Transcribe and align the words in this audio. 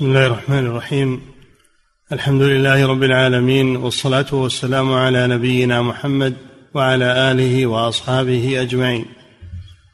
بسم 0.00 0.08
الله 0.08 0.26
الرحمن 0.26 0.66
الرحيم. 0.66 1.32
الحمد 2.12 2.42
لله 2.42 2.86
رب 2.86 3.02
العالمين 3.02 3.76
والصلاة 3.76 4.34
والسلام 4.34 4.92
على 4.92 5.26
نبينا 5.26 5.82
محمد 5.82 6.36
وعلى 6.74 7.32
آله 7.32 7.66
وأصحابه 7.66 8.62
أجمعين. 8.62 9.04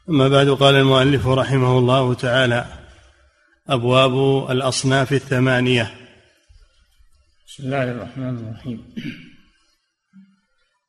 أما 0.09 0.27
بعد 0.27 0.49
قال 0.49 0.75
المؤلف 0.75 1.27
رحمه 1.27 1.77
الله 1.77 2.13
تعالى 2.13 2.65
أبواب 3.67 4.47
الأصناف 4.51 5.13
الثمانية. 5.13 5.91
بسم 7.47 7.63
الله 7.63 7.91
الرحمن 7.91 8.37
الرحيم. 8.37 8.95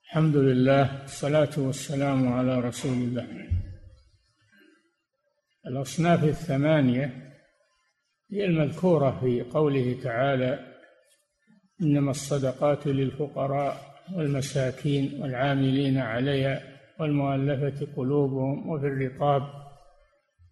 الحمد 0.04 0.36
لله 0.36 1.02
والصلاة 1.02 1.54
والسلام 1.56 2.32
على 2.32 2.60
رسول 2.60 2.92
الله. 2.92 3.26
الأصناف 5.66 6.24
الثمانية 6.24 7.27
هي 8.32 8.44
المذكورة 8.44 9.20
في 9.20 9.42
قوله 9.42 10.00
تعالى 10.02 10.58
إنما 11.82 12.10
الصدقات 12.10 12.86
للفقراء 12.86 13.98
والمساكين 14.14 15.22
والعاملين 15.22 15.98
عليها 15.98 16.62
والمؤلفة 17.00 17.86
قلوبهم 17.96 18.68
وفي 18.68 18.86
الرقاب 18.86 19.42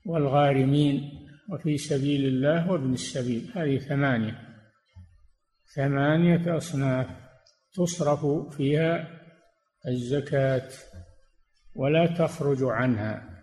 والغارمين 0.05 1.11
وفي 1.51 1.79
سبيل 1.79 2.25
الله 2.25 2.71
وابن 2.71 2.93
السبيل. 2.93 3.53
هذه 3.55 3.79
ثمانية. 3.79 4.39
ثمانية 5.75 6.57
أصناف 6.57 7.07
تصرف 7.75 8.27
فيها 8.57 9.09
الزكاة 9.89 10.69
ولا 11.75 12.07
تخرج 12.07 12.59
عنها 12.63 13.43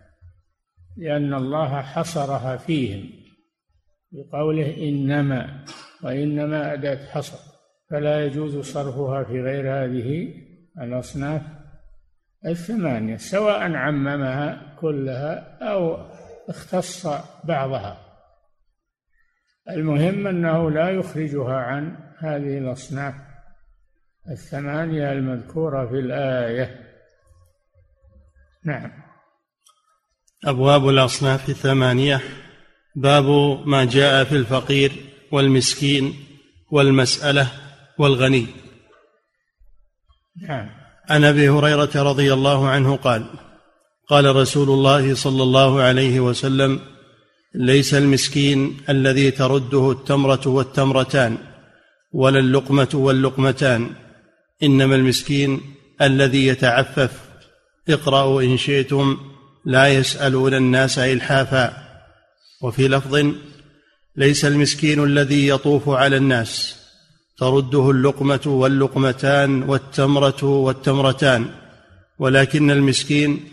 لأن 0.96 1.34
الله 1.34 1.82
حصرها 1.82 2.56
فيهم. 2.56 3.23
بقوله 4.14 4.88
إنما 4.88 5.64
وإنما 6.02 6.72
أداة 6.72 7.06
حصر 7.06 7.38
فلا 7.90 8.26
يجوز 8.26 8.58
صرفها 8.58 9.24
في 9.24 9.40
غير 9.40 9.84
هذه 9.84 10.34
الأصناف 10.80 11.42
الثمانية 12.46 13.16
سواء 13.16 13.74
عممها 13.74 14.76
كلها 14.80 15.58
أو 15.62 16.06
اختص 16.48 17.06
بعضها. 17.44 18.00
المهم 19.70 20.26
أنه 20.26 20.70
لا 20.70 20.90
يخرجها 20.90 21.54
عن 21.54 21.96
هذه 22.18 22.58
الأصناف 22.58 23.14
الثمانية 24.30 25.12
المذكورة 25.12 25.86
في 25.86 25.98
الآية. 25.98 26.80
نعم. 28.64 28.92
أبواب 30.44 30.88
الأصناف 30.88 31.48
الثمانية. 31.48 32.43
باب 32.96 33.26
ما 33.66 33.84
جاء 33.84 34.24
في 34.24 34.36
الفقير 34.36 34.92
والمسكين 35.32 36.14
والمسألة 36.70 37.48
والغني. 37.98 38.46
نعم. 40.48 40.70
عن 41.08 41.24
أبي 41.24 41.48
هريرة 41.48 41.90
رضي 41.94 42.32
الله 42.32 42.68
عنه 42.68 42.96
قال 42.96 43.26
قال 44.08 44.36
رسول 44.36 44.70
الله 44.70 45.14
صلى 45.14 45.42
الله 45.42 45.82
عليه 45.82 46.20
وسلم 46.20 46.80
ليس 47.54 47.94
المسكين 47.94 48.76
الذي 48.88 49.30
ترده 49.30 49.90
التمرة 49.90 50.40
والتمرتان 50.46 51.38
ولا 52.12 52.38
اللقمة 52.38 52.88
واللقمتان 52.94 53.90
إنما 54.62 54.94
المسكين 54.94 55.60
الذي 56.02 56.46
يتعفف. 56.46 57.20
اقرأوا 57.88 58.42
إن 58.42 58.56
شئتم 58.56 59.18
لا 59.64 59.88
يسألون 59.88 60.54
الناس 60.54 60.98
إلحافا. 60.98 61.83
وفي 62.64 62.88
لفظ 62.88 63.34
ليس 64.16 64.44
المسكين 64.44 65.04
الذي 65.04 65.48
يطوف 65.48 65.88
على 65.88 66.16
الناس 66.16 66.76
ترده 67.38 67.90
اللقمة 67.90 68.40
واللقمتان 68.46 69.62
والتمرة 69.62 70.44
والتمرتان 70.44 71.50
ولكن 72.18 72.70
المسكين 72.70 73.44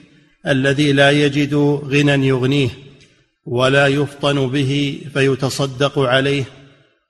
الذي 0.47 0.91
لا 0.93 1.11
يجد 1.11 1.53
غنى 1.93 2.27
يغنيه 2.27 2.69
ولا 3.45 3.87
يفطن 3.87 4.47
به 4.47 5.01
فيتصدق 5.13 5.99
عليه 5.99 6.43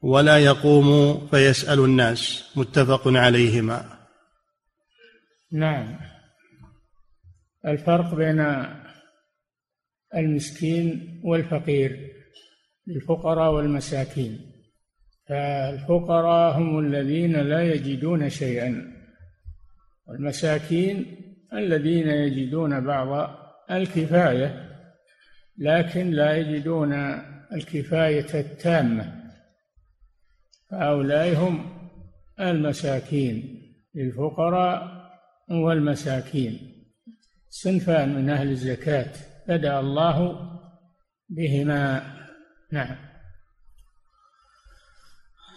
ولا 0.02 0.38
يقوم 0.38 0.88
فيسأل 1.32 1.80
الناس. 1.80 2.44
متفق 2.56 3.02
عليهما. 3.08 3.86
نعم. 5.52 6.00
الفرق 7.66 8.16
بين 8.16 8.40
المسكين 10.16 11.22
والفقير 11.24 12.12
الفقراء 12.88 13.54
والمساكين. 13.54 14.52
فالفقراء 15.30 16.58
هم 16.58 16.80
الذين 16.80 17.34
لا 17.34 17.64
يجدون 17.74 18.30
شيئا 18.30 18.94
والمساكين 20.08 21.06
الذين 21.54 22.08
يجدون 22.08 22.86
بعض 22.86 23.38
الكفاية 23.72 24.70
لكن 25.58 26.12
لا 26.12 26.38
يجدون 26.38 26.94
الكفاية 27.54 28.40
التامة. 28.40 29.22
فهؤلاء 30.70 31.34
هم 31.36 31.70
المساكين 32.40 33.62
الفقراء 33.96 35.02
والمساكين. 35.50 36.60
صنفان 37.50 38.16
من 38.16 38.30
أهل 38.30 38.50
الزكاة. 38.50 39.31
بدا 39.48 39.80
الله 39.80 40.50
بهما. 41.30 42.14
نعم. 42.72 43.12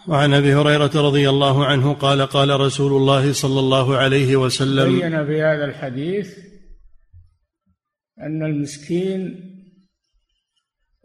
وعن 0.07 0.33
أبي 0.33 0.55
هريرة 0.55 0.91
رضي 0.95 1.29
الله 1.29 1.65
عنه 1.65 1.93
قال 1.93 2.21
قال 2.21 2.59
رسول 2.59 2.91
الله 2.91 3.33
صلى 3.33 3.59
الله 3.59 3.97
عليه 3.97 4.35
وسلم 4.35 4.99
بين 4.99 5.25
في 5.25 5.41
هذا 5.41 5.65
الحديث 5.65 6.37
أن 8.19 8.45
المسكين 8.45 9.51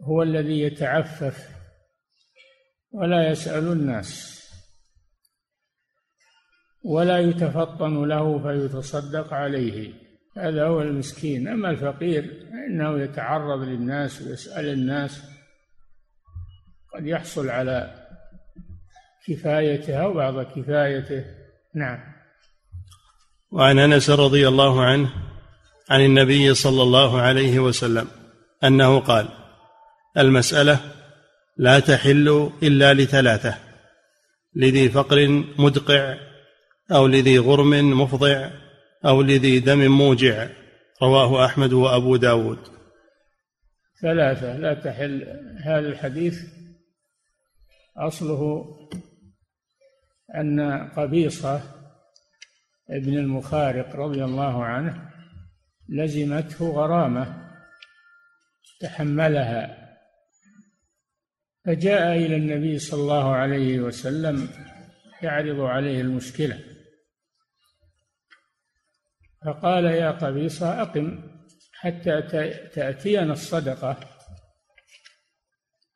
هو 0.01 0.23
الذي 0.23 0.61
يتعفف 0.61 1.49
ولا 2.91 3.31
يسأل 3.31 3.71
الناس 3.71 4.41
ولا 6.83 7.19
يتفطن 7.19 8.05
له 8.05 8.39
فيتصدق 8.39 9.33
عليه. 9.33 9.93
هذا 10.37 10.65
هو 10.65 10.81
المسكين. 10.81 11.47
أما 11.47 11.69
الفقير 11.69 12.47
فإنه 12.51 12.99
يتعرض 12.99 13.61
للناس 13.61 14.21
ويسأل 14.21 14.65
الناس 14.65 15.21
قد 16.93 17.07
يحصل 17.07 17.49
على 17.49 18.07
كفايته 19.27 20.03
أو 20.03 20.13
بعض 20.13 20.43
كفايته. 20.43 21.25
نعم. 21.75 21.99
وعن 23.51 23.79
أنس 23.79 24.09
رضي 24.09 24.47
الله 24.47 24.83
عنه 24.85 25.09
عن 25.89 26.01
النبي 26.05 26.53
صلى 26.53 26.83
الله 26.83 27.21
عليه 27.21 27.59
وسلم 27.59 28.07
أنه 28.63 28.99
قال 28.99 29.27
المسألة 30.17 30.79
لا 31.57 31.79
تحل 31.79 32.51
إلا 32.63 32.93
لثلاثة 32.93 33.57
لذي 34.55 34.89
فقر 34.89 35.43
مدقع 35.59 36.17
أو 36.91 37.07
لذي 37.07 37.39
غرم 37.39 38.01
مفضع 38.01 38.49
أو 39.05 39.21
لذي 39.21 39.59
دم 39.59 39.91
موجع 39.91 40.47
رواه 41.01 41.45
أحمد 41.45 41.73
وأبو 41.73 42.15
داود. 42.15 42.59
ثلاثة 44.01 44.57
لا 44.57 44.73
تحل 44.73 45.23
هذا 45.63 45.87
الحديث. 45.87 46.41
أصله 47.97 48.65
أن 50.35 50.89
قبيصة 50.89 51.61
ابن 52.89 53.17
المخارق 53.17 53.95
رضي 53.95 54.23
الله 54.23 54.65
عنه 54.65 55.09
لزمته 55.89 56.69
غرامة 56.69 57.51
تحملها 58.81 59.77
فجاء 61.65 62.17
إلى 62.17 62.35
النبي 62.35 62.79
صلى 62.79 63.01
الله 63.01 63.35
عليه 63.35 63.79
وسلم 63.79 64.49
يعرض 65.21 65.59
عليه 65.59 66.01
المشكلة. 66.01 66.59
فقال 69.45 69.85
يا 69.85 70.11
قبيصة 70.11 70.81
أقم 70.81 71.19
حتى 71.73 72.21
تأتينا 72.73 73.33
الصدقة 73.33 73.97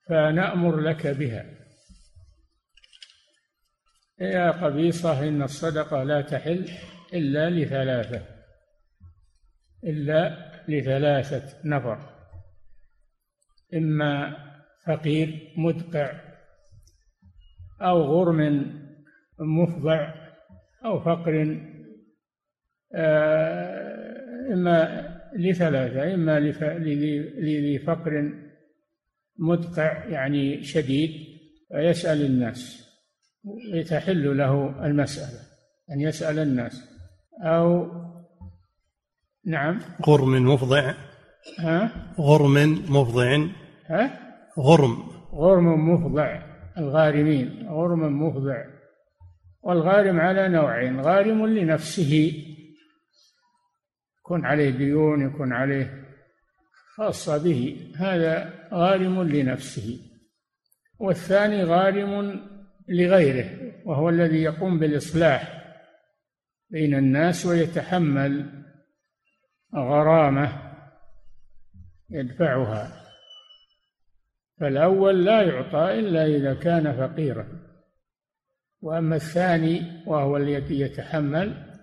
فنأمر 0.10 0.80
لك 0.80 1.08
بها. 1.08 1.46
يا 4.20 4.52
قبيصة 4.52 5.28
إن 5.28 5.42
الصدقة 5.42 6.04
لا 6.04 6.22
تحل 6.22 6.70
إلا 7.14 7.50
لثلاثة 7.50 8.26
إلا 9.84 10.52
لثلاثة 10.68 11.58
نفر 11.66 12.00
إما 13.74 14.38
فقير 14.86 15.54
مدقع 15.58 16.22
أو 17.82 18.02
غرم 18.02 18.72
مفضع 19.40 20.14
أو 20.86 21.00
فقر 21.00 21.42
إما 24.54 25.06
لثلاثة 25.36 26.14
إما 26.14 26.40
لذي 26.40 27.80
فقر 27.80 28.34
مدقع 29.40 30.06
يعني 30.06 30.64
شديد 30.64 31.12
فيسأل 31.72 32.26
الناس 32.26 32.86
يتحل 33.74 34.38
له 34.38 34.86
المسألة 34.86 35.40
أن 35.92 36.02
يسأل 36.02 36.40
الناس. 36.40 36.90
أو 37.44 37.92
نعم؟ 39.46 39.80
غرم 40.08 40.54
مفضع. 40.54 40.94
ها؟ 41.60 41.92
غرم 42.20 42.84
مفضع. 42.90 43.48
ها؟ 43.86 44.20
غرم. 44.60 44.98
غرم 45.34 45.90
مفضع 45.90 46.42
الغارمين 46.78 47.68
غرم 47.70 48.24
مفضع. 48.24 48.66
والغارم 49.64 50.20
على 50.20 50.50
نوعين 50.50 51.02
غارم 51.02 51.46
لنفسه 51.46 52.34
يكون 54.26 54.46
عليه 54.46 54.70
ديون 54.70 55.22
يكون 55.22 55.54
عليه 55.54 56.06
خاصة 56.96 57.44
به. 57.44 57.92
هذا 57.96 58.54
غارم 58.74 59.24
لنفسه. 59.24 60.00
والثاني 61.00 61.64
غارم 61.64 62.42
لغيره 62.88 63.74
وهو 63.86 64.10
الذي 64.10 64.44
يقوم 64.44 64.80
بالإصلاح 64.80 65.66
بين 66.70 66.96
الناس 66.96 67.46
ويتحمل 67.46 68.64
غرامة 69.76 70.74
يدفعها. 72.10 73.06
فالأول 74.60 75.26
لا 75.26 75.42
يعطى 75.42 76.00
إلا 76.00 76.26
إذا 76.26 76.54
كان 76.54 76.98
فقيرا. 76.98 77.48
وأما 78.82 79.16
الثاني 79.16 80.04
وهو 80.08 80.38
الذي 80.38 80.80
يتحمل 80.80 81.76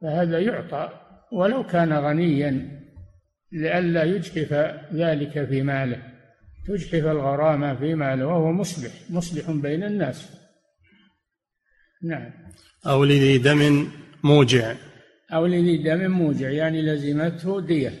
فهذا 0.00 0.38
يعطى. 0.38 1.03
ولو 1.34 1.66
كان 1.66 1.92
غنيا 1.92 2.80
لئلا 3.52 4.04
يجحف 4.04 4.52
ذلك 4.94 5.44
في 5.44 5.62
ماله 5.62 6.02
تجحف 6.66 6.94
الغرامة 6.94 7.74
في 7.74 7.94
ماله 7.94 8.26
وهو 8.26 8.52
مصلح 8.52 8.92
مصلح 9.10 9.50
بين 9.50 9.84
الناس. 9.84 10.30
نعم. 12.02 12.30
أو 12.86 13.04
لذي 13.04 13.38
دم 13.38 13.88
موجع. 14.24 14.74
أو 15.32 15.46
لذي 15.46 15.82
دم 15.82 16.10
موجع 16.10 16.50
يعني 16.50 16.82
لزمته 16.82 17.60
دية. 17.60 17.92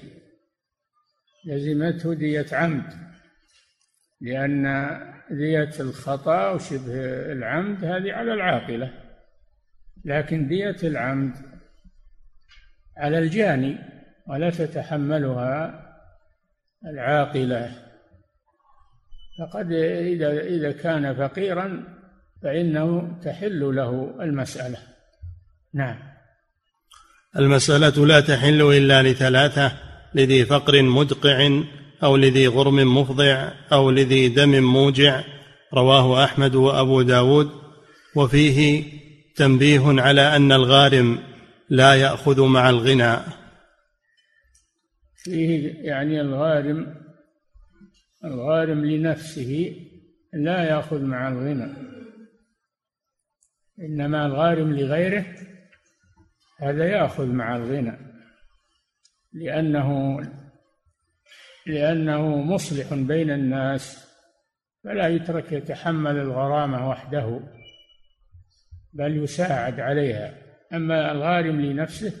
لزمته 1.46 2.14
دية 2.14 2.46
عمد. 2.52 2.92
لأن 4.20 4.64
دية 5.30 5.72
الخطأ 5.80 6.50
وشبه 6.50 7.32
العمد 7.32 7.84
هذه 7.84 8.12
على 8.12 8.34
العاقلة. 8.34 8.92
لكن 10.04 10.48
دية 10.48 10.76
العمد 10.82 11.53
على 12.96 13.18
الجاني 13.18 13.78
ولا 14.26 14.50
تتحملها 14.50 15.80
العاقلة. 16.86 17.70
فقد 19.38 19.72
إذا 19.72 20.40
إذا 20.40 20.72
كان 20.72 21.14
فقيرا 21.14 21.84
فإنه 22.42 23.18
تحل 23.24 23.76
له 23.76 24.14
المسألة. 24.20 24.78
نعم. 25.74 25.96
المسألة 27.38 28.06
لا 28.06 28.20
تحل 28.20 28.62
إلا 28.62 29.02
لثلاثة 29.02 29.72
لذي 30.14 30.44
فقر 30.44 30.82
مدقع 30.82 31.62
أو 32.02 32.16
لذي 32.16 32.46
غرم 32.46 32.98
مفضع 32.98 33.50
أو 33.72 33.90
لذي 33.90 34.28
دم 34.28 34.62
موجع 34.62 35.20
رواه 35.74 36.24
أحمد 36.24 36.54
وأبو 36.54 37.02
داود. 37.02 37.64
وفيه 38.16 38.84
تنبيه 39.36 39.82
على 40.02 40.36
أن 40.36 40.52
الغارم 40.52 41.18
لا 41.68 41.94
يأخذ 41.94 42.42
مع 42.42 42.70
الغنى. 42.70 43.16
فيه 45.16 45.74
يعني 45.82 46.20
الغارم 46.20 47.04
الغارم 48.24 48.84
لنفسه 48.84 49.76
لا 50.32 50.64
يأخذ 50.64 51.02
مع 51.02 51.28
الغنى. 51.28 51.72
إنما 53.80 54.26
الغارم 54.26 54.72
لغيره 54.72 55.24
هذا 56.58 56.88
يأخذ 56.88 57.26
مع 57.26 57.56
الغنى. 57.56 57.98
لأنه 59.32 60.20
لأنه 61.66 62.36
مصلح 62.36 62.94
بين 62.94 63.30
الناس 63.30 64.08
فلا 64.84 65.08
يترك 65.08 65.52
يتحمل 65.52 66.16
الغرامة 66.16 66.88
وحده 66.88 67.40
بل 68.92 69.24
يساعد 69.24 69.80
عليها. 69.80 70.43
أما 70.76 71.12
الغارم 71.12 71.60
لنفسه 71.60 72.12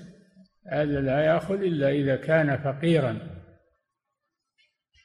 هذا 0.72 1.00
لا 1.00 1.24
يأخذ 1.24 1.54
إلا 1.54 1.90
إذا 1.90 2.16
كان 2.16 2.58
فقيرا. 2.64 3.18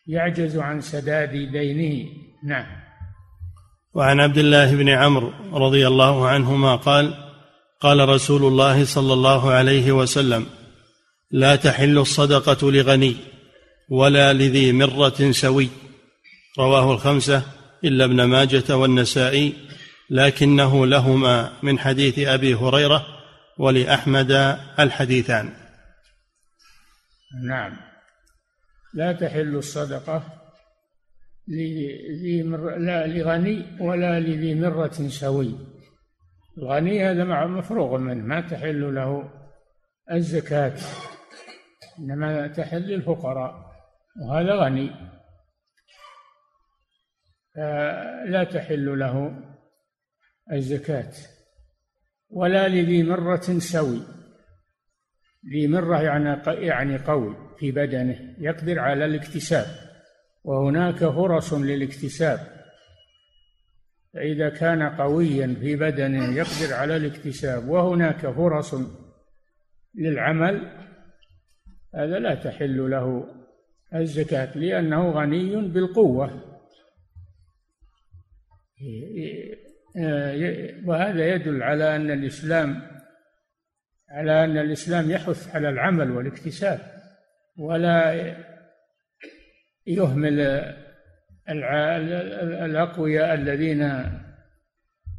يعجز 0.07 0.57
عن 0.57 0.81
سداد 0.81 1.31
دينه. 1.31 2.05
نعم. 2.43 2.65
وعن 3.93 4.19
عبد 4.19 4.37
الله 4.37 4.75
بن 4.75 4.89
عمرو 4.89 5.31
رضي 5.53 5.87
الله 5.87 6.27
عنهما 6.27 6.75
قال 6.75 7.13
قال 7.81 8.09
رسول 8.09 8.43
الله 8.43 8.85
صلى 8.85 9.13
الله 9.13 9.51
عليه 9.51 9.91
وسلم 9.91 10.45
لا 11.31 11.55
تحل 11.55 11.97
الصدقة 11.97 12.71
لغني 12.71 13.15
ولا 13.89 14.33
لذي 14.33 14.71
مرة 14.71 15.31
سوي. 15.31 15.69
رواه 16.59 16.93
الخمسة 16.93 17.43
إلا 17.83 18.05
ابن 18.05 18.23
ماجة 18.23 18.77
والنسائي 18.77 19.53
لكنه 20.09 20.85
لهما 20.85 21.53
من 21.63 21.79
حديث 21.79 22.19
أبي 22.19 22.55
هريرة 22.55 23.18
ولأحمد 23.59 24.31
الحديثان. 24.79 25.53
نعم. 27.43 27.77
لا 28.93 29.11
تحل 29.11 29.55
الصدقة 29.55 30.23
لذي 31.47 32.43
مر... 32.43 32.77
لا 32.77 33.07
لغني 33.07 33.77
ولا 33.79 34.19
لذي 34.19 34.55
مرة 34.55 35.07
سوي. 35.07 35.55
الغني 36.57 37.05
هذا 37.05 37.23
مفروغ 37.45 37.97
منه 37.97 38.25
ما 38.25 38.41
تحل 38.41 38.95
له 38.95 39.31
الزكاة. 40.11 40.77
إنما 41.99 42.47
تحل 42.47 42.81
للفقراء 42.81 43.71
وهذا 44.21 44.55
غني. 44.55 44.91
لا 48.25 48.43
تحل 48.53 48.99
له 48.99 49.43
الزكاة. 50.51 51.13
ولا 52.29 52.67
لذي 52.67 53.03
مرة 53.03 53.59
سوي. 53.59 54.01
ذي 55.51 55.67
مرة 55.67 56.01
يعني 56.01 56.41
يعني 56.47 56.97
قوي 56.97 57.35
في 57.59 57.71
بدنه 57.71 58.35
يقدر 58.39 58.79
على 58.79 59.05
الاكتساب. 59.05 59.65
وهناك 60.43 60.97
فرص 60.97 61.53
للاكتساب. 61.53 62.39
فإذا 64.13 64.49
كان 64.49 64.83
قويا 64.83 65.55
في 65.59 65.75
بدنه 65.75 66.35
يقدر 66.35 66.73
على 66.73 66.95
الاكتساب. 66.95 67.69
وهناك 67.69 68.27
فرص 68.27 68.75
للعمل. 69.95 70.85
هذا 71.95 72.19
لا 72.19 72.35
تحل 72.35 72.89
له 72.89 73.25
الزكاة 73.95 74.57
لأنه 74.57 75.11
غني 75.11 75.55
بالقوة. 75.55 76.49
وهذا 80.85 81.27
يدل 81.27 81.63
على 81.63 81.95
أن 81.95 82.11
الإسلام 82.11 82.81
على 84.09 84.43
أن 84.43 84.57
الإسلام 84.57 85.11
يحث 85.11 85.55
على 85.55 85.69
العمل 85.69 86.11
والاكتساب 86.11 86.79
ولا 87.57 88.35
يهمل 89.87 90.39
الأقوياء 92.65 93.33
الذين 93.33 93.81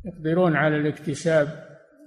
يقدرون 0.04 0.56
على 0.56 0.76
الاكتساب 0.76 1.48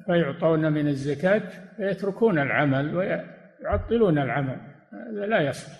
فيعطون 0.05 0.71
من 0.71 0.87
الزكاة 0.87 1.49
فيتركون 1.77 2.39
العمل 2.39 2.95
ويعطلون 2.95 4.17
العمل. 4.17 4.57
هذا 4.91 5.25
لا 5.25 5.41
يصلح 5.41 5.79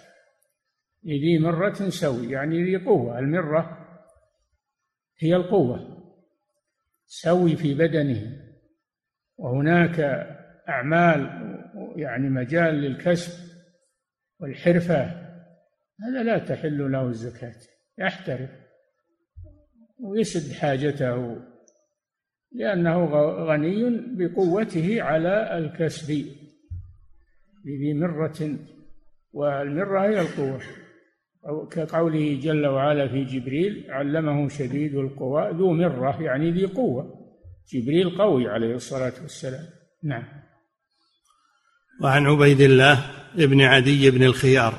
لذي 1.04 1.40
مرة 1.40 1.74
سوي 1.74 2.32
يعني 2.32 2.64
ذي 2.64 2.76
قوة. 2.76 3.20
المرة 3.20 3.88
هي 5.20 5.36
القوة. 5.36 5.93
سوي 7.22 7.56
في 7.56 7.74
بدنه. 7.74 8.40
وهناك 9.38 10.00
أعمال 10.70 11.20
يعني 11.96 12.30
مجال 12.30 12.76
للكسب 12.76 13.34
والحرفة. 14.40 15.04
هذا 16.02 16.24
لا 16.24 16.38
تحل 16.38 16.92
له 16.92 17.08
الزكاة 17.08 17.56
يحترف 17.98 18.50
ويسد 20.00 20.54
حاجته 20.54 21.42
لأنه 22.52 23.06
غني 23.46 24.02
بقوته 24.18 25.02
على 25.02 25.58
الكسب 25.58 26.26
بذي 27.66 27.94
مرة 27.94 28.58
والمرة 29.34 30.02
هي 30.02 30.22
القوة. 30.22 30.62
كقوله 31.72 32.40
جل 32.44 32.66
وعلا 32.66 33.08
في 33.08 33.24
جبريل 33.24 33.86
علمه 33.90 34.50
شديد 34.50 34.96
القوى 34.96 35.52
ذو 35.52 35.74
مرة 35.74 36.22
يعني 36.22 36.52
ذي 36.52 36.66
قوة. 36.66 37.24
جبريل 37.74 38.10
قوي 38.10 38.50
عليه 38.50 38.76
الصلاة 38.76 39.14
والسلام. 39.22 39.66
نعم. 40.04 40.24
وعن 42.02 42.26
عبيد 42.26 42.62
الله 42.62 43.06
بن 43.36 43.62
عدي 43.62 44.12
بن 44.12 44.24
الخيار 44.24 44.74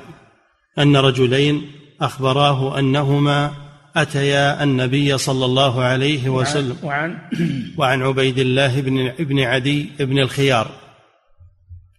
أن 0.79 0.95
رجلين 0.95 1.61
أخبراه 2.01 2.79
أنهما 2.79 3.51
أتيا 3.95 4.63
النبي 4.63 5.17
صلى 5.17 5.45
الله 5.45 5.81
عليه 5.81 6.29
وسلم. 6.29 6.77
وعن 6.83 7.17
وعن 7.77 8.01
عبيد 8.01 8.37
الله 8.37 8.81
بن 8.81 9.07
ابن 9.07 9.39
عدي 9.39 9.89
بن 9.99 10.19
الخيار. 10.19 10.71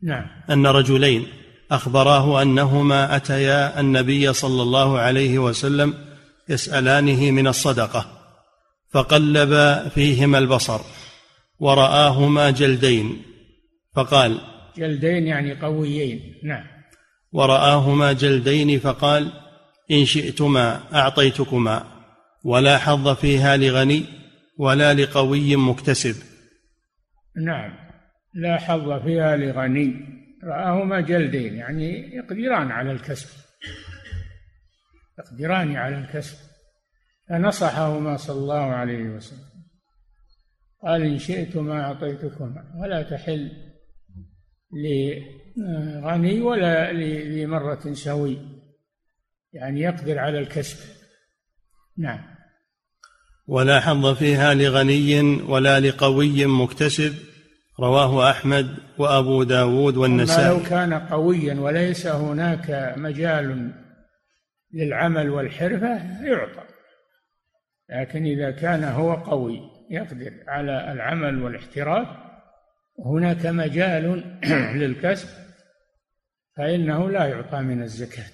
نعم. 0.02 0.26
أن 0.50 0.66
رجلين 0.66 1.26
أخبراه 1.70 2.42
أنهما 2.42 3.16
أتيا 3.16 3.80
النبي 3.80 4.32
صلى 4.32 4.62
الله 4.62 4.98
عليه 4.98 5.38
وسلم 5.38 5.94
يسألانه 6.48 7.30
من 7.30 7.46
الصدقة 7.46 8.06
فقلب 8.90 9.82
فيهما 9.88 10.38
البصر 10.38 10.80
ورآهما 11.60 12.50
جلدين 12.50 13.22
فقال 13.94 14.38
جلدين 14.76 15.26
يعني 15.26 15.60
قويين 15.60 16.34
نعم. 16.44 16.64
ورآهما 17.32 18.12
جلدين 18.12 18.78
فقال 18.78 19.32
إن 19.90 20.04
شئتما 20.04 20.80
أعطيتكما 20.94 21.84
ولا 22.44 22.78
حظ 22.78 23.08
فيها 23.08 23.56
لغني 23.56 24.04
ولا 24.58 24.94
لقوي 24.94 25.56
مكتسب. 25.56 26.14
نعم 27.36 27.72
لا 28.34 28.58
حظ 28.58 29.02
فيها 29.04 29.36
لغني. 29.36 30.15
رآهما 30.46 31.00
جلدين 31.00 31.54
يعني 31.54 32.16
يقدران 32.16 32.70
على 32.70 32.92
الكسب. 32.92 33.28
يقدران 35.18 35.76
على 35.76 35.98
الكسب. 35.98 36.36
فنصحهما 37.28 38.16
صلى 38.16 38.38
الله 38.38 38.64
عليه 38.72 39.02
وسلم. 39.02 39.56
قال 40.82 41.02
إن 41.02 41.18
شئتما 41.18 41.82
أعطيتكما 41.82 42.74
ولا 42.76 43.02
تحل 43.02 43.50
لغني 45.56 46.40
ولا 46.40 46.92
لمرة 46.92 47.92
سوي. 47.92 48.38
يعني 49.52 49.80
يقدر 49.80 50.18
على 50.18 50.38
الكسب. 50.38 50.76
نعم. 51.98 52.36
ولا 53.46 53.80
حظ 53.80 54.06
فيها 54.14 54.54
لغني 54.54 55.20
ولا 55.42 55.80
لقوي 55.80 56.46
مكتسب 56.46 57.14
رواه 57.80 58.30
أحمد 58.30 58.78
وأبو 58.98 59.42
داود 59.42 59.96
والنسائي. 59.96 60.48
لو 60.48 60.62
كان 60.62 60.94
قويا 60.94 61.54
وليس 61.54 62.06
هناك 62.06 62.94
مجال 62.96 63.72
للعمل 64.72 65.30
والحرفة 65.30 66.24
يعطى. 66.24 66.62
لكن 67.90 68.24
إذا 68.26 68.50
كان 68.50 68.84
هو 68.84 69.14
قوي 69.14 69.60
يقدر 69.90 70.32
على 70.48 70.92
العمل 70.92 71.42
والاحتراف 71.42 72.08
هناك 73.04 73.46
مجال 73.46 74.24
للكسب 74.80 75.28
فإنه 76.56 77.10
لا 77.10 77.26
يعطى 77.26 77.60
من 77.60 77.82
الزكاة. 77.82 78.32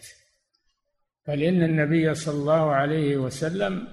بل 1.29 1.43
إن 1.43 1.63
النبي 1.63 2.15
صلى 2.15 2.35
الله 2.35 2.73
عليه 2.73 3.17
وسلم 3.17 3.89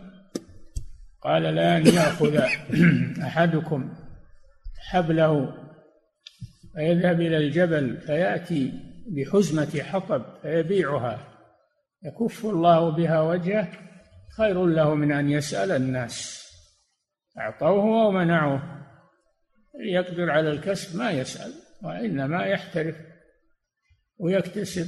قال 1.22 1.44
لأن 1.44 1.88
يأخذ 1.88 2.41
أحدكم 3.27 3.94
حبله 4.79 5.53
فيذهب 6.75 7.21
إلى 7.21 7.38
الجبل 7.38 7.98
فيأتي 7.98 8.74
بحزمة 9.07 9.83
حطب 9.83 10.24
فيبيعها. 10.41 11.27
يكف 12.03 12.45
الله 12.45 12.89
بها 12.89 13.21
وجهه 13.21 13.67
خير 14.38 14.65
له 14.65 14.95
من 14.95 15.12
أن 15.12 15.29
يسأل 15.29 15.71
الناس. 15.71 16.45
أعطوه 17.39 18.07
ومنعوه. 18.07 18.62
يقدر 19.86 20.29
على 20.29 20.51
الكسب 20.51 20.98
ما 20.98 21.12
يسأل 21.12 21.53
وإنما 21.83 22.45
يحترف 22.45 22.95
ويكتسب. 24.17 24.88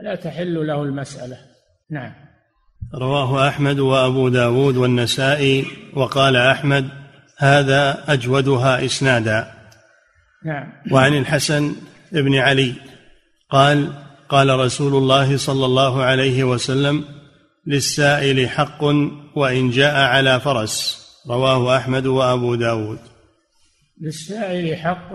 لا 0.00 0.14
تحل 0.14 0.66
له 0.66 0.82
المسألة. 0.82 1.38
نعم. 1.90 2.14
رواه 2.94 3.48
أحمد 3.48 3.78
وأبو 3.78 4.28
داود 4.28 4.76
والنسائي 4.76 5.66
وقال 5.96 6.36
أحمد 6.36 7.03
هذا 7.38 8.04
أجودها 8.08 8.84
إسنادا. 8.84 9.50
نعم. 10.44 10.72
وعن 10.92 11.18
الحسن 11.18 11.76
بن 12.12 12.34
علي 12.34 12.74
قال 13.50 13.92
قال 14.28 14.58
رسول 14.58 14.94
الله 14.94 15.36
صلى 15.36 15.64
الله 15.64 16.02
عليه 16.02 16.44
وسلم 16.44 17.04
للسائل 17.66 18.48
حق 18.48 18.84
وإن 19.36 19.70
جاء 19.70 19.94
على 19.94 20.40
فرس. 20.40 21.04
رواه 21.30 21.76
أحمد 21.76 22.06
وأبو 22.06 22.54
داود. 22.54 22.98
للسائل 24.00 24.76
حق 24.76 25.12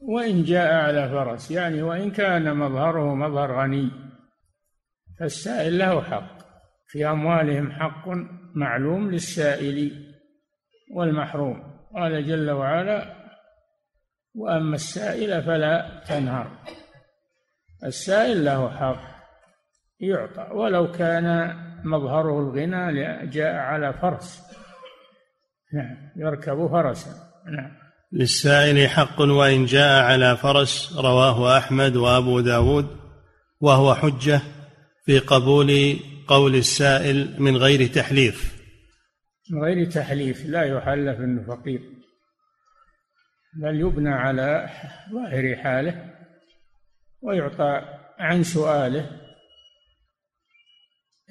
وإن 0.00 0.44
جاء 0.44 0.72
على 0.72 1.08
فرس 1.08 1.50
يعني 1.50 1.82
وإن 1.82 2.10
كان 2.10 2.56
مظهره 2.56 3.14
مظهر 3.14 3.62
غني. 3.62 3.90
فالسائل 5.20 5.78
له 5.78 6.02
حق 6.02 6.38
في 6.88 7.06
أموالهم 7.06 7.72
حق 7.72 8.08
معلوم 8.54 9.10
للسائل. 9.10 10.09
والمحروم. 10.90 11.62
قال 11.94 12.26
جل 12.26 12.50
وعلا 12.50 13.14
وأما 14.34 14.74
السائل 14.74 15.42
فلا 15.42 16.02
تنهر. 16.08 16.50
السائل 17.84 18.44
له 18.44 18.70
حق 18.70 19.00
يعطى 20.00 20.46
ولو 20.52 20.92
كان 20.92 21.56
مظهره 21.84 22.38
الغنى 22.38 23.26
جاء 23.26 23.54
على 23.54 23.92
فرس. 23.92 24.42
نعم 25.74 25.96
يركب 26.16 26.66
فرسا. 26.66 27.10
نعم. 27.46 27.70
للسائل 28.12 28.88
حق 28.88 29.20
وإن 29.20 29.64
جاء 29.64 30.02
على 30.02 30.36
فرس 30.36 30.96
رواه 30.98 31.58
أحمد 31.58 31.96
وأبو 31.96 32.40
داود 32.40 32.86
وهو 33.60 33.94
حجة 33.94 34.40
في 35.06 35.18
قبول 35.18 35.96
قول 36.28 36.54
السائل 36.54 37.42
من 37.42 37.56
غير 37.56 37.86
تحليف. 37.86 38.59
من 39.50 39.62
غير 39.62 39.90
تحليف 39.90 40.46
لا 40.46 40.62
يحلف 40.62 41.20
إنه 41.20 41.42
فقير 41.42 41.80
بل 43.56 43.80
يبنى 43.80 44.10
على 44.10 44.70
ظاهر 45.12 45.56
حاله 45.56 46.14
ويعطى 47.22 47.82
عن 48.18 48.42
سؤاله 48.42 49.20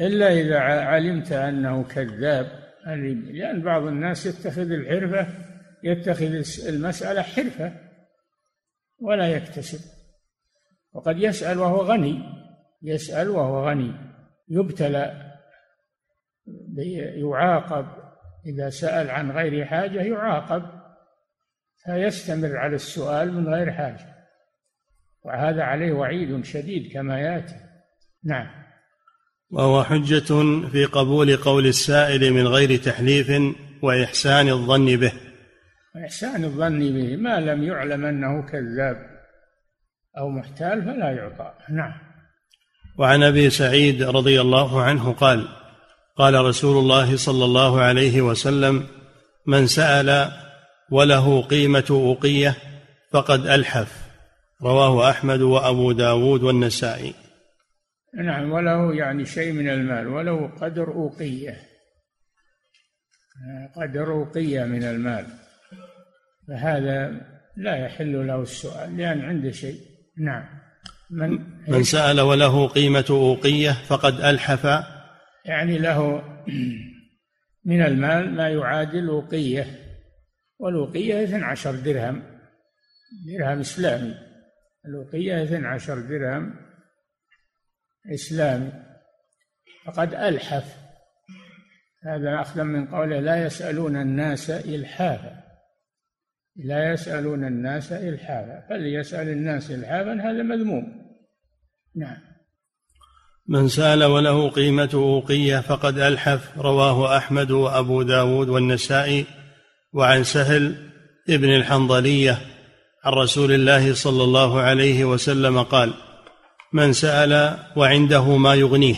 إلا 0.02 0.34
إذا 0.34 0.60
علمت 0.60 1.32
أنه 1.32 1.84
كذاب. 1.84 2.70
لأن 2.86 3.62
بعض 3.62 3.84
الناس 3.84 4.26
يتخذ 4.26 4.72
الحرفة 4.72 5.28
يتخذ 5.84 6.44
المسألة 6.68 7.22
حرفة 7.22 7.74
ولا 9.00 9.28
يكتسب 9.28 9.80
وقد 10.94 11.18
يسأل 11.18 11.60
وهو 11.60 11.82
غني 11.82 12.24
يسأل 12.82 13.30
وهو 13.30 13.70
غني 13.70 13.94
يبتلى 14.50 15.36
يعاقب 17.16 17.99
إذا 18.46 18.70
سأل 18.70 19.10
عن 19.10 19.32
غير 19.32 19.66
حاجة 19.66 20.02
يعاقب 20.02 20.64
فيستمر 21.86 22.58
على 22.58 22.76
السؤال 22.76 23.34
من 23.34 23.54
غير 23.54 23.72
حاجة. 23.72 24.16
وهذا 25.26 25.64
عليه 25.64 25.92
وعيد 25.92 26.46
شديد 26.46 26.94
كما 26.94 27.20
يأتي. 27.20 27.56
نعم. 28.24 28.48
وهو 29.52 29.84
حجة 29.84 30.34
في 30.72 30.86
قبول 30.86 31.38
قول 31.38 31.68
السائل 31.68 32.34
من 32.34 32.48
غير 32.48 32.78
تحليف 32.78 33.32
وإحسان 33.82 34.50
الظن 34.50 34.86
به. 34.86 35.12
إحسان 36.06 36.44
الظن 36.44 36.80
به 36.80 37.16
ما 37.16 37.40
لم 37.40 37.64
يعلم 37.64 38.06
أنه 38.06 38.42
كذاب 38.42 39.20
أو 40.18 40.30
محتال 40.30 40.82
فلا 40.82 41.12
يعطى. 41.12 41.54
نعم. 41.70 41.94
وعن 42.98 43.24
أبي 43.24 43.50
سعيد 43.50 44.04
رضي 44.04 44.42
الله 44.42 44.82
عنه 44.82 45.14
قال 45.14 45.59
قال 46.20 46.46
رسول 46.46 46.78
الله 46.78 47.18
صلى 47.18 47.46
الله 47.46 47.82
عليه 47.82 48.22
وسلم 48.22 48.88
من 49.48 49.68
سأل 49.68 50.32
وله 50.92 51.42
قيمة 51.42 51.86
أوقية 51.90 52.56
فقد 53.12 53.48
ألحف. 53.48 54.10
رواه 54.64 55.10
أحمد 55.10 55.42
وأبو 55.42 55.92
داود 55.92 56.44
والنسائي. 56.44 57.14
نعم 58.24 58.52
وله 58.52 58.96
يعني 58.96 59.26
شيء 59.26 59.52
من 59.52 59.70
المال 59.70 60.08
وله 60.08 60.48
قدر 60.62 60.88
أوقية. 60.88 61.58
قدر 63.76 64.12
أوقية 64.12 64.64
من 64.64 64.84
المال. 64.84 65.26
فهذا 66.48 67.22
لا 67.58 67.86
يحل 67.86 68.28
له 68.28 68.42
السؤال 68.42 68.98
لأن 68.98 69.22
عنده 69.22 69.52
شيء. 69.52 69.80
نعم 70.18 70.46
من 71.12 71.40
من 71.68 71.84
سأل 71.84 72.22
وله 72.22 72.68
قيمة 72.68 73.06
أوقية 73.10 73.72
فقد 73.72 74.22
ألحف 74.22 74.99
يعني 75.46 75.78
له 75.78 76.24
من 77.66 77.82
المال 77.82 78.36
ما 78.36 78.50
يعادل 78.50 79.08
أوقية 79.08 79.66
والأوقية 80.60 81.24
12 81.24 81.76
درهم 81.76 82.24
درهم 83.28 83.60
إسلامي. 83.60 84.16
الأوقية 84.86 85.44
12 85.44 86.00
درهم 86.00 86.56
إسلامي. 88.14 88.72
فقد 89.86 90.14
ألحف. 90.14 90.76
هذا 92.04 92.42
أخذا 92.42 92.64
من 92.64 92.88
قوله 92.88 93.20
لا 93.20 93.46
يسألون 93.46 94.02
الناس 94.02 94.50
إلحافا. 94.50 95.44
لا 96.56 96.92
يسألون 96.92 97.48
الناس 97.48 97.92
إلحافا. 97.92 98.68
فليسأل 98.70 99.30
الناس 99.30 99.72
إلحافا 99.72 100.14
هذا 100.14 100.44
مذموم. 100.44 101.16
نعم. 101.96 102.29
من 103.50 103.68
سأل 103.68 104.04
وله 104.04 104.50
قيمة 104.50 104.90
أوقية 104.94 105.60
فقد 105.60 106.00
ألحف 106.00 106.40
رواه 106.58 107.18
أحمد 107.18 107.52
وأبو 107.52 108.02
داود 108.02 108.50
والنسائي. 108.50 109.26
وعن 109.94 110.24
سهل 110.24 110.76
ابن 111.30 111.56
الحنظلية 111.56 112.40
عن 113.06 113.14
رسول 113.14 113.52
الله 113.52 113.94
صلى 113.94 114.24
الله 114.24 114.60
عليه 114.60 115.06
وسلم 115.06 115.64
قال 115.64 115.94
من 116.74 116.94
سأل 116.94 117.58
وعنده 117.76 118.38
ما 118.38 118.56
يغنيه 118.56 118.96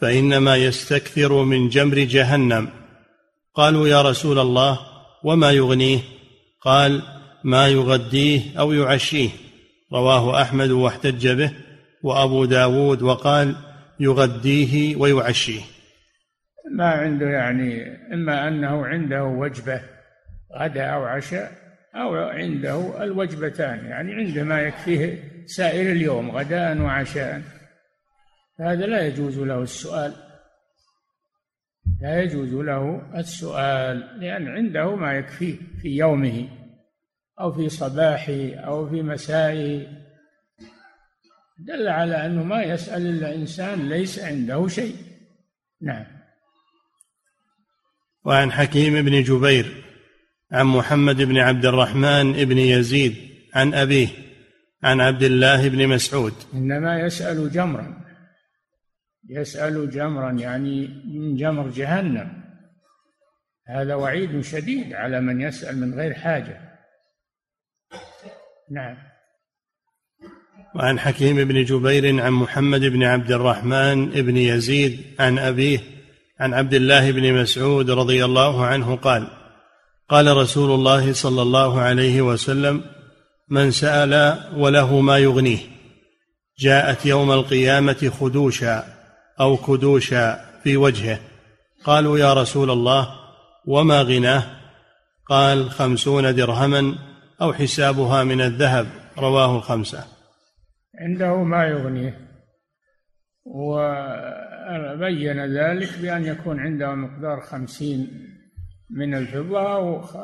فإنما 0.00 0.56
يستكثر 0.56 1.42
من 1.42 1.68
جمر 1.68 1.98
جهنم. 1.98 2.68
قالوا 3.54 3.88
يا 3.88 4.02
رسول 4.02 4.38
الله 4.38 4.78
وما 5.24 5.50
يغنيه؟ 5.50 5.98
قال 6.62 7.02
ما 7.44 7.68
يغديه 7.68 8.40
أو 8.58 8.72
يعشيه. 8.72 9.30
رواه 9.92 10.42
أحمد 10.42 10.70
واحتج 10.70 11.28
به. 11.28 11.67
وأبو 12.02 12.44
داود 12.44 13.02
وقال 13.02 13.56
يغديه 14.00 14.96
ويعشيه. 14.96 15.60
ما 16.70 16.90
عنده 16.90 17.26
يعني 17.26 17.96
إما 18.14 18.48
أنه 18.48 18.86
عنده 18.86 19.24
وجبة 19.24 19.80
غداء 20.56 20.94
أو 20.94 21.04
عشاء 21.04 21.52
أو 21.94 22.14
عنده 22.14 23.04
الوجبتان 23.04 23.86
يعني 23.86 24.14
عنده 24.14 24.42
ما 24.42 24.60
يكفيه 24.60 25.22
سائر 25.46 25.92
اليوم 25.92 26.30
غداء 26.30 26.78
وعشاء. 26.78 27.42
هذا 28.60 28.86
لا 28.86 29.06
يجوز 29.06 29.38
له 29.38 29.62
السؤال. 29.62 30.12
لا 32.02 32.22
يجوز 32.22 32.54
له 32.54 33.02
السؤال 33.16 34.20
لأن 34.20 34.48
عنده 34.48 34.96
ما 34.96 35.12
يكفيه 35.12 35.56
في 35.82 35.88
يومه 35.88 36.48
أو 37.40 37.52
في 37.52 37.68
صباحه 37.68 38.54
أو 38.54 38.88
في 38.88 39.02
مسائه. 39.02 39.86
دل 41.58 41.88
على 41.88 42.26
أنه 42.26 42.44
ما 42.44 42.62
يسأل 42.62 43.06
إلا 43.06 43.34
إنسان 43.34 43.88
ليس 43.88 44.18
عنده 44.18 44.68
شيء. 44.68 44.96
نعم. 45.82 46.06
وعن 48.24 48.52
حكيم 48.52 49.02
بن 49.02 49.22
جبير 49.22 49.84
عن 50.52 50.66
محمد 50.66 51.22
بن 51.22 51.38
عبد 51.38 51.66
الرحمن 51.66 52.32
بن 52.32 52.58
يزيد 52.58 53.16
عن 53.54 53.74
أبيه 53.74 54.08
عن 54.82 55.00
عبد 55.00 55.22
الله 55.22 55.68
بن 55.68 55.88
مسعود. 55.88 56.34
إنما 56.54 57.00
يسأل 57.00 57.50
جمرا. 57.50 58.04
يسأل 59.28 59.90
جمرا 59.90 60.32
يعني 60.32 60.88
من 61.04 61.36
جمر 61.36 61.70
جهنم. 61.70 62.44
هذا 63.66 63.94
وعيد 63.94 64.40
شديد 64.40 64.92
على 64.92 65.20
من 65.20 65.40
يسأل 65.40 65.80
من 65.80 65.94
غير 65.94 66.14
حاجة. 66.14 66.78
نعم. 68.70 69.07
وعن 70.74 70.98
حكيم 70.98 71.36
بن 71.36 71.64
جبير 71.64 72.22
عن 72.22 72.32
محمد 72.32 72.80
بن 72.80 73.02
عبد 73.02 73.32
الرحمن 73.32 74.06
بن 74.06 74.36
يزيد 74.36 75.00
عن 75.18 75.38
أبيه 75.38 75.80
عن 76.40 76.54
عبد 76.54 76.74
الله 76.74 77.10
بن 77.10 77.34
مسعود 77.34 77.90
رضي 77.90 78.24
الله 78.24 78.66
عنه 78.66 78.96
قال 78.96 79.28
قال 80.08 80.36
رسول 80.36 80.70
الله 80.70 81.12
صلى 81.12 81.42
الله 81.42 81.80
عليه 81.80 82.22
وسلم 82.22 82.82
من 83.48 83.70
سأل 83.70 84.38
وله 84.56 85.00
ما 85.00 85.18
يغنيه. 85.18 85.58
جاءت 86.58 87.06
يوم 87.06 87.32
القيامة 87.32 88.12
خدوشا 88.20 88.84
أو 89.40 89.56
كدوشا 89.56 90.44
في 90.64 90.76
وجهه. 90.76 91.18
قالوا 91.84 92.18
يا 92.18 92.34
رسول 92.34 92.70
الله 92.70 93.08
وما 93.66 94.02
غناه؟ 94.02 94.42
قال 95.26 95.70
خمسون 95.70 96.34
درهما 96.34 96.94
أو 97.42 97.52
حسابها 97.52 98.24
من 98.24 98.40
الذهب. 98.40 98.86
رواه 99.18 99.56
الخمسة. 99.56 100.17
عنده 101.00 101.42
ما 101.42 101.64
يغنيه. 101.64 102.28
وبين 103.44 105.44
ذلك 105.44 105.98
بأن 106.02 106.24
يكون 106.24 106.60
عنده 106.60 106.94
مقدار 106.94 107.40
خمسين 107.40 108.28
من 108.90 109.14
الفضة 109.14 109.76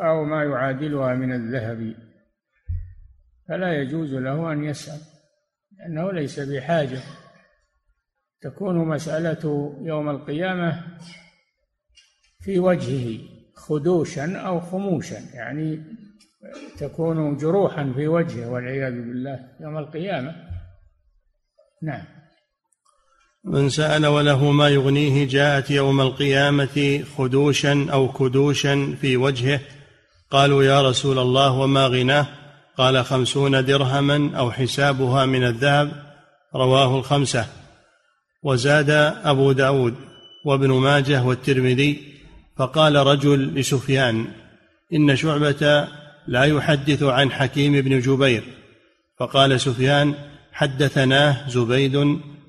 أو, 0.09 0.25
ما 0.25 0.45
يعادلها 0.45 1.14
من 1.14 1.33
الذهب. 1.33 1.95
فلا 3.49 3.72
يجوز 3.72 4.14
له 4.14 4.53
أن 4.53 4.64
يسأل 4.64 5.01
لأنه 5.79 6.12
ليس 6.12 6.40
بحاجة. 6.40 6.99
تكون 8.40 8.88
مسألة 8.88 9.75
يوم 9.81 10.11
القيامة 10.11 10.85
في 12.40 12.59
وجهه 12.59 13.18
خدوشا 13.55 14.37
أو 14.37 14.61
خموشا 14.61 15.18
يعني 15.35 15.83
تكون 16.79 17.37
جروحا 17.37 17.92
في 17.96 18.09
وجهه 18.09 18.51
والعياذ 18.51 18.92
بالله 18.92 19.49
يوم 19.61 19.79
القيامة. 19.79 20.54
نعم. 21.85 22.05
من 23.44 23.68
سأل 23.68 24.07
وله 24.07 24.51
ما 24.51 24.68
يغنيه 24.68 25.29
جاءت 25.29 25.70
يوم 25.70 26.01
القيامة 26.01 27.05
خدوشا 27.16 27.87
أو 27.92 28.12
كدوشا 28.12 28.97
في 29.01 29.16
وجهه. 29.16 29.61
قالوا 30.31 30.64
يا 30.64 30.88
رسول 30.88 31.18
الله 31.18 31.53
وما 31.53 31.87
غناه؟ 31.87 32.27
قال 32.79 33.05
خمسون 33.05 33.64
درهما 33.64 34.38
أو 34.38 34.51
حسابها 34.51 35.27
من 35.27 35.44
الذهب. 35.44 35.92
رواه 36.55 36.99
الخمسة. 36.99 37.47
وزاد 38.42 38.90
أبو 39.25 39.53
داود 39.53 39.94
وابن 40.44 40.70
ماجه 40.70 41.23
والترمذي. 41.23 42.14
فقال 42.57 42.97
رجل 42.97 43.55
لسفيان 43.55 44.27
إن 44.92 45.16
شعبة 45.16 45.88
لا 46.27 46.44
يحدث 46.44 47.03
عن 47.03 47.31
حكيم 47.31 47.73
بن 47.73 48.01
جبير. 48.01 48.42
فقال 49.18 49.61
سفيان 49.61 50.14
حدثناه 50.55 51.49
زبيد 51.49 51.97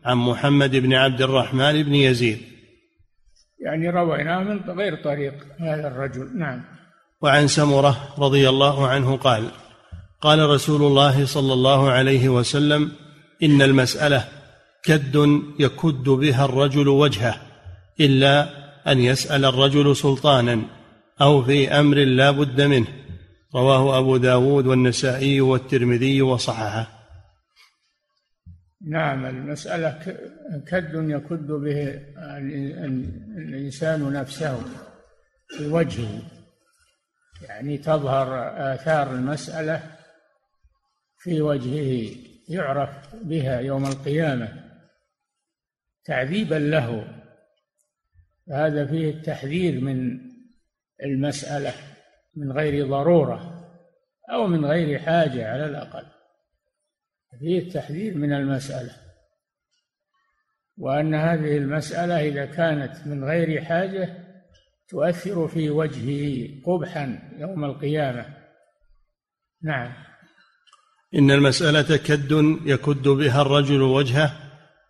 عن 0.06 0.18
محمد 0.18 0.76
بن 0.76 0.94
عبد 0.94 1.22
الرحمن 1.22 1.84
بن 1.84 1.96
يزيد. 1.96 2.38
يعني 3.60 3.89
رويناه 3.89 4.44
من 4.44 4.60
غير 4.78 5.04
طريق 5.04 5.34
هذا 5.60 5.88
الرجل. 5.88 6.38
نعم. 6.38 6.62
وعن 7.22 7.48
سمرة 7.48 8.13
رضي 8.18 8.50
الله 8.50 8.88
عنه 8.88 9.18
قال 9.18 9.44
قال 10.22 10.50
رسول 10.50 10.82
الله 10.82 11.26
صلى 11.26 11.54
الله 11.54 11.91
عليه 11.91 12.30
وسلم 12.30 12.91
إن 13.44 13.62
المسألة 13.62 14.28
كد 14.84 15.41
يكد 15.60 16.10
بها 16.10 16.46
الرجل 16.46 16.88
وجهه 16.88 17.36
إلا 18.00 18.50
أن 18.91 19.00
يسأل 19.00 19.46
الرجل 19.46 19.96
سلطانا 19.96 20.62
أو 21.22 21.44
في 21.44 21.70
أمر 21.72 21.98
لا 21.98 22.32
بد 22.32 22.62
منه. 22.62 22.88
رواه 23.56 24.00
أبو 24.00 24.18
داود 24.18 24.68
والنسائي 24.68 25.41
والترمذي 25.41 26.22
وصححه. 26.22 26.96
نعم 28.86 29.26
المسألة 29.26 30.00
كد 30.67 30.93
يكد 30.93 31.48
به 31.48 32.02
الإنسان 33.38 34.13
نفسه 34.13 34.62
في 35.48 35.67
وجهه. 35.67 36.21
يعني 37.41 37.78
تظهر 37.78 38.50
آثار 38.74 39.12
المسألة 39.12 39.84
في 41.17 41.41
وجهه 41.41 42.15
يعرف 42.50 43.15
بها 43.15 43.60
يوم 43.60 43.86
القيامة 43.86 44.63
تعذيبا 46.06 46.56
له. 46.56 47.08
هذا 48.52 48.86
فيه 48.86 49.10
التحذير 49.10 49.82
من 49.82 50.19
المسألة 51.04 51.74
من 52.36 52.52
غير 52.52 52.88
ضرورة 52.88 53.67
أو 54.32 54.48
من 54.48 54.65
غير 54.65 55.00
حاجة 55.00 55.52
على 55.52 55.65
الأقل. 55.65 56.14
فيه 57.39 57.60
التحذير 57.60 58.17
من 58.17 58.34
المسألة. 58.34 58.91
وأن 60.78 61.15
هذه 61.15 61.58
المسألة 61.58 62.28
إذا 62.28 62.45
كانت 62.45 63.08
من 63.08 63.24
غير 63.24 63.63
حاجة 63.63 64.17
تؤثر 64.89 65.48
في 65.48 65.69
وجهه 65.69 66.50
قبحا 66.65 67.19
يوم 67.38 67.65
القيامة. 67.65 68.26
نعم. 69.63 69.93
إن 71.15 71.32
المسألة 71.32 71.98
كد 71.98 72.32
يكد 72.65 73.08
بها 73.08 73.41
الرجل 73.41 73.82
وجهه 73.82 74.32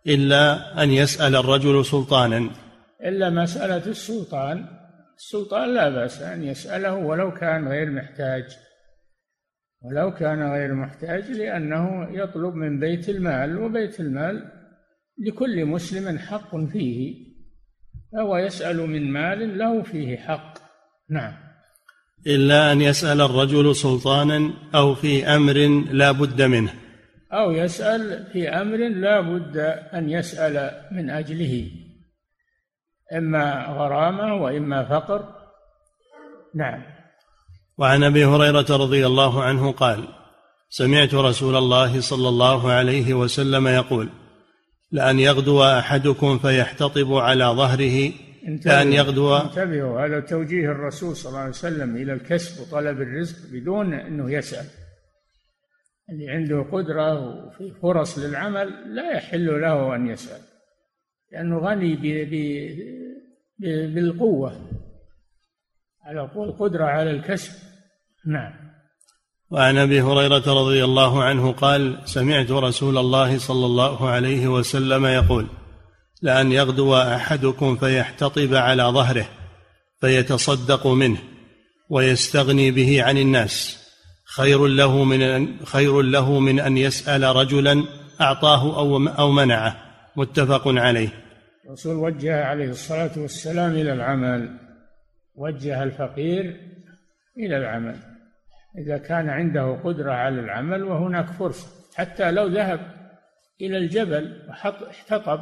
إلا 0.06 0.72
أن 0.82 0.90
يسأل 0.90 1.36
الرجل 1.36 1.84
سلطانا. 1.84 2.50
إلا 3.04 3.30
مسألة 3.30 3.86
السلطان 3.86 4.66
السلطان 5.16 5.74
لا 5.74 5.88
بأس 5.88 6.22
أن 6.22 6.44
يسأله 6.44 6.94
ولو 6.94 7.34
كان 7.34 7.68
غير 7.68 7.90
محتاج. 7.90 8.65
ولو 9.82 10.14
كان 10.14 10.52
غير 10.52 10.74
محتاج 10.74 11.30
لأنه 11.30 12.08
يطلب 12.10 12.54
من 12.54 12.80
بيت 12.80 13.08
المال 13.08 13.58
وبيت 13.58 14.00
المال 14.00 14.52
لكل 15.18 15.64
مسلم 15.66 16.18
حق 16.18 16.56
فيه 16.56 17.26
فهو 18.12 18.36
يسأل 18.36 18.76
من 18.76 19.12
مال 19.12 19.58
له 19.58 19.82
فيه 19.82 20.16
حق. 20.16 20.58
نعم. 21.10 21.32
إلا 22.26 22.72
أن 22.72 22.80
يسأل 22.80 23.20
الرجل 23.20 23.76
سلطانا 23.76 24.50
أو 24.74 24.94
في 24.94 25.26
أمر 25.26 25.84
لا 25.92 26.12
بد 26.12 26.42
منه. 26.42 26.72
أو 27.32 27.50
يسأل 27.50 28.26
في 28.32 28.48
أمر 28.48 28.76
لا 28.76 29.20
بد 29.20 29.56
أن 29.94 30.10
يسأل 30.10 30.70
من 30.92 31.10
أجله. 31.10 31.70
إما 33.12 33.66
غرامة 33.66 34.34
وإما 34.34 34.84
فقر. 34.84 35.34
نعم. 36.54 36.95
وعن 37.78 38.04
أبي 38.04 38.24
هريرة 38.24 38.66
رضي 38.70 39.06
الله 39.06 39.42
عنه 39.42 39.72
قال 39.72 40.08
سمعت 40.68 41.14
رسول 41.14 41.56
الله 41.56 42.00
صلى 42.00 42.28
الله 42.28 42.72
عليه 42.72 43.14
وسلم 43.14 43.66
يقول 43.66 44.08
لأن 44.92 45.20
يغدو 45.20 45.62
أحدكم 45.62 46.38
فيحتطب 46.38 47.12
على 47.14 47.44
ظهره 47.44 48.12
لأن 48.64 48.92
يغدو 48.92 49.36
انتبهوا 49.36 50.06
هذا 50.06 50.20
توجيه 50.20 50.70
الرسول 50.70 51.16
صلى 51.16 51.28
الله 51.28 51.40
عليه 51.40 51.50
وسلم 51.50 51.96
إلى 51.96 52.12
الكسب 52.12 52.62
وطلب 52.62 53.00
الرزق 53.00 53.36
بدون 53.52 53.94
أنه 53.94 54.32
يسأل. 54.32 54.66
اللي 56.10 56.30
عنده 56.30 56.62
قدرة 56.72 57.20
وفي 57.20 57.72
فرص 57.82 58.18
للعمل 58.18 58.94
لا 58.94 59.12
يحل 59.12 59.60
له 59.60 59.94
أن 59.94 60.06
يسأل 60.06 60.40
لأنه 61.32 61.58
غني 61.58 61.96
بالقوة. 63.94 64.70
على 66.04 66.20
القدرة 66.20 66.84
على 66.84 67.10
الكسب. 67.10 67.65
نعم. 68.26 68.52
وعن 69.50 69.78
أبي 69.78 70.02
هريرة 70.02 70.42
رضي 70.46 70.84
الله 70.84 71.24
عنه 71.24 71.52
قال 71.52 71.98
سمعت 72.04 72.50
رسول 72.50 72.98
الله 72.98 73.38
صلى 73.38 73.66
الله 73.66 74.08
عليه 74.08 74.48
وسلم 74.48 75.06
يقول 75.06 75.46
لأن 76.22 76.52
يغدو 76.52 76.96
أحدكم 76.96 77.76
فيحتطب 77.76 78.54
على 78.54 78.82
ظهره 78.82 79.28
فيتصدق 80.00 80.86
منه 80.86 81.18
ويستغني 81.90 82.70
به 82.70 83.02
عن 83.02 83.18
الناس. 83.18 83.86
خير 84.24 84.66
له 84.66 85.04
من 85.04 85.22
أن 85.22 85.56
خير 85.64 86.02
له 86.02 86.38
من 86.38 86.60
أن 86.60 86.76
يسأل 86.76 87.22
رجلا 87.36 87.84
أعطاه 88.20 88.78
أو 88.78 89.08
أو 89.08 89.30
منعه. 89.32 89.76
متفق 90.16 90.62
عليه. 90.66 91.08
الرسول 91.66 91.96
وجه 91.96 92.44
عليه 92.44 92.70
الصلاة 92.70 93.10
والسلام 93.16 93.72
إلى 93.72 93.92
العمل 93.92 94.58
وجه 95.34 95.82
الفقير 95.82 96.60
إلى 97.38 97.56
العمل. 97.56 98.15
إذا 98.78 98.98
كان 98.98 99.28
عنده 99.28 99.72
قدرة 99.72 100.12
على 100.12 100.40
العمل 100.40 100.82
وهناك 100.84 101.26
فرصة. 101.26 101.68
حتى 101.96 102.30
لو 102.30 102.46
ذهب 102.46 102.80
إلى 103.60 103.76
الجبل 103.78 104.42
واحتطب 104.48 105.40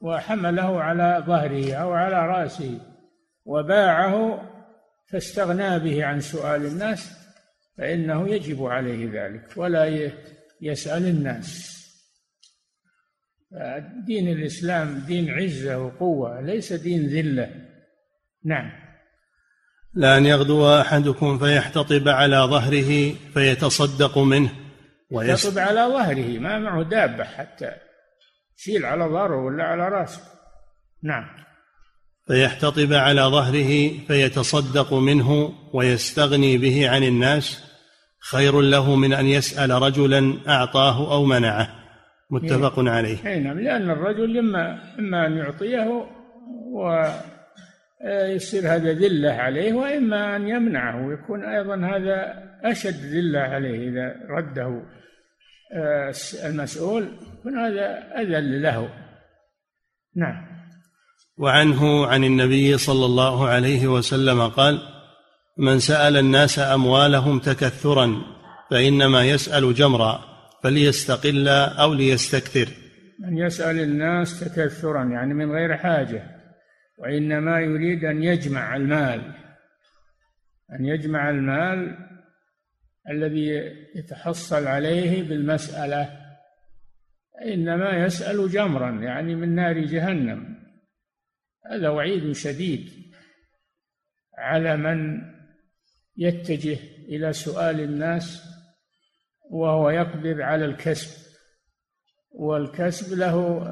وحمله 0.00 0.82
على 0.82 1.24
ظهره 1.26 1.74
أو 1.74 1.92
على 1.92 2.26
رأسه 2.26 2.80
وباعه 3.44 4.42
فاستغنى 5.10 5.78
به 5.78 6.04
عن 6.04 6.20
سؤال 6.20 6.66
الناس 6.66 7.12
فإنه 7.78 8.28
يجب 8.28 8.64
عليه 8.64 9.10
ذلك 9.12 9.56
ولا 9.56 10.10
يسأل 10.60 11.06
الناس. 11.06 11.70
دين 14.06 14.28
الإسلام 14.28 14.98
دين 14.98 15.30
عزة 15.30 15.78
وقوة 15.78 16.40
ليس 16.40 16.72
دين 16.72 17.06
ذلة. 17.06 17.50
نعم. 18.44 18.89
لأن 19.94 20.26
يغدو 20.26 20.80
أحدكم 20.80 21.38
فيحتطب 21.38 22.08
على 22.08 22.36
ظهره 22.36 23.14
فيتصدق 23.34 24.18
منه. 24.18 24.50
يحتطب 25.12 25.58
على 25.58 25.80
ظهره 25.80 26.38
ما 26.38 26.58
معه 26.58 26.82
دابة 26.82 27.24
حتى 27.24 27.70
شيل 28.56 28.84
على 28.84 29.04
ظهره 29.04 29.36
ولا 29.36 29.64
على 29.64 29.88
راسه. 29.88 30.20
نعم. 31.02 31.26
فيحتطب 32.26 32.92
على 32.92 33.22
ظهره 33.22 33.90
فيتصدق 34.08 34.94
منه 34.94 35.52
ويستغني 35.72 36.58
به 36.58 36.90
عن 36.90 37.02
الناس. 37.02 37.64
خير 38.30 38.60
له 38.60 38.96
من 38.96 39.12
أن 39.12 39.26
يسأل 39.26 39.70
رجلا 39.70 40.34
أعطاه 40.48 41.12
أو 41.12 41.24
منعه. 41.24 41.68
متفق 42.30 42.78
إيه. 42.78 42.90
عليه. 42.90 43.26
اي 43.26 43.40
نعم 43.40 43.60
لأن 43.60 43.90
الرجل 43.90 44.38
اما 44.38 44.78
إما 44.98 45.26
أن 45.26 45.36
يعطيه 45.36 46.06
ويصير 48.04 48.74
هذا 48.74 48.92
ذلة 48.92 49.32
عليه 49.32 49.72
وإما 49.72 50.36
أن 50.36 50.48
يمنعه 50.48 51.06
ويكون 51.06 51.44
أيضا 51.44 51.76
هذا 51.76 52.34
أشد 52.64 53.04
ذلة 53.04 53.40
عليه 53.40 53.88
إذا 53.88 54.14
رده 54.28 54.82
آه، 55.72 56.14
المسؤول 56.44 57.08
يكون 57.38 57.58
هذا 57.58 58.12
أذل 58.20 58.62
له. 58.62 58.88
نعم. 60.16 60.46
وعنه 61.38 62.06
عن 62.06 62.24
النبي 62.24 62.78
صلى 62.78 63.06
الله 63.06 63.48
عليه 63.48 63.88
وسلم 63.88 64.48
قال 64.48 64.78
من 65.58 65.78
سأل 65.78 66.16
الناس 66.16 66.58
أموالهم 66.58 67.38
تكثرا 67.38 68.22
فإنما 68.70 69.24
يسأل 69.24 69.74
جمرا 69.74 70.20
فليستقل 70.62 71.48
أو 71.48 71.94
ليستكثر. 71.94 72.68
من 73.18 73.38
يسأل 73.38 73.80
الناس 73.80 74.40
تكثرا 74.40 75.04
يعني 75.04 75.34
من 75.34 75.52
غير 75.52 75.76
حاجة. 75.76 76.39
وإنما 77.00 77.60
يريد 77.60 78.04
أن 78.04 78.22
يجمع 78.22 78.76
المال 78.76 79.32
أن 80.72 80.84
يجمع 80.84 81.30
المال 81.30 81.98
الذي 83.10 83.48
يتحصل 83.94 84.66
عليه 84.66 85.28
بالمسألة. 85.28 86.20
إنما 87.44 88.04
يسأل 88.04 88.50
جمرا 88.50 88.90
يعني 88.90 89.34
من 89.34 89.54
نار 89.54 89.78
جهنم. 89.78 90.60
هذا 91.70 91.88
وعيد 91.88 92.32
شديد 92.32 92.90
على 94.38 94.76
من 94.76 95.22
يتجه 96.16 96.78
إلى 97.08 97.32
سؤال 97.32 97.80
الناس 97.80 98.42
وهو 99.50 99.90
يقدر 99.90 100.42
على 100.42 100.64
الكسب. 100.64 101.30
والكسب 102.30 103.18
له 103.18 103.66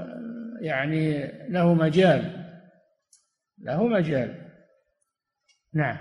يعني 0.61 1.33
له 1.49 1.75
مجال. 1.75 2.38
له 3.65 3.87
مجال. 3.87 4.49
نعم. 5.75 5.97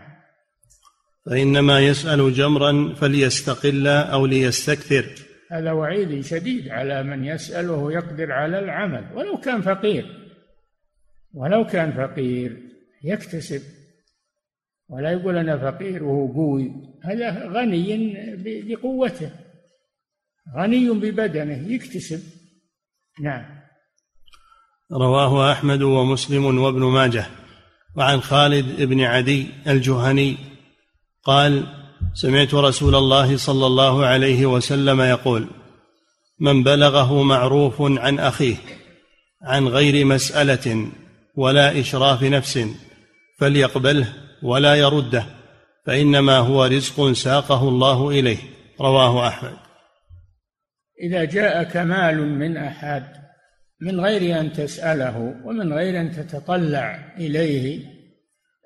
فإنما 1.26 1.80
يسأل 1.80 2.34
جمرا 2.34 2.94
فليستقل 2.94 3.88
أو 3.88 4.26
ليستكثر. 4.26 5.06
هذا 5.52 5.72
وعيد 5.72 6.26
شديد 6.26 6.70
على 6.70 7.04
من 7.04 7.26
يسأل 7.26 7.70
وهو 7.70 7.90
يقدر 7.90 8.32
على 8.32 8.60
العمل. 8.60 9.12
ولو 9.16 9.38
كان 9.38 9.62
فقير 9.62 10.06
ولو 11.34 11.66
كان 11.66 11.92
فقير 11.92 12.58
يكتسب. 13.04 13.62
ولا 14.90 15.12
يقول 15.12 15.38
أنا 15.38 15.72
فقير 15.72 16.04
وهو 16.04 16.34
قوي. 16.34 16.72
هذا 17.04 17.48
غني 17.48 18.16
بقوته 18.38 19.32
غني 20.58 20.90
ببدنه 20.90 21.74
يكتسب. 21.74 22.24
نعم. 23.22 23.46
رواه 24.92 25.52
أحمد 25.52 25.82
ومسلم 25.82 26.46
وابن 26.46 26.84
ماجه. 26.84 27.26
وعن 27.98 28.22
خالد 28.22 28.82
بن 28.82 29.02
عدي 29.02 29.48
الجهني 29.68 30.38
قال 31.24 31.64
سمعت 32.14 32.54
رسول 32.54 32.96
الله 32.96 33.38
صلى 33.38 33.66
الله 33.66 34.06
عليه 34.06 34.46
وسلم 34.46 35.02
يقول 35.02 35.48
من 36.40 36.64
بلغه 36.64 37.24
معروف 37.24 37.82
عن 37.82 38.20
أخيه 38.20 38.56
عن 39.44 39.68
غير 39.68 40.06
مسألة 40.06 40.88
ولا 41.36 41.80
إشراف 41.80 42.24
نفس 42.24 42.68
فليقبله 43.40 44.14
ولا 44.44 44.76
يرده 44.76 45.26
فإنما 45.86 46.38
هو 46.38 46.66
رزق 46.66 47.12
ساقه 47.12 47.70
الله 47.70 48.10
إليه. 48.10 48.38
رواه 48.82 49.28
أحمد. 49.28 49.58
إذا 51.04 51.24
جاء 51.24 51.64
كمال 51.64 52.18
من 52.18 52.58
أحد 52.58 53.27
من 53.82 54.00
غير 54.00 54.40
أن 54.40 54.54
تسأله 54.54 55.42
ومن 55.46 55.74
غير 55.74 56.02
أن 56.02 56.12
تتطلع 56.12 57.14
إليه 57.18 57.98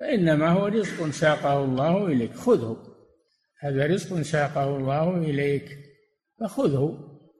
فإنما 0.00 0.48
هو 0.48 0.66
رزق 0.66 1.10
ساقه 1.10 1.64
الله 1.64 2.06
إليك. 2.06 2.36
خذه. 2.36 2.76
هذا 3.60 3.86
رزق 3.86 4.20
ساقه 4.20 4.76
الله 4.76 5.16
إليك 5.16 5.78
فخذه 6.40 6.98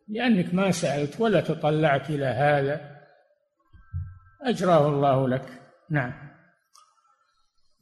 لأنك 0.09 0.55
ما 0.55 0.71
سألت 0.71 1.21
ولا 1.21 1.41
تطلعت 1.41 2.11
إلى 2.11 2.27
هذا. 2.27 2.81
أجراه 4.43 4.89
الله 4.89 5.29
لك. 5.29 5.45
نعم. 5.91 6.13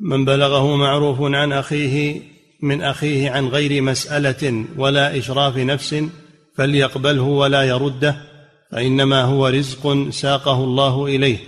من 0.01 0.25
بلغه 0.25 0.77
معروف 0.77 1.19
عن 1.21 1.53
أخيه 1.53 2.23
من 2.63 2.83
أخيه 2.83 3.31
عن 3.31 3.47
غير 3.47 3.83
مسألة 3.83 4.65
ولا 4.77 5.19
إشراف 5.19 5.57
نفس 5.57 6.05
فليقبله 6.57 7.23
ولا 7.23 7.63
يرده. 7.63 8.30
فإنما 8.73 9.23
هو 9.23 9.47
رزق 9.47 10.11
ساقه 10.11 10.65
الله 10.65 11.07
إليه. 11.07 11.39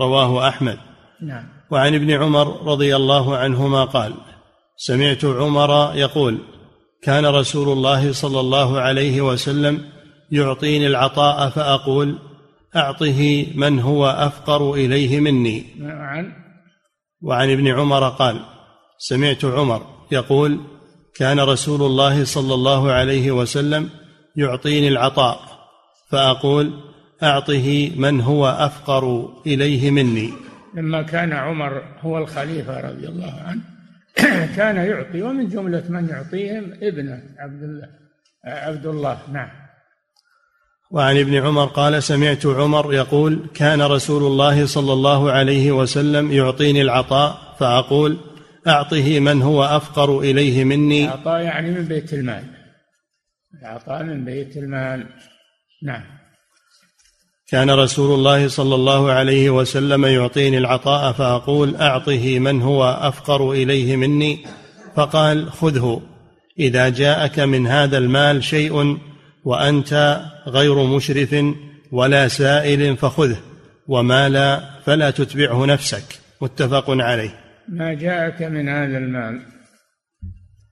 رواه 0.00 0.48
أحمد. 0.48 0.78
نعم. 1.22 1.44
وعن 1.70 1.94
ابن 1.94 2.10
عمر 2.10 2.62
رضي 2.62 2.96
الله 2.96 3.36
عنهما 3.36 3.84
قال 3.84 4.14
سمعت 4.76 5.24
عمر 5.24 5.92
يقول 5.94 6.38
كان 7.02 7.26
رسول 7.26 7.68
الله 7.68 8.12
صلى 8.12 8.40
الله 8.40 8.80
عليه 8.80 9.20
وسلم 9.20 9.84
يعطيني 10.32 10.86
العطاء 10.86 11.50
فأقول 11.50 12.18
أعطه 12.76 13.46
من 13.54 13.80
هو 13.80 14.06
أفقر 14.06 14.74
إليه 14.74 15.20
مني. 15.20 15.64
نعم. 15.78 16.32
وعن 17.22 17.50
ابن 17.50 17.68
عمر 17.68 18.08
قال 18.08 18.40
سمعت 18.98 19.44
عمر 19.44 19.86
يقول 20.12 20.60
كان 21.16 21.40
رسول 21.40 21.82
الله 21.82 22.24
صلى 22.24 22.54
الله 22.54 22.92
عليه 22.92 23.30
وسلم 23.30 23.90
يعطيني 24.36 24.88
العطاء 24.88 25.55
فأقول 26.10 26.80
أعطه 27.22 27.92
من 27.96 28.20
هو 28.20 28.46
أفقر 28.46 29.32
إليه 29.46 29.90
مني. 29.90 30.32
لما 30.74 31.02
كان 31.02 31.32
عمر 31.32 31.82
هو 32.00 32.18
الخليفة 32.18 32.80
رضي 32.80 33.08
الله 33.08 33.42
عنه 33.46 33.60
كان 34.56 34.76
يعطي 34.76 35.22
ومن 35.22 35.48
جملة 35.48 35.84
من 35.88 36.08
يعطيهم 36.08 36.72
ابنه 36.82 37.22
عبد 37.38 37.62
الله 37.62 37.88
عبد 38.44 38.86
الله 38.86 39.18
نعم. 39.32 39.48
وعن 40.90 41.18
ابن 41.18 41.34
عمر 41.34 41.64
قال 41.64 42.02
سمعت 42.02 42.46
عمر 42.46 42.94
يقول 42.94 43.46
كان 43.54 43.82
رسول 43.82 44.22
الله 44.22 44.66
صلى 44.66 44.92
الله 44.92 45.30
عليه 45.30 45.72
وسلم 45.72 46.32
يعطيني 46.32 46.82
العطاء 46.82 47.56
فأقول 47.58 48.18
أعطه 48.66 49.20
من 49.20 49.42
هو 49.42 49.64
أفقر 49.64 50.18
إليه 50.20 50.64
مني. 50.64 51.04
العطاء 51.04 51.40
يعني 51.40 51.70
من 51.70 51.84
بيت 51.84 52.12
المال. 52.12 52.44
العطاء 53.62 54.02
من 54.02 54.24
بيت 54.24 54.56
المال. 54.56 55.06
نعم. 55.82 56.02
كان 57.48 57.70
رسول 57.70 58.14
الله 58.14 58.48
صلى 58.48 58.74
الله 58.74 59.12
عليه 59.12 59.50
وسلم 59.50 60.04
يعطيني 60.04 60.58
العطاء 60.58 61.12
فأقول 61.12 61.76
أعطه 61.76 62.38
من 62.38 62.62
هو 62.62 62.84
أفقر 63.00 63.52
إليه 63.52 63.96
مني. 63.96 64.46
فقال 64.96 65.52
خذه 65.52 66.02
إذا 66.58 66.88
جاءك 66.88 67.38
من 67.40 67.66
هذا 67.66 67.98
المال 67.98 68.44
شيء 68.44 68.98
وأنت 69.44 70.22
غير 70.46 70.84
مشرف 70.84 71.44
ولا 71.92 72.28
سائل 72.28 72.96
فخذه 72.96 73.38
وما 73.88 74.28
لا 74.28 74.80
فلا 74.84 75.10
تتبعه 75.10 75.66
نفسك. 75.66 76.20
متفق 76.40 76.84
عليه. 76.88 77.40
ما 77.68 77.94
جاءك 77.94 78.42
من 78.42 78.68
هذا 78.68 78.98
المال 78.98 79.42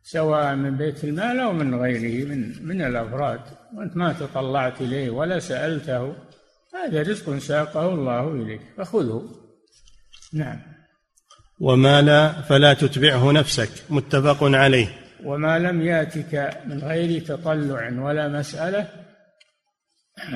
سواء 0.02 0.54
من 0.54 0.76
بيت 0.76 1.04
المال 1.04 1.40
أو 1.40 1.52
من 1.52 1.74
غيره 1.74 2.28
من 2.28 2.66
من 2.66 2.82
الأفراد. 2.82 3.40
وانت 3.74 3.96
ما 3.96 4.12
تطلعت 4.12 4.80
إليه 4.80 5.10
ولا 5.10 5.38
سألته 5.38 6.14
هذا 6.74 7.02
رزق 7.02 7.38
ساقه 7.38 7.94
الله 7.94 8.32
إليك 8.32 8.60
فخذه. 8.76 9.28
نعم. 10.32 10.60
وما 11.60 12.02
لا 12.02 12.42
فلا 12.42 12.74
تتبعه 12.74 13.32
نفسك 13.32 13.70
متفق 13.90 14.38
عليه. 14.42 14.88
وما 15.24 15.58
لم 15.58 15.82
يأتك 15.82 16.62
من 16.66 16.78
غير 16.78 17.22
تطلع 17.22 17.92
ولا 17.98 18.28
مسألة. 18.28 18.88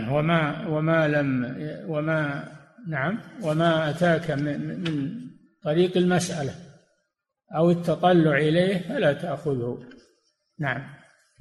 وما 0.09 0.67
وما 0.67 1.09
لم 1.09 1.57
وما 1.89 2.49
نعم 2.89 3.21
وما 3.43 3.91
أتاك 3.91 4.31
من, 4.31 4.83
من 4.85 5.11
طريق 5.65 5.97
المسألة 5.97 6.55
أو 7.57 7.71
التطلع 7.71 8.39
إليه 8.39 8.79
فلا 8.89 9.13
تأخذه. 9.13 9.79
نعم. 10.59 10.83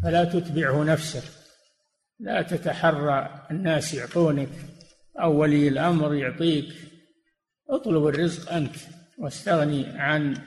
فلا 0.03 0.23
تتبعه 0.23 0.83
نفسك. 0.83 1.36
لا 2.19 2.41
تتحرى 2.41 3.45
الناس 3.51 3.93
يعطونك 3.93 4.49
أو 5.19 5.41
ولي 5.41 5.67
الأمر 5.67 6.15
يعطيك. 6.15 6.73
اطلب 7.69 8.07
الرزق 8.07 8.53
أنت 8.53 8.75
واستغني 9.17 9.85
عن 9.87 10.37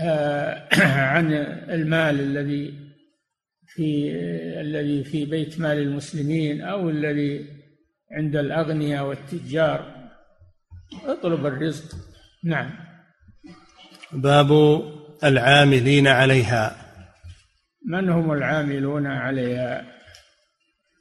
آه، 0.00 0.68
عن 1.14 1.32
المال 1.70 2.20
الذي 2.20 2.74
في 3.66 4.10
الذي 4.60 5.04
في 5.04 5.24
بيت 5.24 5.60
مال 5.60 5.78
المسلمين 5.78 6.62
أو 6.62 6.90
الذي 6.90 7.46
عند 8.12 8.36
الأغنياء 8.36 9.04
والتجار. 9.06 10.10
اطلب 11.06 11.46
الرزق. 11.46 11.96
نعم. 12.44 12.70
باب 14.12 14.82
العاملين 15.24 16.06
عليها. 16.06 16.76
من 17.86 18.08
هم 18.08 18.32
العاملون 18.32 19.06
عليها؟ 19.06 19.93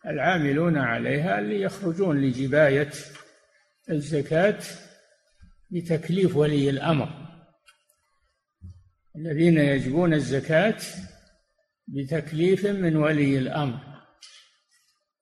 العاملون 0.05 0.77
عليها 0.77 1.39
اللي 1.39 1.61
يخرجون 1.61 2.21
لجباية 2.21 2.89
الزكاة 3.89 4.59
بتكليف 5.71 6.35
ولي 6.35 6.69
الأمر. 6.69 7.09
الذين 9.15 9.57
يجبون 9.57 10.13
الزكاة 10.13 10.77
بتكليف 11.87 12.65
من 12.65 12.95
ولي 12.95 13.37
الأمر. 13.37 13.79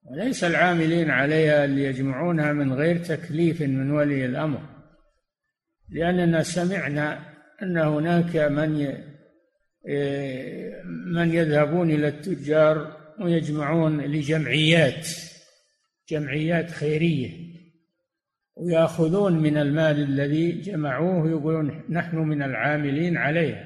وليس 0.04 0.44
العاملين 0.44 1.10
عليها 1.10 1.66
اللي 1.66 1.84
يجمعونها 1.84 2.54
من 2.54 2.74
غير 2.74 2.98
تكليف 2.98 3.62
من 3.62 3.92
ولي 3.92 4.26
الأمر. 4.26 4.62
لأننا 5.90 6.44
سمعنا 6.44 7.34
أن 7.64 7.78
هناك 7.78 8.36
من 8.36 8.72
من 11.14 11.34
يذهبون 11.34 11.92
إلى 11.92 12.08
التجار 12.08 13.01
ويجمعون 13.20 14.02
لجمعيات 14.02 15.08
جمعيات 16.10 16.72
خيرية 16.72 17.52
ويأخذون 18.56 19.40
من 19.40 19.58
المال 19.58 20.04
الذي 20.04 20.52
جمعوه 20.52 21.30
يقولون 21.30 21.84
نحن 21.90 22.18
من 22.18 22.44
العاملين 22.44 23.18
عليها. 23.18 23.66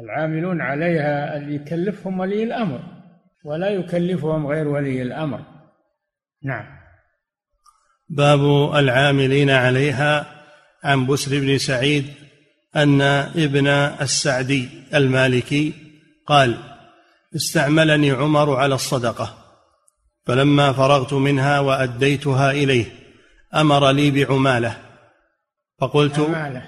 العاملون 0.00 0.60
عليها 0.60 1.36
اللي 1.36 1.54
يكلفهم 1.54 2.20
ولي 2.20 2.42
الأمر 2.42 2.80
ولا 3.44 3.68
يكلفهم 3.68 4.46
غير 4.46 4.68
ولي 4.68 5.02
الأمر. 5.02 5.44
نعم. 6.44 6.64
باب 8.08 8.74
العاملين 8.74 9.50
عليها 9.50 10.26
عن 10.84 11.06
بسر 11.06 11.40
بن 11.40 11.58
سعيد 11.58 12.04
أن 12.76 13.00
ابن 13.00 13.66
السعدي 13.66 14.68
المالكي 14.94 15.72
قال 16.26 16.71
استعملني 17.36 18.10
عمر 18.10 18.56
على 18.56 18.74
الصدقة. 18.74 19.38
فلما 20.26 20.72
فرغت 20.72 21.12
منها 21.12 21.60
وأديتها 21.60 22.50
إليه 22.50 22.84
أمر 23.54 23.90
لي 23.90 24.10
بعمالة. 24.10 24.76
فقلت 25.80 26.18
عمالة. 26.18 26.62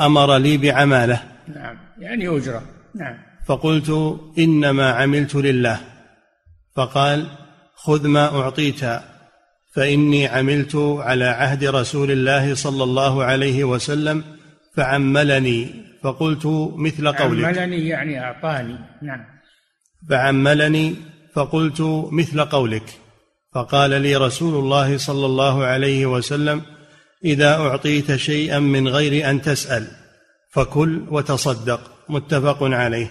أمر 0.00 0.36
لي 0.36 0.56
بعمالة. 0.56 1.22
نعم 1.48 1.78
يعني 1.98 2.28
أجرة. 2.28 2.62
نعم. 2.94 3.18
فقلت 3.46 4.20
إنما 4.38 4.90
عملت 4.90 5.34
لله. 5.34 5.80
فقال 6.76 7.26
خذ 7.74 8.08
ما 8.08 8.40
أعطيت 8.40 8.80
فإني 9.74 10.26
عملت 10.26 10.76
على 10.76 11.24
عهد 11.24 11.64
رسول 11.64 12.10
الله 12.10 12.54
صلى 12.54 12.84
الله 12.84 13.24
عليه 13.24 13.64
وسلم 13.64 14.24
فعملني. 14.76 15.68
فقلت 16.02 16.46
مثل 16.76 17.12
قولك. 17.12 17.44
عملني 17.44 17.88
يعني 17.88 18.24
أعطاني. 18.24 18.78
نعم. 19.02 19.24
فعملني 20.08 20.94
فقلت 21.34 22.08
مثل 22.10 22.40
قولك. 22.44 22.98
فقال 23.54 23.90
لي 23.90 24.16
رسول 24.16 24.64
الله 24.64 24.96
صلى 24.96 25.26
الله 25.26 25.64
عليه 25.64 26.06
وسلم 26.06 26.62
إذا 27.24 27.54
أعطيت 27.56 28.16
شيئا 28.16 28.58
من 28.58 28.88
غير 28.88 29.30
أن 29.30 29.42
تسأل 29.42 29.86
فكل 30.50 31.06
وتصدق. 31.10 31.80
متفق 32.08 32.62
عليه. 32.62 33.10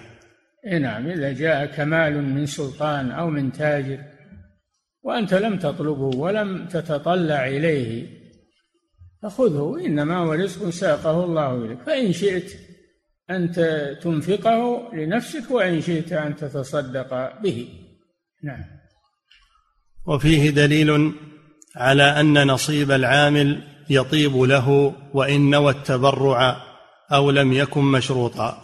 نعم 0.79 1.07
إذا 1.07 1.31
جاء 1.31 1.65
كمال 1.65 2.23
من 2.23 2.45
سلطان 2.45 3.11
أو 3.11 3.29
من 3.29 3.51
تاجر 3.51 3.99
وأنت 5.03 5.33
لم 5.33 5.57
تطلبه 5.57 6.17
ولم 6.17 6.67
تتطلع 6.67 7.47
إليه 7.47 8.07
فخذه 9.23 9.85
إنما 9.85 10.17
هو 10.17 10.33
رزق 10.33 10.69
ساقه 10.69 11.23
الله 11.23 11.55
إليك 11.55 11.81
فإن 11.81 12.13
شئت 12.13 12.51
أن 13.29 13.51
تنفقه 14.01 14.89
لنفسك 14.93 15.51
وإن 15.51 15.81
شئت 15.81 16.13
أن 16.13 16.35
تتصدق 16.35 17.41
به. 17.41 17.69
نعم. 18.43 18.63
وفيه 20.05 20.49
دليل 20.49 21.13
على 21.75 22.03
أن 22.03 22.47
نصيب 22.47 22.91
العامل 22.91 23.63
يطيب 23.89 24.37
له 24.37 24.95
وإن 25.13 25.49
نوى 25.49 25.71
التبرع 25.71 26.63
أو 27.11 27.31
لم 27.31 27.53
يكن 27.53 27.81
مشروطا. 27.81 28.61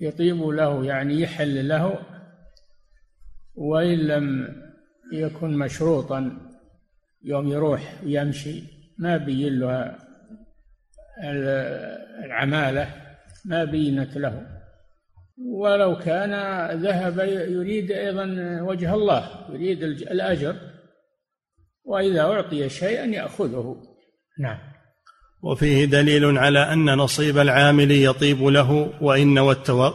يطيب 0.00 0.42
له 0.42 0.84
يعني 0.84 1.20
يحل 1.20 1.68
له 1.68 1.98
وإن 3.54 3.98
لم 3.98 4.48
يكن 5.12 5.58
مشروطا 5.58 6.38
يوم 7.24 7.48
يروح 7.48 7.94
يمشي 8.02 8.62
ما 8.98 9.16
بين 9.16 9.58
له 9.58 9.96
العمالة. 12.24 12.99
ما 13.44 13.64
بينت 13.64 14.16
له. 14.16 14.46
ولو 15.38 15.98
كان 15.98 16.32
ذهب 16.82 17.18
يريد 17.48 17.90
أيضا 17.90 18.24
وجه 18.62 18.94
الله 18.94 19.30
يريد 19.50 19.82
الأجر 19.82 20.56
وإذا 21.84 22.20
أعطي 22.20 22.68
شيئا 22.68 23.04
يأخذه. 23.04 23.76
نعم. 24.40 24.58
وفيه 25.42 25.84
دليل 25.84 26.38
على 26.38 26.72
أن 26.72 26.94
نصيب 26.94 27.38
العامل 27.38 27.90
يطيب 27.90 28.42
له 28.42 28.92
وإن 29.00 29.38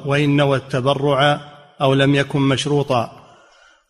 وإن 0.06 0.42
والتبرع 0.42 1.42
أو 1.82 1.94
لم 1.94 2.16
يكن 2.16 2.42
مشروطا. 2.42 3.12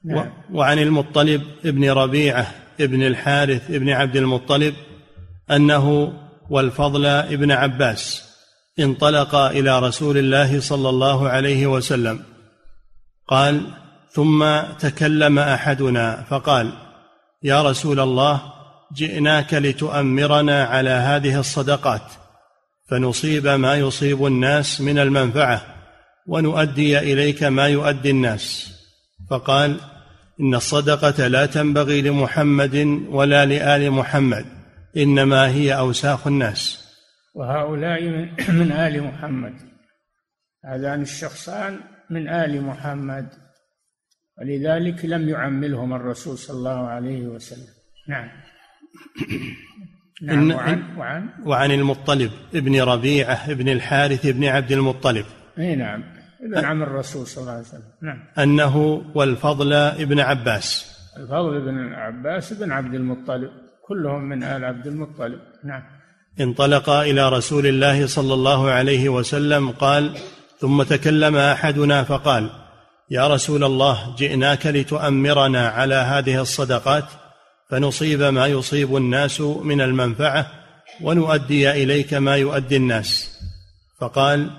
نعم. 0.05 0.31
وعن 0.53 0.79
المطلب 0.79 1.41
ابن 1.65 1.89
ربيعة 1.89 2.47
ابن 2.81 3.03
الحارث 3.03 3.71
ابن 3.71 3.89
عبد 3.89 4.15
المطلب 4.15 4.73
أنه 5.51 6.13
والفضل 6.49 7.05
ابن 7.05 7.51
عباس. 7.51 8.24
انطلق 8.79 9.35
إلى 9.35 9.79
رسول 9.79 10.17
الله 10.17 10.59
صلى 10.59 10.89
الله 10.89 11.29
عليه 11.29 11.67
وسلم. 11.67 12.19
قال 13.27 13.61
ثم 14.11 14.59
تكلم 14.79 15.39
أحدنا. 15.39 16.25
فقال 16.29 16.73
يا 17.43 17.61
رسول 17.61 17.99
الله 17.99 18.41
جئناك 18.95 19.53
لتؤمرنا 19.53 20.63
على 20.63 20.89
هذه 20.89 21.39
الصدقات 21.39 22.01
فنصيب 22.89 23.47
ما 23.47 23.75
يصيب 23.75 24.25
الناس 24.25 24.81
من 24.81 24.99
المنفعة 24.99 25.61
ونؤدي 26.27 26.99
إليك 26.99 27.43
ما 27.43 27.67
يؤدي 27.67 28.09
الناس. 28.09 28.71
فقال 29.29 29.79
إن 30.39 30.55
الصدقة 30.55 31.27
لا 31.27 31.45
تنبغي 31.45 32.01
لمحمد 32.01 33.05
ولا 33.09 33.45
لآل 33.45 33.91
محمد 33.91 34.45
إنما 34.97 35.47
هي 35.47 35.77
أوساخ 35.77 36.27
الناس. 36.27 36.84
وهؤلاء 37.35 38.03
من, 38.03 38.29
من 38.59 38.71
آل 38.71 39.03
محمد. 39.03 39.53
هذان 40.65 41.01
الشخصان 41.01 41.79
من 42.09 42.29
آل 42.29 42.61
محمد. 42.61 43.27
ولذلك 44.39 45.05
لم 45.05 45.29
يعملهم 45.29 45.93
الرسول 45.93 46.37
صلى 46.37 46.57
الله 46.57 46.87
عليه 46.87 47.27
وسلم. 47.27 47.73
نعم. 48.07 48.29
نعم 50.21 50.51
وعن, 50.51 50.97
وعن؟ 50.97 51.29
وعن 51.45 51.71
المطلب 51.71 52.31
ابن 52.55 52.81
ربيعة 52.81 53.51
ابن 53.51 53.69
الحارث 53.69 54.25
ابن 54.25 54.45
عبد 54.45 54.71
المطلب. 54.71 55.25
إي 55.59 55.75
نعم. 55.75 56.03
ابن 56.41 56.65
عم 56.65 56.83
الرسول 56.83 57.27
صلى 57.27 57.41
الله 57.41 57.51
عليه 57.51 57.61
وسلم. 57.61 57.91
نعم. 58.01 58.23
أنه 58.39 58.77
والفضل 59.15 59.73
ابن 59.73 60.19
عباس. 60.19 60.95
الفضل 61.17 61.61
بن 61.61 61.93
عباس 61.93 62.53
بن 62.53 62.71
عبد 62.71 62.93
المطلب. 62.93 63.51
كلهم 63.87 64.29
من 64.29 64.43
آل 64.43 64.65
عبد 64.65 64.87
المطلب. 64.87 65.39
نعم. 65.63 65.94
انطلق 66.41 66.89
إلى 66.89 67.29
رسول 67.29 67.67
الله 67.67 68.07
صلى 68.07 68.33
الله 68.33 68.69
عليه 68.69 69.09
وسلم 69.09 69.71
قال 69.71 70.17
ثم 70.59 70.83
تكلم 70.83 71.35
أحدنا 71.35 72.03
فقال 72.03 72.49
يا 73.11 73.27
رسول 73.27 73.63
الله 73.63 74.15
جئناك 74.15 74.67
لتؤمرنا 74.67 75.67
على 75.67 75.95
هذه 75.95 76.41
الصدقات 76.41 77.05
فنصيب 77.69 78.21
ما 78.21 78.47
يصيب 78.47 78.95
الناس 78.95 79.41
من 79.41 79.81
المنفعة 79.81 80.47
ونؤدي 81.01 81.71
إليك 81.71 82.13
ما 82.13 82.35
يؤدي 82.35 82.77
الناس. 82.77 83.39
فقال 84.01 84.49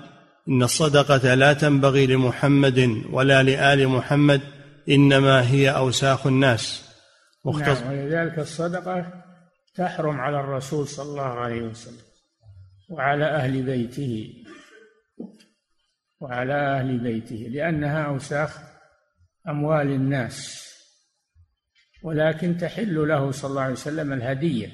إن 0.49 0.63
الصدقة 0.63 1.33
لا 1.33 1.53
تنبغي 1.53 2.07
لمحمد 2.07 3.01
ولا 3.11 3.43
لآل 3.43 3.87
محمد 3.87 4.41
إنما 4.89 5.51
هي 5.51 5.69
أوساخ 5.69 6.27
الناس. 6.27 6.83
مختص... 7.45 7.81
نعم 7.81 7.91
ولذلك 7.91 8.39
الصدقة 8.39 9.26
تحرم 9.77 10.19
على 10.19 10.39
الرسول 10.39 10.87
صلى 10.87 11.09
الله 11.09 11.39
عليه 11.39 11.61
وسلم 11.61 12.07
وعلى 12.89 13.25
أهل 13.25 13.61
بيته 13.61 14.43
وعلى 16.19 16.53
أهل 16.53 16.97
بيته 16.97 17.35
لانها 17.35 18.03
اوساخ 18.03 18.59
أموال 19.47 19.87
الناس. 19.87 20.67
ولكن 22.03 22.57
تحل 22.57 23.07
له 23.07 23.31
صلى 23.31 23.49
الله 23.49 23.61
عليه 23.61 23.73
وسلم 23.73 24.13
الهدية. 24.13 24.71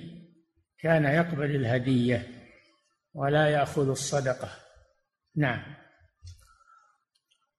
كان 0.80 1.06
يقبل 1.06 1.56
الهدية 1.56 2.28
ولا 3.14 3.48
يأخذ 3.48 3.90
الصدقة. 3.90 4.50
نعم. 5.36 5.64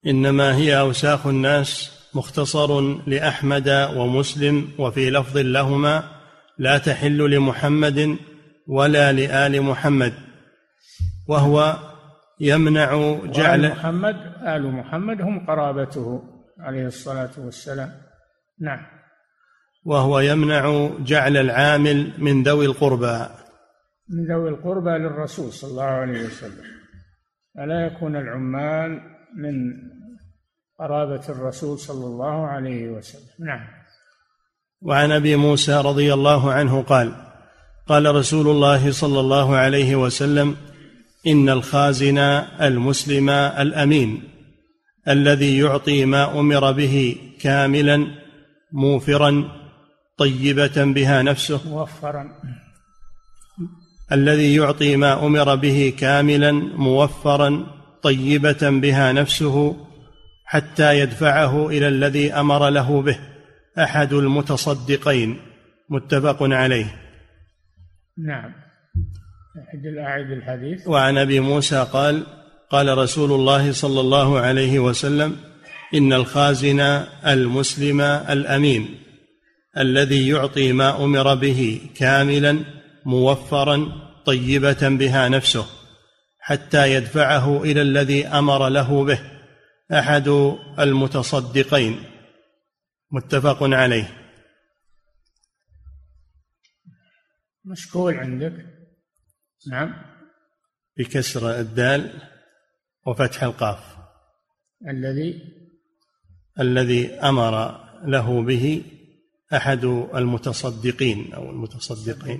إنما 0.06 0.56
هي 0.56 0.80
أوساخ 0.80 1.26
الناس 1.26 2.00
مختصر 2.14 2.80
لأحمد 3.08 3.68
ومسلم 3.96 4.72
وفي 4.78 5.10
لفظ 5.10 5.36
لهما 5.38 6.23
لا 6.58 6.78
تحل 6.78 7.30
لمحمد 7.30 8.16
ولا 8.66 9.12
لآل 9.12 9.62
محمد 9.62 10.12
وهو 11.28 11.76
يمنع 12.40 13.18
جعل 13.24 13.70
محمد 13.70 14.16
آل 14.46 14.72
محمد 14.72 15.22
هم 15.22 15.46
قرابته 15.46 16.22
عليه 16.58 16.86
الصلاة 16.86 17.30
والسلام. 17.38 17.92
نعم. 18.60 18.86
وهو 19.84 20.20
يمنع 20.20 20.90
جعل 20.98 21.36
العامل 21.36 22.12
من 22.18 22.42
ذوي 22.42 22.66
القربى. 22.66 23.26
من 24.08 24.26
ذوي 24.26 24.48
القربى 24.48 24.90
للرسول 24.90 25.52
صلى 25.52 25.70
الله 25.70 25.82
عليه 25.82 26.24
وسلم. 26.24 26.64
ألا 27.58 27.86
يكون 27.86 28.16
العمال 28.16 29.00
من 29.36 29.54
قرابة 30.78 31.28
الرسول 31.28 31.78
صلى 31.78 32.06
الله 32.06 32.46
عليه 32.46 32.88
وسلم. 32.88 33.46
نعم. 33.46 33.83
وعن 34.84 35.12
أبي 35.12 35.36
موسى 35.36 35.80
رضي 35.80 36.14
الله 36.14 36.52
عنه 36.52 36.82
قال 36.82 37.12
قال 37.88 38.14
رسول 38.14 38.48
الله 38.48 38.92
صلى 38.92 39.20
الله 39.20 39.56
عليه 39.56 39.96
وسلم 39.96 40.56
إن 41.26 41.48
الخازن 41.48 42.18
المسلم 42.60 43.30
الأمين 43.30 44.22
الذي 45.08 45.58
يعطي 45.58 46.04
ما 46.04 46.40
أمر 46.40 46.72
به 46.72 47.16
كاملا 47.40 48.06
موفرا 48.72 49.48
طيبة 50.18 50.84
بها 50.84 51.22
نفسه 51.22 51.60
موفرا. 51.68 52.28
الذي 54.12 54.54
يعطي 54.54 54.96
ما 54.96 55.26
أمر 55.26 55.54
به 55.54 55.94
كاملا 55.98 56.52
موفرا 56.76 57.66
طيبة 58.02 58.70
بها 58.70 59.12
نفسه 59.12 59.76
حتى 60.44 60.98
يدفعه 60.98 61.68
إلى 61.68 61.88
الذي 61.88 62.32
أمر 62.32 62.68
له 62.68 63.02
به. 63.02 63.33
أحد 63.78 64.12
المتصدقين. 64.12 65.40
متفق 65.90 66.38
عليه. 66.40 67.00
نعم. 68.18 68.52
أحد 69.58 69.86
أعد 69.98 70.30
الحديث. 70.30 70.88
وعن 70.88 71.18
أبي 71.18 71.40
موسى 71.40 71.86
قال 71.92 72.26
قال 72.70 72.98
رسول 72.98 73.32
الله 73.32 73.72
صلى 73.72 74.00
الله 74.00 74.40
عليه 74.40 74.78
وسلم 74.78 75.36
إن 75.94 76.12
الخازن 76.12 76.80
المسلم 77.26 78.00
الأمين 78.00 78.98
الذي 79.78 80.28
يعطي 80.28 80.72
ما 80.72 81.04
أمر 81.04 81.34
به 81.34 81.80
كاملا 81.96 82.58
موفرا 83.04 83.92
طيبة 84.26 84.88
بها 84.88 85.28
نفسه 85.28 85.66
حتى 86.40 86.94
يدفعه 86.94 87.62
إلى 87.62 87.82
الذي 87.82 88.26
أمر 88.26 88.68
له 88.68 89.04
به 89.04 89.18
أحد 89.92 90.28
المتصدقين. 90.78 92.13
متفق 93.14 93.62
عليه. 93.62 94.30
مشكول 97.64 98.14
عندك. 98.14 98.52
نعم. 99.70 99.94
بكسر 100.98 101.60
الدال 101.60 102.22
وفتح 103.06 103.42
القاف. 103.42 103.96
الذي؟ 104.88 105.42
الذي 106.60 107.12
أمر 107.12 107.80
له 108.04 108.42
به 108.42 108.84
أحد 109.54 109.84
المتصدقين 110.14 111.34
أو 111.34 111.50
المتصدقين. 111.50 112.38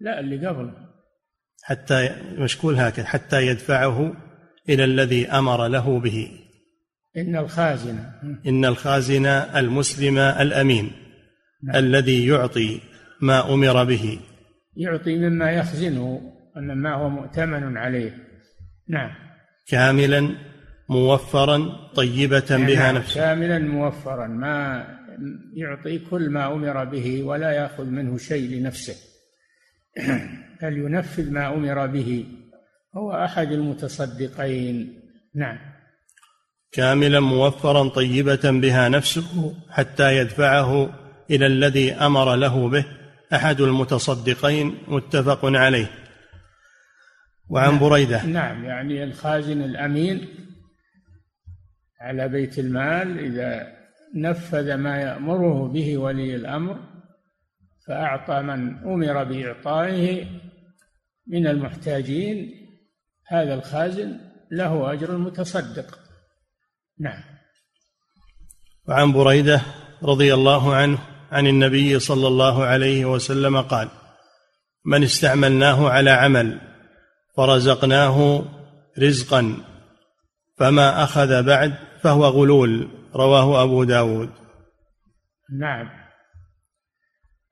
لا 0.00 0.20
اللي 0.20 0.46
قبل. 0.46 0.72
حتى 1.62 2.22
مشكول 2.38 2.74
هكذا. 2.76 3.06
حتى 3.06 3.46
يدفعه 3.46 4.12
إلى 4.68 4.84
الذي 4.84 5.30
أمر 5.30 5.66
له 5.66 6.00
به. 6.00 6.49
إن 7.16 7.36
الخازن. 7.36 7.98
إن 8.46 8.64
الخازن 8.64 9.26
المسلم 9.26 10.18
الأمين 10.18 10.92
نعم. 11.62 11.76
الذي 11.76 12.26
يعطي 12.26 12.80
ما 13.20 13.54
أمر 13.54 13.84
به. 13.84 14.18
يعطي 14.76 15.18
مما 15.18 15.50
يخزنه 15.50 16.32
مما 16.56 16.94
هو 16.94 17.08
مؤتمن 17.08 17.76
عليه. 17.76 18.14
نعم. 18.88 19.10
كاملا 19.68 20.34
موفرا 20.88 21.90
طيبة 21.94 22.44
نعم 22.50 22.66
بها 22.66 22.92
نفسه. 22.92 23.14
كاملا 23.14 23.58
موفرا. 23.58 24.26
ما 24.26 24.86
يعطي 25.54 25.98
كل 25.98 26.30
ما 26.30 26.52
أمر 26.52 26.84
به 26.84 27.22
ولا 27.22 27.50
يأخذ 27.50 27.84
منه 27.84 28.18
شيء 28.18 28.50
لنفسه. 28.50 28.94
بل 30.62 30.78
ينفذ 30.78 31.30
ما 31.30 31.54
أمر 31.54 31.86
به؟ 31.86 32.26
هو 32.96 33.12
أحد 33.12 33.52
المتصدقين. 33.52 35.00
نعم. 35.34 35.69
كاملا 36.72 37.20
موفرا 37.20 37.88
طيبة 37.88 38.40
بها 38.44 38.88
نفسه 38.88 39.54
حتى 39.70 40.16
يدفعه 40.16 40.90
إلى 41.30 41.46
الذي 41.46 41.92
أمر 41.92 42.36
له 42.36 42.68
به 42.68 42.84
أحد 43.32 43.60
المتصدقين 43.60 44.78
متفق 44.88 45.40
عليه. 45.44 45.90
وعن 47.48 47.70
نعم. 47.70 47.78
بريدة. 47.78 48.26
نعم 48.26 48.64
يعني 48.64 49.04
الخازن 49.04 49.62
الأمين 49.62 50.28
على 52.00 52.28
بيت 52.28 52.58
المال 52.58 53.18
إذا 53.18 53.66
نفذ 54.14 54.74
ما 54.74 54.96
يأمره 54.96 55.68
به 55.68 55.98
ولي 55.98 56.34
الأمر 56.34 56.78
فأعطى 57.86 58.42
من 58.42 58.78
أمر 58.78 59.24
بإعطائه 59.24 60.26
من 61.26 61.46
المحتاجين 61.46 62.54
هذا 63.26 63.54
الخازن 63.54 64.18
له 64.50 64.92
أجر 64.92 65.14
المتصدق. 65.14 65.99
نعم. 67.00 67.22
وعن 68.88 69.12
بريدة 69.12 69.60
رضي 70.02 70.34
الله 70.34 70.74
عنه 70.74 70.98
عن 71.32 71.46
النبي 71.46 71.98
صلى 71.98 72.28
الله 72.28 72.64
عليه 72.64 73.04
وسلم 73.04 73.60
قال 73.60 73.88
من 74.84 75.02
استعملناه 75.02 75.90
على 75.90 76.10
عمل 76.10 76.60
فرزقناه 77.36 78.44
رزقا 78.98 79.56
فما 80.58 81.04
أخذ 81.04 81.42
بعد 81.42 81.74
فهو 82.02 82.24
غلول 82.24 82.88
رواه 83.14 83.62
أبو 83.62 83.84
داود. 83.84 84.30
نعم. 85.58 85.90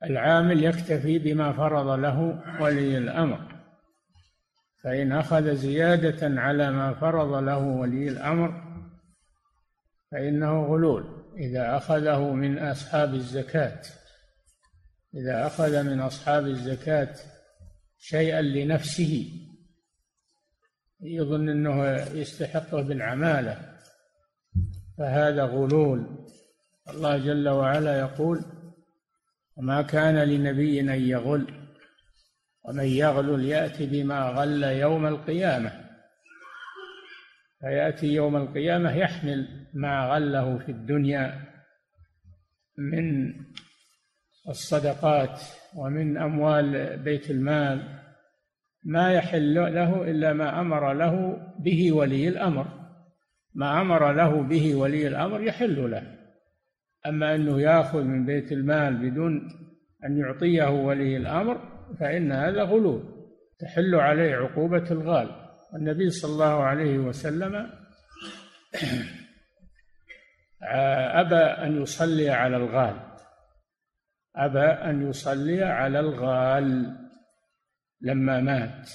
العامل 0.05 0.65
يكتفي 0.65 1.19
بما 1.19 1.53
فرض 1.53 1.87
له 1.87 2.43
ولي 2.61 2.99
الأمر 2.99 3.41
فإن 4.85 5.13
أخذ 5.13 5.55
زيادة 5.55 6.41
على 6.41 6.71
ما 6.71 6.95
فرض 6.95 7.35
له 7.35 7.59
ولي 7.59 8.09
الأمر 8.09 8.68
فإنه 10.13 10.65
غلول. 10.65 11.19
إذا 11.37 11.77
أخذه 11.77 12.33
من 12.33 12.59
أصحاب 12.59 13.15
الزكاة 13.15 13.83
إذا 15.15 15.47
أخذ 15.47 15.83
من 15.83 16.01
أصحاب 16.01 16.47
الزكاة 16.47 17.15
شيئا 17.99 18.43
لنفسه 18.43 19.33
يظن 21.01 21.49
أنه 21.49 21.87
يستحقه 21.97 22.83
بالعمالة 22.83 23.79
فهذا 24.99 25.45
غلول. 25.45 26.27
الله 26.89 27.19
جل 27.19 27.49
وعلا 27.49 27.99
يقول 27.99 28.45
وما 29.57 29.83
كان 29.83 30.15
لنبي 30.15 30.81
أن 30.81 30.89
يغل 30.89 31.69
ومن 32.65 32.85
يغلل 32.85 33.45
يأتي 33.45 33.87
بما 33.87 34.21
غل 34.21 34.63
يوم 34.63 35.07
القيامة. 35.07 35.88
فيأتي 37.61 38.07
يوم 38.07 38.37
القيامة 38.37 38.97
يحمل 38.97 39.67
ما 39.75 40.07
غله 40.07 40.59
في 40.59 40.73
الدنيا 40.73 41.45
من 42.79 43.35
الصدقات 44.49 45.41
ومن 45.77 46.17
أموال 46.17 46.97
بيت 46.97 47.31
المال 47.31 47.99
ما 48.85 49.13
يحل 49.13 49.55
له 49.55 50.11
إلا 50.11 50.33
ما 50.33 50.61
أمر 50.61 50.93
له 50.93 51.37
به 51.59 51.93
ولي 51.93 52.29
الأمر. 52.29 52.67
ما 53.55 53.81
أمر 53.81 54.13
له 54.13 54.43
به 54.43 54.75
ولي 54.75 55.09
الأمر 55.09 55.41
يحل 55.41 55.91
له. 55.91 56.19
أما 57.07 57.35
أنه 57.35 57.61
يأخذ 57.61 58.03
من 58.03 58.27
بيت 58.27 58.53
المال 58.53 59.11
بدون 59.11 59.49
أن 60.05 60.19
يعطيه 60.19 60.71
ولي 60.71 61.17
الأمر 61.17 61.61
فإن 62.01 62.33
هذا 62.33 62.63
غلول 62.63 63.03
تحل 63.59 63.95
عليه 63.95 64.37
عقوبة 64.37 64.91
الغال. 64.91 65.48
النبي 65.75 66.11
صلى 66.11 66.33
الله 66.33 66.63
عليه 66.63 66.99
وسلم 66.99 67.71
أبى 71.23 71.37
أن 71.37 71.83
يصلي 71.83 72.31
على 72.31 72.57
الغال. 72.57 73.01
أبى 74.37 74.59
أن 74.91 75.11
يصلي 75.11 75.63
على 75.63 76.01
الغال 76.01 76.97
لما 78.01 78.41
مات. 78.41 78.91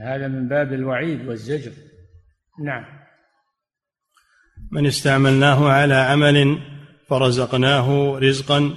هذا 0.00 0.28
من 0.28 0.48
باب 0.48 0.72
الوعيد 0.72 1.28
والزجر. 1.28 1.72
نعم. 2.64 2.84
من 4.70 4.86
استعملناه 4.86 5.68
على 5.68 5.94
عمل 5.94 6.58
فرزقناه 7.08 8.18
رزقا 8.18 8.74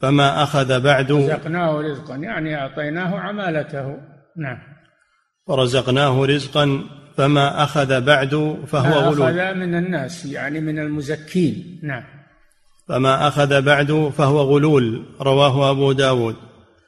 فما 0.00 0.42
أخذ 0.42 0.82
بعد؟ 0.82 1.12
رزقناه 1.12 1.80
رزقا 1.80 2.16
يعني 2.16 2.56
أعطيناه 2.56 3.18
عمالته. 3.18 3.98
نعم. 4.36 4.75
ورزقناه 5.46 6.26
رزقا 6.26 6.84
فما 7.16 7.62
أخذ 7.62 8.00
بعد 8.00 8.56
فهو 8.66 8.92
غلول 8.92 9.40
أخذ 9.40 9.54
من 9.54 9.74
الناس 9.74 10.24
يعني 10.26 10.60
من 10.60 10.78
المزكين. 10.78 11.80
نعم. 11.82 12.04
فما 12.88 13.28
أخذ 13.28 13.62
بعد 13.62 14.12
فهو 14.18 14.40
غلول 14.40 15.04
رواه 15.20 15.70
أبو 15.70 15.92
داود. 15.92 16.36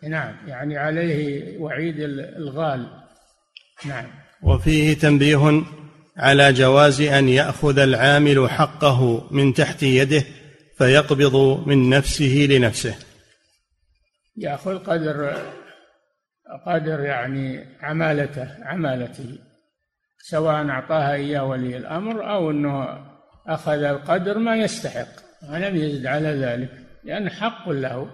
نعم 0.09 0.35
يعني 0.47 0.77
عليه 0.79 1.59
وعيد 1.59 1.97
الغال. 2.39 2.87
نعم. 3.85 4.07
وفيه 4.43 4.95
تنبيه 4.95 5.63
على 6.17 6.53
جواز 6.53 7.01
أن 7.01 7.29
يأخذ 7.29 7.79
العامل 7.79 8.51
حقه 8.51 9.29
من 9.31 9.55
تحت 9.55 9.83
يده 9.83 10.25
فيقبض 10.79 11.65
من 11.67 11.91
نفسه 11.91 12.47
لنفسه. 12.51 12.95
يأخذ 14.37 14.79
قدر 14.79 15.37
قدر 16.67 17.01
يعني 17.01 17.65
عمالته 17.81 18.65
عمالته 18.65 19.39
سواء 20.19 20.69
أعطاها 20.69 21.15
إياه 21.15 21.45
ولي 21.45 21.77
الأمر 21.77 22.31
أو 22.31 22.51
أنه 22.51 22.99
أخذ 23.47 23.83
القدر 23.83 24.39
ما 24.39 24.57
يستحق 24.57 25.09
ولم 25.53 25.77
يزد 25.77 26.07
على 26.07 26.29
ذلك 26.29 26.71
لأن 27.05 27.31
حق 27.31 27.69
له. 27.69 28.11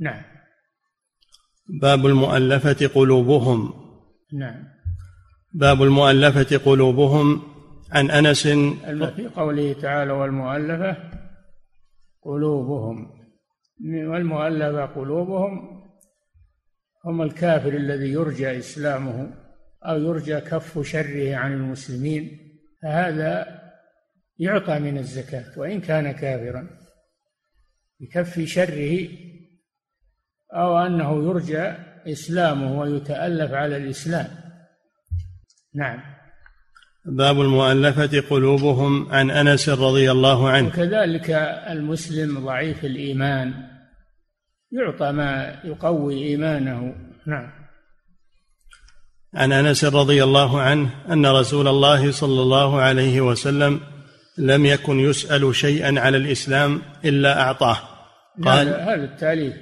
نعم. 0.00 0.22
باب 1.80 2.06
المؤلفة 2.06 2.86
قلوبهم. 2.94 3.72
نعم. 4.32 4.64
باب 5.52 5.82
المؤلفة 5.82 6.56
قلوبهم. 6.56 7.42
عن 7.92 8.10
أنس. 8.10 8.46
في 9.16 9.30
قوله 9.36 9.72
تعالى 9.72 10.12
والمؤلفة 10.12 10.96
قلوبهم 12.22 13.10
والمؤلفة 13.84 14.86
قلوبهم 14.86 15.83
هم 17.04 17.22
الكافر 17.22 17.68
الذي 17.68 18.12
يرجى 18.12 18.58
إسلامه 18.58 19.34
أو 19.84 19.98
يرجى 19.98 20.40
كف 20.40 20.86
شره 20.86 21.36
عن 21.36 21.52
المسلمين 21.52 22.38
فهذا 22.82 23.60
يعطى 24.38 24.78
من 24.78 24.98
الزكاة 24.98 25.58
وإن 25.58 25.80
كان 25.80 26.12
كافرا 26.12 26.68
بكف 28.00 28.40
شره 28.40 29.08
أو 30.54 30.78
أنه 30.78 31.24
يرجى 31.24 31.72
إسلامه 32.12 32.80
ويتألف 32.80 33.52
على 33.52 33.76
الإسلام. 33.76 34.26
نعم. 35.74 36.00
باب 37.06 37.40
المؤلفة 37.40 38.20
قلوبهم 38.30 39.12
عن 39.12 39.30
أنس 39.30 39.68
رضي 39.68 40.10
الله 40.10 40.48
عنه. 40.48 40.68
وكذلك 40.68 41.30
المسلم 41.70 42.44
ضعيف 42.44 42.84
الإيمان 42.84 43.73
يعطى 44.74 45.12
ما 45.12 45.60
يقوي 45.64 46.24
إيمانه. 46.24 46.94
نعم. 47.26 47.50
عن 49.34 49.52
أنس 49.52 49.84
رضي 49.84 50.24
الله 50.24 50.60
عنه 50.60 50.90
أن 51.12 51.26
رسول 51.26 51.68
الله 51.68 52.10
صلى 52.10 52.42
الله 52.42 52.80
عليه 52.80 53.20
وسلم 53.20 53.80
لم 54.38 54.66
يكن 54.66 55.00
يسأل 55.00 55.54
شيئا 55.56 56.00
على 56.00 56.16
الإسلام 56.16 56.82
إلا 57.04 57.40
أعطاه. 57.40 57.78
قال 58.44 58.68
هذا 58.68 59.04
التاليف 59.04 59.54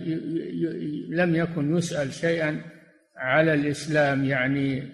لم 1.08 1.36
يكن 1.36 1.76
يسأل 1.76 2.12
شيئا 2.12 2.62
على 3.16 3.54
الإسلام 3.54 4.24
يعني 4.24 4.88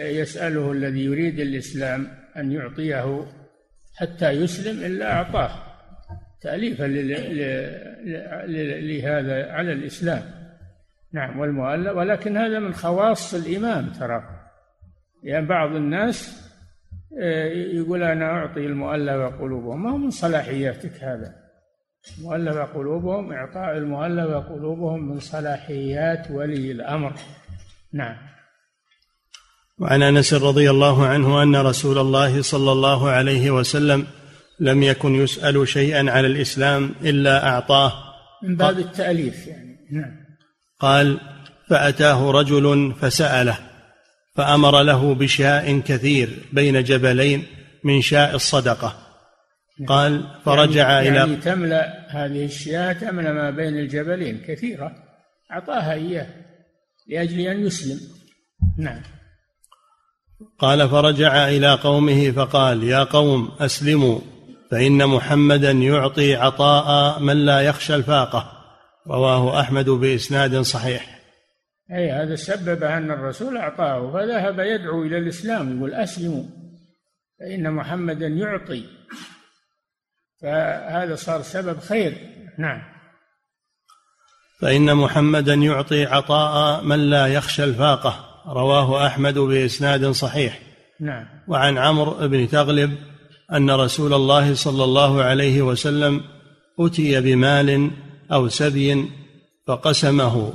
يسأله 0.00 0.72
الذي 0.72 1.04
يريد 1.04 1.40
الإسلام 1.40 2.08
أن 2.36 2.52
يعطيه 2.52 3.26
حتى 3.96 4.30
يسلم 4.30 4.84
إلا 4.84 5.12
أعطاه. 5.12 5.63
تاليفا 6.44 6.84
لهذا 8.80 9.52
على 9.52 9.72
الإسلام. 9.72 10.22
نعم 11.12 11.38
والمؤلف 11.38 11.96
ولكن 11.96 12.36
هذا 12.36 12.58
من 12.58 12.74
خواص 12.74 13.34
الإمام 13.34 13.86
ترى. 13.86 14.22
يعني 15.22 15.46
بعض 15.46 15.74
الناس 15.76 16.44
آه، 17.20 17.44
يقول 17.46 18.02
أنا 18.02 18.24
أعطي 18.24 18.66
المؤلفة 18.66 19.26
قلوبهم. 19.26 19.82
ما 19.82 19.90
هو 19.90 19.96
من 19.96 20.10
صلاحياتك 20.10 21.04
هذا؟ 21.04 21.34
مؤلفة 22.22 22.64
قلوبهم 22.64 23.32
إعطاء 23.32 23.76
المؤلفة 23.76 24.38
قلوبهم 24.38 25.08
من 25.08 25.20
صلاحيات 25.20 26.30
ولي 26.30 26.72
الأمر. 26.72 27.12
نعم. 27.92 28.16
وعن 29.78 30.02
أنس 30.02 30.34
رضي 30.34 30.70
الله 30.70 31.06
عنه 31.06 31.42
أن 31.42 31.56
رسول 31.56 31.98
الله 31.98 32.42
صلى 32.42 32.72
الله 32.72 33.10
عليه 33.10 33.50
وسلم 33.50 34.06
لم 34.60 34.82
يكن 34.82 35.14
يسأل 35.14 35.68
شيئا 35.68 36.10
على 36.10 36.26
الإسلام 36.26 36.94
إلا 37.02 37.48
أعطاه. 37.48 37.92
من 38.42 38.56
باب 38.56 38.78
التأليف 38.78 39.46
يعني. 39.46 39.76
نعم. 39.92 40.24
قال 40.80 41.20
فأتاه 41.68 42.30
رجل 42.30 42.94
فسأله 43.00 43.58
فأمر 44.36 44.82
له 44.82 45.14
بشاء 45.14 45.80
كثير 45.80 46.38
بين 46.52 46.84
جبلين 46.84 47.44
من 47.84 48.00
شاء 48.00 48.34
الصدقة. 48.34 48.96
قال 49.88 50.24
فرجع 50.44 50.90
يعني 50.90 51.08
إلى 51.08 51.16
يعني 51.16 51.36
تملأ 51.36 52.06
هذه 52.08 52.44
الشياه 52.44 52.92
تملأ 52.92 53.32
ما 53.32 53.50
بين 53.50 53.78
الجبلين 53.78 54.40
كثيرة 54.48 54.92
أعطاها 55.52 55.92
إياه 55.92 56.26
لأجل 57.08 57.40
أن 57.40 57.66
يسلم. 57.66 58.00
نعم. 58.78 59.02
قال 60.58 60.88
فرجع 60.88 61.48
إلى 61.48 61.74
قومه 61.74 62.30
فقال 62.30 62.82
يا 62.82 63.04
قوم 63.04 63.50
أسلموا. 63.60 64.18
فإن 64.74 65.06
محمدا 65.06 65.70
يعطي 65.70 66.34
عطاء 66.34 67.20
من 67.20 67.36
لا 67.44 67.60
يخشى 67.60 67.94
الفاقة. 67.94 68.52
رواه 69.06 69.60
أحمد 69.60 69.90
بإسناد 69.90 70.60
صحيح. 70.60 71.20
أي 71.90 72.10
هذا 72.10 72.34
سبب 72.34 72.82
أن 72.82 73.10
الرسول 73.10 73.56
أعطاه 73.56 74.12
فذهب 74.12 74.58
يدعو 74.58 75.02
إلى 75.02 75.18
الإسلام 75.18 75.76
يقول 75.78 75.94
أسلموا 75.94 76.44
فإن 77.40 77.72
محمدا 77.72 78.26
يعطي. 78.26 78.84
فهذا 80.42 81.14
صار 81.14 81.42
سبب 81.42 81.80
خير. 81.80 82.18
نعم. 82.58 82.82
فإن 84.60 84.94
محمدا 84.94 85.54
يعطي 85.54 86.04
عطاء 86.04 86.84
من 86.84 87.10
لا 87.10 87.26
يخشى 87.26 87.64
الفاقة. 87.64 88.42
رواه 88.46 89.06
أحمد 89.06 89.38
بإسناد 89.38 90.10
صحيح. 90.10 90.60
نعم. 91.00 91.26
وعن 91.48 91.78
عمرو 91.78 92.28
بن 92.28 92.48
تغلب 92.48 93.13
أن 93.54 93.70
رسول 93.70 94.14
الله 94.14 94.54
صلى 94.54 94.84
الله 94.84 95.22
عليه 95.22 95.62
وسلم 95.62 96.24
أتي 96.80 97.20
بمال 97.20 97.90
أو 98.32 98.48
سبي 98.48 99.10
فقسمه 99.66 100.52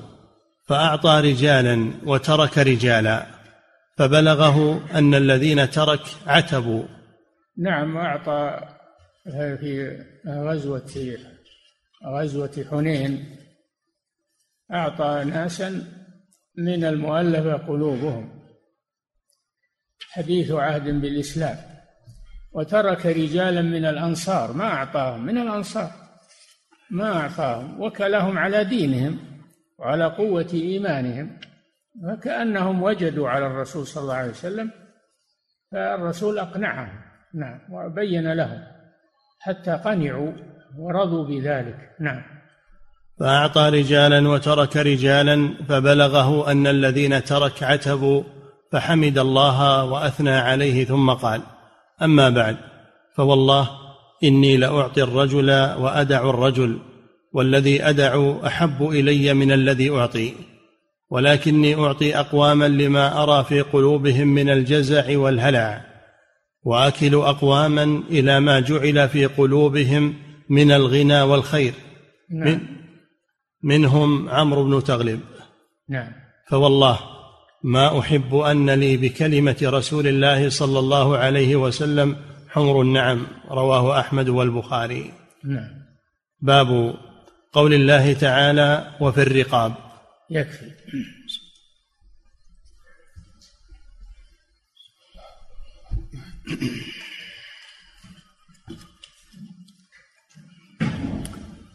فأعطى 0.67 1.21
رجالا 1.23 1.91
وترك 2.05 2.57
رجالا 2.57 3.25
فبلغه 3.97 4.87
أن 4.97 5.15
الذين 5.15 5.69
ترك 5.69 6.01
عتبوا. 6.27 6.83
نعم 7.57 7.97
اعطى 7.97 8.59
في 9.25 9.97
غزوة 10.27 11.17
غزوة 12.07 12.65
حنين 12.71 13.35
أعطى 14.73 15.23
ناسا 15.25 15.69
من 16.57 16.83
المؤلفة 16.83 17.53
قلوبهم. 17.53 18.41
حديث 20.11 20.51
عهد 20.51 21.01
بالإسلام. 21.01 21.68
وترك 22.51 23.05
رجالا 23.05 23.61
من 23.61 23.85
الأنصار 23.85 24.53
ما 24.53 24.67
أعطاهم 24.67 25.25
من 25.25 25.37
الأنصار. 25.37 25.91
ما 26.91 27.17
أعطاهم 27.17 27.81
وكلهم 27.81 28.37
على 28.37 28.63
دينهم 28.63 29.19
وعلى 29.79 30.05
قوة 30.05 30.49
إيمانهم. 30.53 31.37
فكأنهم 32.07 32.83
وجدوا 32.83 33.29
على 33.29 33.47
الرسول 33.47 33.87
صلى 33.87 34.03
الله 34.03 34.15
عليه 34.15 34.29
وسلم 34.29 34.71
فالرسول 35.71 36.39
أقنعهم. 36.39 37.01
نعم 37.33 37.59
وبين 37.71 38.33
لهم 38.33 38.63
حتى 39.39 39.71
قنعوا 39.71 40.31
ورضوا 40.77 41.25
بذلك. 41.25 41.95
نعم. 41.99 42.23
فأعطى 43.19 43.69
رجالا 43.69 44.29
وترك 44.29 44.77
رجالا 44.77 45.53
فبلغه 45.69 46.51
أن 46.51 46.67
الذين 46.67 47.23
ترك 47.23 47.63
عتبوا 47.63 48.23
فحمد 48.71 49.17
الله 49.17 49.83
وأثنى 49.83 50.35
عليه 50.35 50.85
ثم 50.85 51.09
قال 51.09 51.41
أما 52.01 52.29
بعد 52.29 52.57
فوالله 53.15 53.69
إني 54.23 54.57
لأعطي 54.57 55.03
الرجل 55.03 55.49
وأدع 55.51 56.29
الرجل 56.29 56.79
والذي 57.33 57.83
أدع 57.83 58.33
أحب 58.47 58.89
إلي 58.89 59.33
من 59.33 59.51
الذي 59.51 59.91
أعطي 59.91 60.33
ولكني 61.09 61.75
أعطي 61.75 62.19
أقواما 62.19 62.67
لما 62.67 63.23
أرى 63.23 63.43
في 63.43 63.61
قلوبهم 63.61 64.27
من 64.27 64.49
الجزع 64.49 65.17
والهلع 65.17 65.85
وأكل 66.63 67.15
أقواما 67.15 68.03
إلى 68.09 68.39
ما 68.39 68.59
جعل 68.59 69.09
في 69.09 69.25
قلوبهم 69.25 70.13
من 70.49 70.71
الغنى 70.71 71.21
والخير 71.21 71.73
نعم. 72.29 72.47
من 72.47 72.59
منهم 73.63 74.29
عمرو 74.29 74.63
بن 74.63 74.83
تغلب 74.83 75.19
نعم 75.89 76.11
فوالله 76.49 76.99
ما 77.63 77.99
أحب 77.99 78.35
أن 78.35 78.69
لي 78.69 78.97
بكلمة 78.97 79.57
رسول 79.63 80.07
الله 80.07 80.49
صلى 80.49 80.79
الله 80.79 81.17
عليه 81.17 81.55
وسلم 81.55 82.17
حمر 82.49 82.81
النعم 82.81 83.27
رواه 83.49 83.99
أحمد 83.99 84.29
والبخاري. 84.29 85.11
نعم. 85.43 85.69
باب 86.41 86.95
قول 87.53 87.73
الله 87.73 88.13
تعالى 88.13 88.97
وفي 89.01 89.21
الرقاب 89.21 89.73
يكفي. 90.29 90.71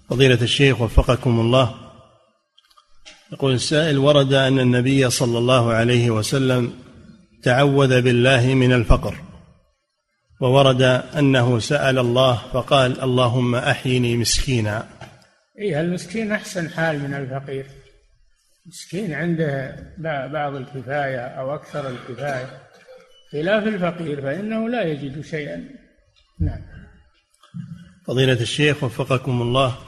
فضيلة 0.09 0.43
الشيخ 0.43 0.81
وفقكم 0.81 1.41
الله 1.41 1.84
يقول 3.35 3.55
السائل 3.55 3.99
ورد 3.99 4.33
أن 4.33 4.59
النبي 4.59 5.11
صلى 5.11 5.39
الله 5.39 5.73
عليه 5.73 6.11
وسلم 6.11 6.73
تعوذ 7.43 8.03
بالله 8.03 8.55
من 8.55 8.73
الفقر 8.73 9.15
وورد 10.41 10.83
أنه 11.19 11.59
سأل 11.59 11.99
الله 11.99 12.35
فقال 12.53 13.01
اللهم 13.01 13.55
أحيني 13.55 14.17
مسكينا. 14.17 14.89
إيه 15.59 15.81
المسكين 15.81 16.33
أحسن 16.33 16.71
حال 16.71 16.99
من 16.99 17.15
الفقير. 17.15 17.67
مسكين 18.67 19.13
عنده 19.13 19.77
بعض 20.33 20.55
الكفاية 20.55 21.21
أو 21.21 21.55
أكثر 21.55 21.89
الكفاية. 21.89 22.59
خلاف 23.33 23.67
الفقير 23.67 24.23
فإنه 24.23 24.69
لا 24.69 24.83
يجد 24.83 25.21
شيئا. 25.21 25.65
نعم. 26.41 26.61
فضيلة 28.07 28.41
الشيخ 28.41 28.85
وفقكم 28.85 29.43
الله 29.43 29.79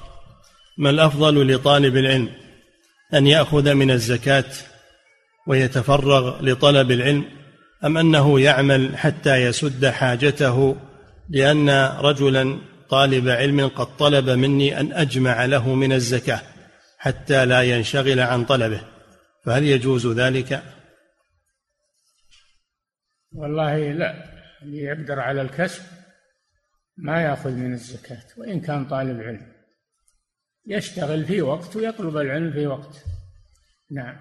ما 0.78 0.90
الأفضل 0.90 1.55
لطالب 1.55 1.97
العلم؟ 1.97 2.45
أن 3.14 3.26
يأخذ 3.26 3.74
من 3.74 3.90
الزكاة 3.90 4.44
ويتفرغ 5.46 6.42
لطلب 6.42 6.90
العلم 6.90 7.24
أم 7.84 7.98
أنه 7.98 8.40
يعمل 8.40 8.96
حتى 8.96 9.36
يسد 9.36 9.86
حاجته 9.86 10.76
لأن 11.28 11.70
رجلا 12.00 12.59
طالب 12.88 13.28
علم 13.28 13.68
قد 13.68 13.96
طلب 13.96 14.30
مني 14.30 14.80
أن 14.80 14.92
أجمع 14.92 15.44
له 15.44 15.74
من 15.74 15.92
الزكاة 15.92 16.40
حتى 16.98 17.46
لا 17.46 17.62
ينشغل 17.62 18.20
عن 18.20 18.44
طلبه 18.44 18.80
فهل 19.44 19.64
يجوز 19.64 20.07
ذلك؟ 20.07 20.62
والله 23.32 23.92
لا 23.92 24.14
اللي 24.62 24.78
يقدر 24.78 25.20
على 25.20 25.42
الكسب 25.42 25.82
ما 26.96 27.22
يأخذ 27.22 27.50
من 27.50 27.72
الزكاة 27.72 28.24
وإن 28.36 28.61
كان 28.61 28.84
طالب 28.84 29.20
علم 29.20 29.55
يشتغل 30.67 31.25
في 31.25 31.43
وقت 31.43 31.77
ويطلب 31.77 32.17
العلم 32.17 32.53
في 32.53 32.67
وقت. 32.67 33.05
نعم. 33.91 34.17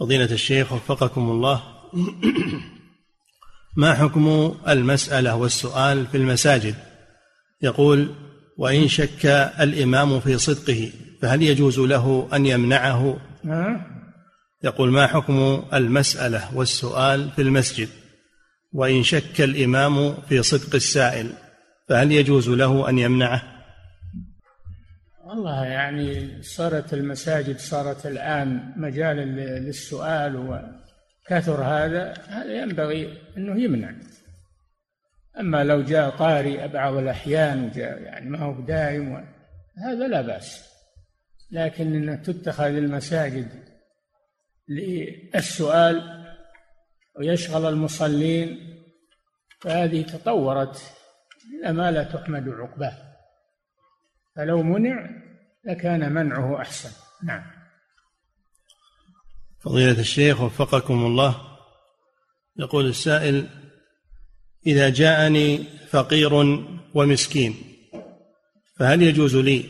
فضيلة 0.00 0.32
الشيخ 0.32 0.72
وفقكم 0.72 1.30
الله. 1.30 1.62
ما 3.76 3.94
حكم 3.94 4.54
المسألة 4.68 5.36
والسؤال 5.36 6.06
في 6.06 6.16
المساجد؟ 6.16 6.74
يقول 7.62 8.14
وإن 8.56 8.88
شك 8.88 9.26
الإمام 9.60 10.20
في 10.20 10.38
صدقه 10.38 10.92
فهل 11.22 11.42
يجوز 11.42 11.78
له 11.78 12.28
أن 12.32 12.46
يمنعه؟ 12.46 13.16
يقول 14.64 14.90
ما 14.90 15.06
حكم 15.06 15.64
المسألة 15.74 16.56
والسؤال 16.56 17.30
في 17.30 17.42
المسجد؟ 17.42 17.88
وإن 18.72 19.02
شك 19.02 19.40
الإمام 19.40 20.14
في 20.28 20.42
صدق 20.42 20.74
السائل 20.74 21.32
فهل 21.88 22.12
يجوز 22.12 22.48
له 22.48 22.88
أن 22.88 22.98
يمنعه؟ 22.98 23.53
والله 25.26 25.64
يعني 25.64 26.42
صارت 26.42 26.94
المساجد 26.94 27.58
صارت 27.58 28.06
الآن 28.06 28.72
مجال 28.76 29.16
للسؤال 29.36 30.36
وكثر 30.36 31.62
هذا 31.62 32.14
هذا 32.28 32.52
ينبغي 32.52 33.18
أنه 33.36 33.62
يمنع. 33.62 33.94
أما 35.40 35.64
لو 35.64 35.82
جاء 35.82 36.10
قارئ 36.10 36.68
بعض 36.68 36.94
الأحيان 36.94 37.64
وجاء 37.64 38.02
يعني 38.02 38.30
ما 38.30 38.38
هو 38.38 38.60
دائم 38.60 39.26
هذا 39.84 40.08
لا 40.08 40.20
بأس. 40.20 40.70
لكن 41.50 42.08
أن 42.08 42.22
تتخذ 42.22 42.64
المساجد 42.64 43.48
للسؤال 44.68 46.24
ويشغل 47.18 47.66
المصلين 47.66 48.58
فهذه 49.60 50.02
تطورت 50.02 50.82
إلى 51.60 51.72
ما 51.72 51.90
لا 51.90 52.02
تحمد 52.02 52.48
عقباه. 52.48 53.03
فلو 54.36 54.62
منع 54.62 55.10
لكان 55.64 56.12
منعه 56.12 56.60
أحسن. 56.60 56.90
نعم. 57.24 57.42
فضيلة 59.60 60.00
الشيخ 60.00 60.40
وفقكم 60.40 61.06
الله. 61.06 61.54
يقول 62.56 62.86
السائل 62.86 63.46
إذا 64.66 64.88
جاءني 64.88 65.64
فقير 65.88 66.34
ومسكين 66.94 67.54
فهل 68.76 69.02
يجوز 69.02 69.36
لي 69.36 69.64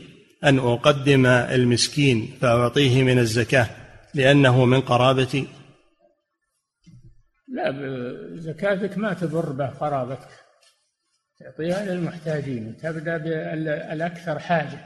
أن 0.45 0.59
أقدم 0.59 1.27
المسكين 1.27 2.39
فأعطيه 2.41 3.03
من 3.03 3.19
الزكاة 3.19 3.71
لأنه 4.15 4.65
من 4.65 4.81
قرابتي؟ 4.81 5.49
لا 7.49 7.73
زكاتك 8.37 8.99
ما 8.99 9.15
تضر 9.15 9.53
به 9.53 9.67
قرابتك. 9.67 10.44
تعطيها 11.45 11.85
للمحتاجين 11.85 12.77
تبدأ 12.83 13.17
بالأكثر 13.17 14.39
حاجة. 14.39 14.79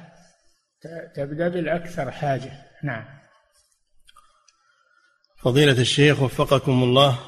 تبدأ 1.14 1.48
بالأكثر 1.48 2.10
حاجة. 2.10 2.52
نعم. 2.82 3.04
فضيلة 5.42 5.80
الشيخ 5.80 6.22
وفقكم 6.22 6.82
الله 6.82 7.18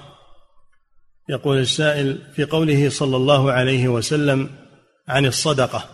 يقول 1.29 1.59
السائل 1.59 2.33
في 2.33 2.45
قوله 2.45 2.91
صلى 2.91 3.17
الله 3.17 3.53
عليه 3.53 3.89
وسلم 3.89 4.51
عن 5.09 5.27
الصدقة 5.27 5.85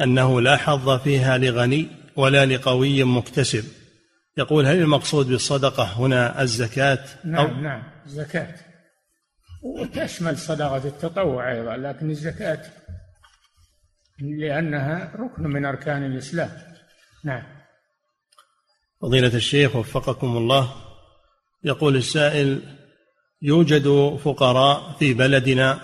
أنه 0.00 0.40
لا 0.40 0.56
حظ 0.56 0.90
فيها 0.90 1.38
لغني 1.38 1.88
ولا 2.16 2.46
لقوي 2.46 3.04
مكتسب. 3.04 3.64
يقول 4.36 4.66
هل 4.66 4.76
المقصود 4.76 5.26
بالصدقة 5.26 5.84
هنا 5.84 6.42
الزكاة؟ 6.42 7.04
نعم 7.24 7.46
أو 7.46 7.56
نعم 7.60 7.82
الزكاة. 8.06 8.67
وتشمل 9.62 10.38
صدقة 10.38 10.88
التطوع 10.88 11.52
أيضا 11.52 11.76
لكن 11.76 12.10
الزكاة 12.10 12.62
لأنها 14.20 15.12
ركن 15.16 15.42
من 15.42 15.64
أركان 15.64 16.06
الإسلام. 16.06 16.50
نعم. 17.24 17.42
فضيلة 19.02 19.34
الشيخ 19.34 19.76
وفقكم 19.76 20.36
الله 20.36 20.74
يقول 21.64 21.96
السائل 21.96 22.62
يوجد 23.42 24.18
فقراء 24.24 24.96
في 24.98 25.14
بلدنا 25.14 25.80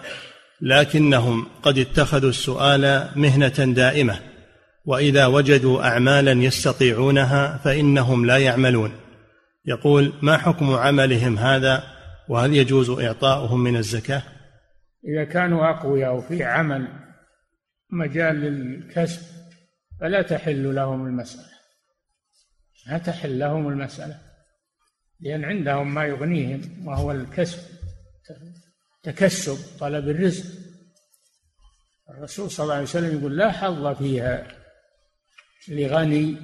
لكنهم 0.61 1.47
قد 1.63 1.79
اتخذوا 1.79 2.31
السؤال 2.31 3.11
مهنة 3.17 3.73
دائمة 3.75 4.21
وإذا 4.85 5.27
وجدوا 5.27 5.85
اعمالا 5.85 6.33
يستطيعونها 6.33 7.61
فإنهم 7.65 8.27
لا 8.27 8.37
يعملون. 8.37 8.93
يقول 9.67 10.13
ما 10.23 10.37
حكم 10.37 10.75
عملهم 10.75 11.39
هذا 11.39 11.94
وهل 12.29 12.55
يجوز 12.55 12.91
إعطاؤهم 12.91 13.61
من 13.61 13.77
الزكاة؟ 13.77 14.23
إذا 15.05 15.25
كانوا 15.25 15.71
أقوياء 15.71 16.17
وفي 16.17 16.45
عمل 16.45 16.89
مجال 17.91 18.37
للكسب 18.37 19.23
فلا 20.01 20.23
تحل 20.23 20.75
لهم 20.75 21.07
المسألة. 21.07 21.55
لا 22.87 22.99
تحل 22.99 23.39
لهم 23.39 23.69
المسألة 23.69 24.21
لأن 25.21 25.45
عندهم 25.45 25.95
ما 25.95 26.05
يغنيهم 26.05 26.87
وهو 26.87 27.13
الكسب 27.13 27.59
تكسب 29.03 29.79
طلب 29.81 30.09
الرزق. 30.09 30.45
الرسول 32.11 32.51
صلى 32.51 32.65
الله 32.65 32.75
عليه 32.75 32.85
وسلم 32.85 33.19
يقول 33.19 33.37
لا 33.37 33.53
حظ 33.53 33.87
فيها 33.87 34.49
لغني 35.69 36.37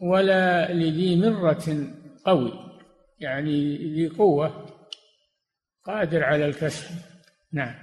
ولا 0.00 0.72
لذي 0.72 1.16
مرة 1.16 1.86
قوي 2.24 2.52
يعني 3.18 3.76
ذي 3.94 4.08
قوة. 4.08 4.69
قادر 5.84 6.24
على 6.24 6.46
الكسب 6.46 6.90
نعم. 7.52 7.74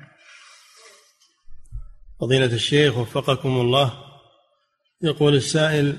فضيلة 2.20 2.46
الشيخ 2.46 2.98
وفقكم 2.98 3.62
الله 3.62 3.94
يقول 5.02 5.36
السائل 5.36 5.98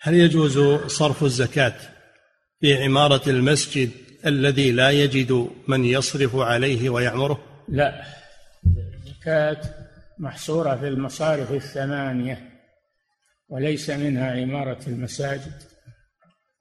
هل 0.00 0.14
يجوز 0.14 0.58
صرف 0.86 1.22
الزكاة 1.22 1.74
في 2.60 2.84
عمارة 2.84 3.28
المسجد 3.28 3.90
الذي 4.26 4.72
لا 4.72 4.90
يجد 4.90 5.50
من 5.68 5.84
يصرف 5.84 6.36
عليه 6.36 6.90
ويعمره؟ 6.90 7.64
لا. 7.68 8.04
الزكاة 8.66 9.60
محصورة 10.18 10.76
في 10.76 10.88
المصارف 10.88 11.52
الثمانية 11.52 12.50
وليس 13.48 13.90
منها 13.90 14.40
عمارة 14.40 14.80
المساجد 14.86 15.62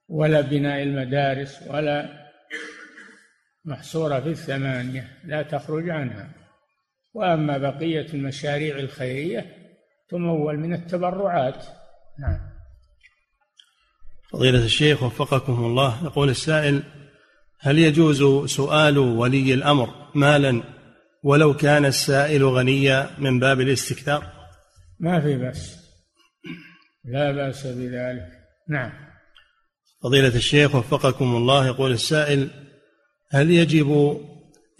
ولا 0.07 0.41
بناء 0.41 0.83
المدارس 0.83 1.59
ولا 1.67 2.20
محصورة 3.65 4.19
في 4.19 4.27
الثمانية 4.27 5.07
لا 5.25 5.41
تخرج 5.41 5.89
عنها. 5.89 6.29
وأما 7.13 7.57
بقية 7.57 8.13
المشاريع 8.13 8.79
الخيرية 8.79 9.45
تمول 10.09 10.59
من 10.59 10.73
التبرعات. 10.73 11.65
نعم. 12.19 12.39
فضيلة 14.31 14.65
الشيخ 14.65 15.03
وفقكم 15.03 15.53
الله. 15.53 16.03
يقول 16.03 16.29
السائل 16.29 16.83
هل 17.59 17.79
يجوز 17.79 18.51
سؤال 18.51 18.97
ولي 18.97 19.53
الأمر 19.53 19.89
مالا 20.15 20.63
ولو 21.23 21.53
كان 21.53 21.85
السائل 21.85 22.45
غنيا 22.45 23.09
من 23.17 23.39
باب 23.39 23.61
الاستكثار؟ 23.61 24.31
ما 24.99 25.21
في 25.21 25.37
بأس. 25.37 25.81
لا 27.05 27.31
بأس 27.31 27.67
بذلك. 27.67 28.27
نعم. 28.69 28.91
فضيلة 30.03 30.35
الشيخ 30.35 30.75
وفقكم 30.75 31.35
الله. 31.35 31.67
يقول 31.67 31.91
السائل 31.91 32.49
هل 33.33 33.51
يجب 33.51 34.21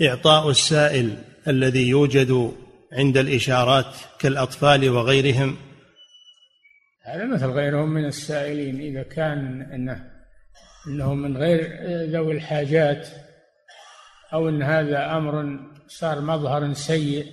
إعطاء 0.01 0.49
السائل 0.49 1.17
الذي 1.47 1.89
يوجد 1.89 2.51
عند 2.93 3.17
الإشارات 3.17 3.95
كالأطفال 4.19 4.89
وغيرهم؟ 4.89 5.57
هذا 7.03 7.25
مثل 7.25 7.45
غيرهم 7.45 7.89
من 7.89 8.05
السائلين 8.05 8.81
إذا 8.81 9.03
كان 9.03 9.61
أنه 9.61 10.11
أنهم 10.87 11.21
من 11.21 11.37
غير 11.37 11.79
ذوي 12.11 12.33
الحاجات 12.33 13.07
أو 14.33 14.49
أن 14.49 14.63
هذا 14.63 15.17
أمر 15.17 15.59
صار 15.87 16.21
مظهر 16.21 16.73
سيء 16.73 17.25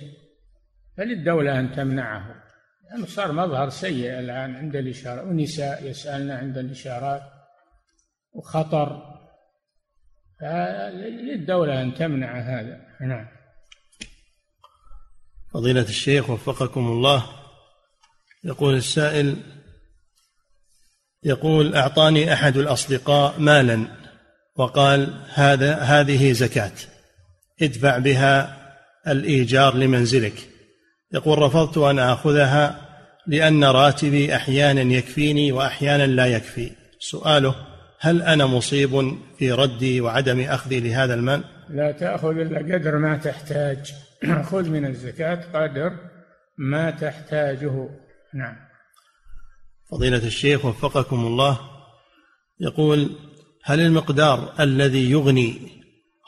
فللدولة 0.97 1.59
أن 1.59 1.71
تمنعه. 1.71 2.27
لأنه 2.27 2.43
يعني 2.89 3.05
صار 3.05 3.31
مظهر 3.31 3.69
سيء 3.69 4.19
الآن 4.19 4.55
عند 4.55 4.75
الإشارة 4.75 5.23
ونساء 5.23 5.85
يسألن 5.85 6.31
عند 6.31 6.57
الإشارات 6.57 7.21
وخطر. 8.33 9.08
فللدولة 10.41 11.81
أن 11.81 11.95
تمنع 11.95 12.39
هذا. 12.39 12.81
نعم. 13.01 13.27
فضيلة 15.53 15.81
الشيخ 15.81 16.29
وفقكم 16.29 16.87
الله 16.87 17.25
يقول 18.43 18.75
السائل 18.75 19.35
يقول 21.23 21.75
أعطاني 21.75 22.33
أحد 22.33 22.57
الأصدقاء 22.57 23.39
مالا 23.39 23.87
وقال 24.55 25.25
هذا 25.33 25.75
هذه 25.75 26.31
زكاة 26.31 26.71
ادفع 27.61 27.97
بها 27.97 28.59
الإيجار 29.07 29.75
لمنزلك. 29.75 30.49
يقول 31.13 31.39
رفضت 31.39 31.77
أن 31.77 31.99
آخذها 31.99 32.89
لأن 33.27 33.63
راتبي 33.63 34.35
أحيانا 34.35 34.81
يكفيني 34.81 35.51
وأحيانا 35.51 36.07
لا 36.07 36.25
يكفي. 36.25 36.71
سؤاله 36.99 37.68
هل 37.99 38.21
أنا 38.21 38.45
مصيب 38.45 39.17
في 39.37 39.51
ردي 39.51 40.01
وعدم 40.01 40.39
أخذي 40.39 40.79
لهذا 40.79 41.13
المال؟ 41.13 41.43
لا 41.69 41.91
تأخذ 41.91 42.37
إلا 42.37 42.75
قدر 42.75 42.97
ما 42.97 43.17
تحتاج. 43.17 43.93
خذ 44.51 44.69
من 44.69 44.85
الزكاة 44.85 45.39
قدر 45.53 45.91
ما 46.57 46.91
تحتاجه. 46.91 47.89
نعم. 48.33 48.55
فضيلة 49.91 50.27
الشيخ 50.27 50.65
وفقكم 50.65 51.25
الله 51.25 51.59
يقول 52.59 53.09
هل 53.63 53.79
المقدار 53.79 54.53
الذي 54.59 55.11
يغني 55.11 55.57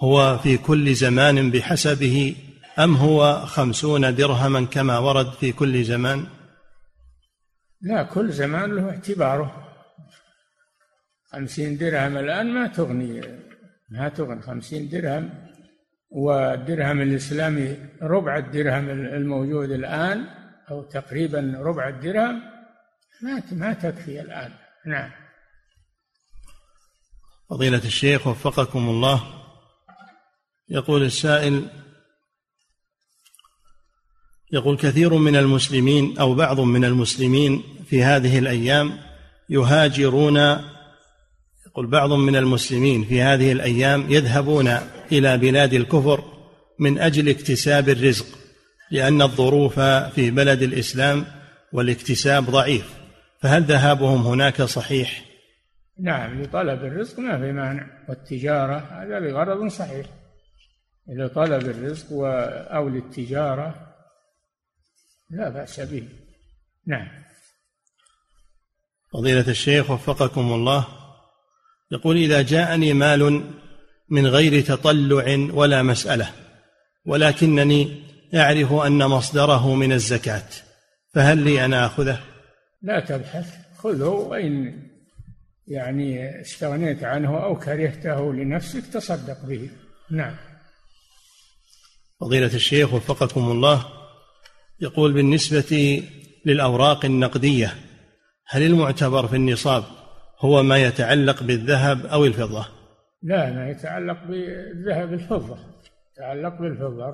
هو 0.04 0.38
في 0.38 0.58
كل 0.58 0.94
زمان 0.94 1.52
بحسبه 1.52 2.36
أم 2.80 2.96
هو 2.96 3.46
خمسون 3.46 4.16
درهما 4.16 4.66
كما 4.66 4.98
ورد 4.98 5.32
في 5.32 5.52
كل 5.52 5.84
زمان؟ 5.84 6.26
لا 7.82 8.04
كل 8.04 8.32
زمان 8.32 8.76
له 8.76 8.90
اعتباره. 8.90 9.71
خمسين 11.32 11.78
درهم 11.78 12.18
الآن 12.18 12.54
ما 12.54 12.68
تغني 12.68 13.22
ما 13.90 14.10
تغني. 14.10 14.42
خمسين 14.42 14.90
درهم 14.90 15.30
والدرهم 16.10 17.02
الإسلامي 17.02 17.78
ربع 18.02 18.38
الدرهم 18.38 18.90
الموجود 18.90 19.72
الآن 19.72 20.26
أو 20.72 20.84
تقريبا 20.84 21.54
ربع 21.58 21.90
الدرهم 21.90 22.42
ما 23.22 23.44
ما 23.52 23.74
تكفي 23.74 24.22
الآن. 24.22 24.52
نعم. 24.86 25.12
فضيلة 27.50 27.84
الشيخ 27.86 28.28
وفقكم 28.28 28.90
الله. 28.90 29.24
يقول 30.70 31.04
السائل 31.04 31.68
يقول 34.52 34.78
كثير 34.78 35.14
من 35.14 35.36
المسلمين 35.36 36.18
أو 36.20 36.36
بعض 36.36 36.60
من 36.60 36.86
المسلمين 36.86 37.64
في 37.86 38.04
هذه 38.04 38.40
الأيام 38.40 39.00
يهاجرون 39.50 40.38
يقول 41.72 41.88
بعض 41.88 42.14
من 42.14 42.36
المسلمين 42.36 43.04
في 43.04 43.22
هذه 43.22 43.52
الأيام 43.52 44.12
يذهبون 44.12 44.68
إلى 45.12 45.38
بلاد 45.38 45.74
الكفر 45.74 46.24
من 46.80 47.00
أجل 47.00 47.30
اكتساب 47.30 47.90
الرزق 47.90 48.26
لأن 48.92 49.22
الظروف 49.22 49.80
في 49.80 50.32
بلد 50.32 50.62
الإسلام 50.62 51.26
والاكتساب 51.74 52.44
ضعيف. 52.44 52.94
فهل 53.42 53.64
ذهابهم 53.64 54.28
هناك 54.28 54.62
صحيح؟ 54.62 55.26
نعم 56.00 56.42
لطلب 56.42 56.84
الرزق 56.84 57.20
ما 57.20 57.38
في 57.38 57.52
مانع 57.52 57.88
والتجارة 58.10 58.78
هذا 58.78 59.20
لغرض 59.20 59.68
صحيح. 59.68 60.06
لطلب 61.08 61.70
الرزق 61.70 62.08
أو 62.76 62.90
للتجارة 62.90 63.76
لا 65.30 65.50
بأس 65.50 65.80
به. 65.80 66.10
نعم. 66.88 67.08
فضيلة 69.14 69.50
الشيخ 69.50 69.92
وفقكم 69.92 70.54
الله. 70.54 71.01
يقول 71.92 72.18
إذا 72.18 72.42
جاءني 72.42 72.94
مال 72.94 73.44
من 74.10 74.28
غير 74.28 74.62
تطلع 74.62 75.48
ولا 75.54 75.84
مسألة 75.84 76.30
ولكنني 77.06 78.04
أعرف 78.36 78.74
أن 78.74 79.08
مصدره 79.08 79.76
من 79.76 79.92
الزكاة 79.92 80.48
فهل 81.14 81.38
لي 81.38 81.66
أن 81.66 81.74
آخذه؟ 81.74 82.20
لا 82.82 83.00
تبحث 83.00 83.56
خذه 83.78 84.08
وإن 84.08 84.82
يعني 85.68 86.42
استغنيت 86.42 87.04
عنه 87.04 87.44
أو 87.44 87.60
كرهته 87.60 88.34
لنفسك 88.34 88.84
تصدق 88.94 89.46
به 89.46 89.70
نعم 90.12 90.36
فضيلة 92.22 92.56
الشيخ 92.56 92.94
وفقكم 92.94 93.52
الله 93.52 93.86
يقول 94.80 95.14
بالنسبة 95.14 96.04
للأوراق 96.46 97.06
النقدية 97.06 97.76
هل 98.48 98.62
المعتبر 98.62 99.28
في 99.28 99.36
النصاب 99.36 99.84
هو 100.42 100.64
ما 100.64 100.78
يتعلق 100.78 101.44
بالذهب 101.44 102.06
أو 102.06 102.26
الفضة. 102.26 102.66
لا 103.24 103.54
ما 103.54 103.70
يتعلق 103.70 104.24
بالذهب 104.24 105.14
الفضة. 105.14 105.58
يتعلق 106.14 106.62
بالفضة. 106.62 107.14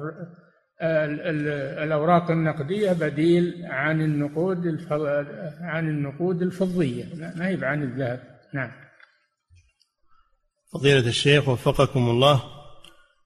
الأوراق 1.83 2.31
النقدية 2.31 2.91
بديل 2.91 3.65
عن 3.65 4.01
النقود 4.01 4.87
عن 5.61 5.89
النقود 5.89 6.41
الفضية. 6.41 7.05
ما 7.15 7.47
هي 7.47 7.65
عن 7.65 7.83
الذهب. 7.83 8.19
نعم. 8.53 8.71
فضيلة 10.73 11.07
الشيخ 11.07 11.49
وفقكم 11.49 12.09
الله. 12.09 12.43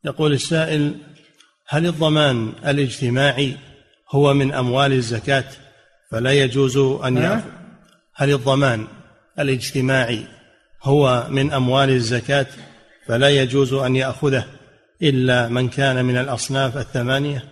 يقول 0.06 0.34
السائل 0.34 0.96
هل 1.68 1.86
الضمان 1.86 2.54
الاجتماعي 2.66 3.58
هو 4.10 4.34
من 4.34 4.54
أموال 4.54 4.94
الزكاة؟ 4.94 5.46
فلا 6.12 6.32
يجوز 6.32 6.78
أن 6.78 7.18
يأخذ 7.18 7.50
هل 8.16 8.34
الضمان 8.34 8.88
الاجتماعي 9.42 10.26
هو 10.84 11.28
من 11.30 11.52
أموال 11.52 11.90
الزكاة 11.90 12.48
فلا 13.06 13.30
يجوز 13.30 13.74
أن 13.74 13.96
يأخذه 13.96 14.46
إلا 15.02 15.48
من 15.48 15.70
كان 15.70 16.06
من 16.06 16.18
الأصناف 16.18 16.78
الثمانية. 16.78 17.44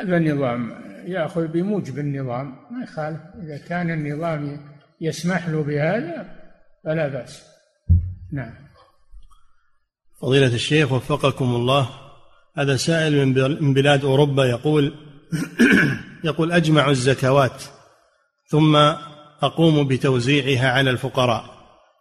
هذا 0.00 0.16
النظام 0.16 0.70
يأخذ 1.06 1.46
بموجب 1.46 1.98
النظام 1.98 2.46
ما 2.70 2.84
يخالف. 2.84 3.20
إذا 3.42 3.58
كان 3.68 3.90
النظام 3.90 4.60
يسمح 5.00 5.48
له 5.48 5.62
بهذا 5.62 6.26
فلا 6.84 7.08
بأس. 7.08 7.42
نعم. 8.32 8.54
فضيلة 10.20 10.54
الشيخ 10.54 10.92
وفقكم 10.92 11.54
الله. 11.54 11.88
هذا 12.56 12.76
سائل 12.76 13.26
من 13.60 13.74
بلاد 13.74 14.04
أوروبا 14.04 14.44
يقول 14.44 14.94
يقول 16.24 16.52
أجمع 16.52 16.90
الزكوات 16.90 17.62
ثم 18.46 18.76
أقوم 19.42 19.88
بتوزيعها 19.88 20.70
على 20.70 20.90
الفقراء. 20.90 21.44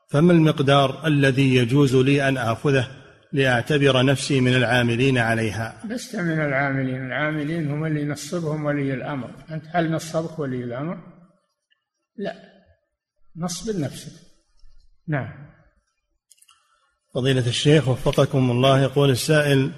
فما 0.10 0.34
المقدار 0.34 1.08
الذي 1.08 1.56
يجوز 1.56 1.96
لي 1.96 2.28
أن 2.28 2.38
آخذه 2.38 2.88
لأعتبر 3.34 4.06
نفسي 4.06 4.42
من 4.42 4.56
العاملين 4.56 5.18
عليها؟ 5.18 5.82
لست 5.86 6.16
من 6.16 6.42
العاملين. 6.42 7.06
العاملين 7.06 7.72
هم 7.72 7.86
اللي 7.86 8.06
نصبهم 8.06 8.66
ولي 8.66 8.94
الأمر. 8.94 9.30
أنت 9.52 9.64
هل 9.74 9.92
نصبك 9.92 10.40
ولي 10.40 10.64
الأمر؟ 10.64 10.98
لا. 12.18 12.52
نصب 13.36 13.80
نفسك 13.80 14.12
نعم. 15.08 15.52
فضيلة 17.14 17.48
الشيخ 17.48 17.88
وفقكم 17.88 18.52
الله 18.52 18.82
يقول 18.82 19.10
السائل 19.10 19.72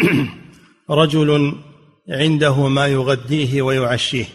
رجل 0.90 1.54
عنده 2.08 2.68
ما 2.68 2.86
يغديه 2.86 3.62
ويعشيه. 3.62 4.26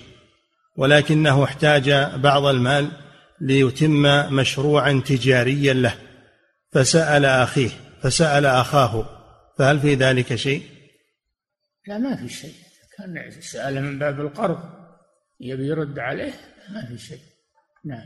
ولكنه 0.75 1.43
احتاج 1.43 1.91
بعض 2.15 2.45
المال 2.45 2.91
ليتم 3.41 4.01
مشروعا 4.33 5.01
تجاريا 5.05 5.73
له. 5.73 5.95
فسأل 6.71 7.25
أخيه 7.25 7.69
فسأل 8.01 8.45
أخاه 8.45 9.05
فهل 9.57 9.79
في 9.79 9.95
ذلك 9.95 10.35
شيء؟ 10.35 10.63
لا 11.87 11.97
ما 11.97 12.15
في 12.15 12.29
شيء. 12.29 12.53
كان 12.97 13.31
سأل 13.41 13.83
من 13.83 13.99
باب 13.99 14.19
القرض 14.19 14.59
يبي 15.39 15.67
يرد 15.67 15.99
عليه 15.99 16.33
ما 16.69 16.85
في 16.85 16.97
شيء. 16.97 17.19
نعم. 17.85 18.05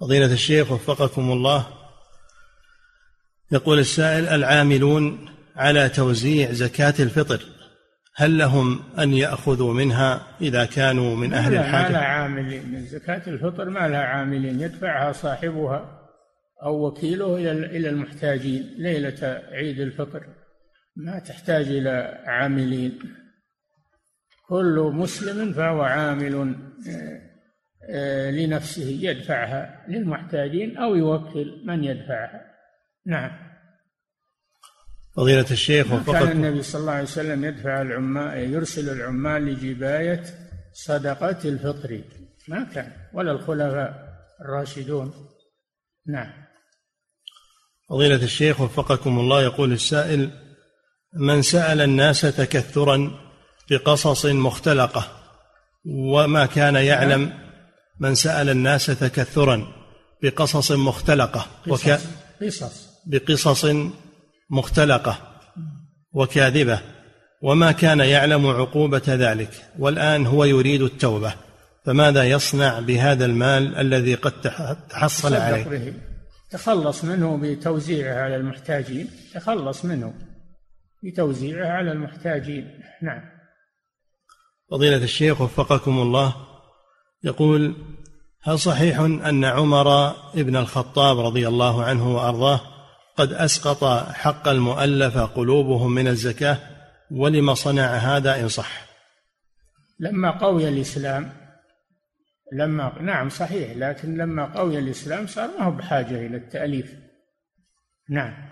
فضيلة 0.00 0.32
الشيخ 0.32 0.72
وفقكم 0.72 1.32
الله. 1.32 1.66
يقول 3.52 3.78
السائل 3.78 4.28
العاملون 4.28 5.30
على 5.56 5.88
توزيع 5.88 6.52
زكاة 6.52 6.94
الفطر. 7.00 7.59
هل 8.14 8.38
لهم 8.38 8.80
أن 8.98 9.12
يأخذوا 9.12 9.74
منها 9.74 10.26
إذا 10.40 10.64
كانوا 10.64 11.16
من 11.16 11.32
أهل 11.32 11.54
الحاجة 11.54 11.88
ما 11.88 11.92
لها 11.92 12.04
عاملين. 12.04 12.72
من 12.72 12.86
زكاة 12.86 13.22
الفطر 13.26 13.70
ما 13.70 13.88
لها 13.88 14.04
عاملين. 14.04 14.60
يدفعها 14.60 15.12
صاحبها 15.12 16.08
أو 16.62 16.86
وكيله 16.86 17.36
إلى 17.36 17.50
إلى 17.50 17.88
المحتاجين 17.88 18.74
ليلة 18.78 19.42
عيد 19.52 19.80
الفطر. 19.80 20.26
ما 20.96 21.18
تحتاج 21.18 21.66
إلى 21.68 22.22
عاملين. 22.26 22.98
كل 24.48 24.90
مسلم 24.94 25.52
فهو 25.52 25.82
عامل 25.82 26.34
آه، 26.88 27.20
آه، 27.90 28.30
لنفسه. 28.30 28.98
يدفعها 29.00 29.84
للمحتاجين 29.88 30.76
أو 30.76 30.94
يوكل 30.94 31.62
من 31.64 31.84
يدفعها. 31.84 32.40
نعم. 33.06 33.49
فضيلة 35.20 35.46
الشيخ 35.50 35.92
وفقكم 35.92 36.12
كان 36.12 36.30
النبي 36.30 36.62
صلى 36.62 36.80
الله 36.80 36.92
عليه 36.92 37.02
وسلم 37.02 37.44
يدفع 37.44 37.82
العمال 37.82 38.52
يرسل 38.52 38.88
العمال 38.88 39.44
لجباية 39.44 40.22
صدقة 40.72 41.38
الفطر. 41.44 42.00
ما 42.48 42.64
كان 42.74 42.92
ولا 43.14 43.32
الخلفاء 43.32 44.16
الراشدون. 44.40 45.12
نعم. 46.06 46.32
فضيلة 47.90 48.22
الشيخ 48.22 48.60
وفقكم 48.60 49.18
الله 49.18 49.42
يقول 49.42 49.72
السائل 49.72 50.30
من 51.14 51.42
سأل 51.42 51.80
الناس 51.80 52.20
تكثرا 52.20 53.20
بقصص 53.70 54.26
مختلقة 54.26 55.08
وما 55.86 56.46
كان 56.46 56.74
يعلم 56.74 57.32
من 58.00 58.14
سأل 58.14 58.48
الناس 58.48 58.86
تكثرا 58.86 59.72
بقصص 60.22 60.72
مختلقة 60.72 61.46
وكان 61.68 62.00
قصص. 62.42 62.90
بقصص 63.06 63.66
مختلقة 64.50 65.18
وكاذبة 66.12 66.80
وما 67.42 67.72
كان 67.72 68.00
يعلم 68.00 68.46
عقوبة 68.46 69.02
ذلك 69.06 69.50
والآن 69.78 70.26
هو 70.26 70.44
يريد 70.44 70.82
التوبة. 70.82 71.34
فماذا 71.84 72.24
يصنع 72.24 72.80
بهذا 72.80 73.24
المال 73.24 73.76
الذي 73.76 74.14
قد 74.14 74.32
تحصل 74.90 75.34
عليه؟ 75.34 75.64
به. 75.64 75.94
تخلص 76.50 77.04
منه 77.04 77.36
بتوزيعه 77.36 78.22
على 78.22 78.36
المحتاجين. 78.36 79.08
تخلص 79.34 79.84
منه 79.84 80.14
بتوزيعه 81.04 81.68
على 81.68 81.92
المحتاجين. 81.92 82.80
نعم. 83.02 83.22
فضيلة 84.70 84.96
الشيخ 84.96 85.40
وفقكم 85.40 85.98
الله 85.98 86.34
يقول 87.24 87.74
هل 88.42 88.58
صحيح 88.58 89.00
أن 89.00 89.44
عمر 89.44 90.14
بن 90.34 90.56
الخطاب 90.56 91.18
رضي 91.20 91.48
الله 91.48 91.84
عنه 91.84 92.16
وأرضاه 92.16 92.60
قد 93.20 93.32
أسقط 93.32 93.84
حق 94.12 94.48
المؤلفه 94.48 95.24
قلوبهم 95.24 95.94
من 95.94 96.08
الزكاة 96.08 96.58
ولم 97.10 97.54
صنع 97.54 97.94
هذا 97.96 98.40
إن 98.40 98.48
صح؟ 98.48 98.86
لما 100.00 100.30
قوي 100.30 100.68
الإسلام 100.68 101.32
لما 102.52 103.02
نعم 103.02 103.28
صحيح 103.28 103.76
لكن 103.76 104.16
لما 104.16 104.44
قوي 104.58 104.78
الإسلام 104.78 105.26
صار 105.26 105.50
ما 105.58 105.64
هو 105.64 105.70
بحاجة 105.70 106.26
إلى 106.26 106.36
التأليف. 106.36 106.94
نعم. 108.10 108.50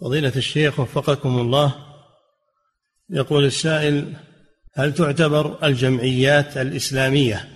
فضيلة 0.00 0.32
الشيخ 0.36 0.80
وفقكم 0.80 1.38
الله 1.38 1.74
يقول 3.10 3.44
السائل 3.44 4.14
هل 4.74 4.94
تعتبر 4.94 5.66
الجمعيات 5.66 6.56
الإسلامية 6.56 7.48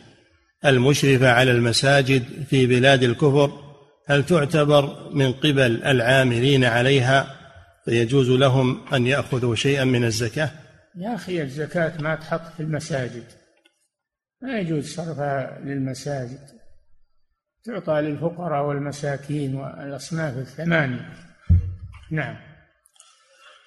المشرفة 0.64 1.30
على 1.30 1.50
المساجد 1.50 2.44
في 2.50 2.66
بلاد 2.66 3.02
الكفر 3.02 3.67
هل 4.08 4.26
تعتبر 4.26 5.10
من 5.12 5.32
قبل 5.32 5.82
العاملين 5.82 6.64
عليها 6.64 7.26
فيجوز 7.84 8.30
لهم 8.30 8.94
أن 8.94 9.06
يأخذوا 9.06 9.54
شيئا 9.54 9.84
من 9.84 10.04
الزكاة؟ 10.04 10.50
يا 10.96 11.14
أخي 11.14 11.42
الزكاة 11.42 12.02
ما 12.02 12.14
تحط 12.14 12.52
في 12.56 12.60
المساجد. 12.60 13.24
ما 14.42 14.58
يجوز 14.58 14.94
صرفها 14.94 15.60
للمساجد. 15.64 16.40
تعطى 17.64 18.00
للفقراء 18.00 18.66
والمساكين 18.66 19.54
والأصناف 19.54 20.36
الثمانية. 20.38 21.12
نعم. 22.10 22.36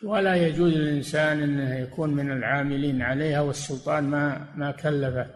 ولا 0.04 0.36
يجوز 0.36 0.74
للإنسان 0.74 1.44
إنه 1.44 1.76
يكون 1.76 2.10
من 2.10 2.32
العاملين 2.32 3.02
عليها 3.02 3.42
والسلطان 3.42 4.04
ما 4.04 4.48
ما 4.56 4.72
كلفه 4.72 5.28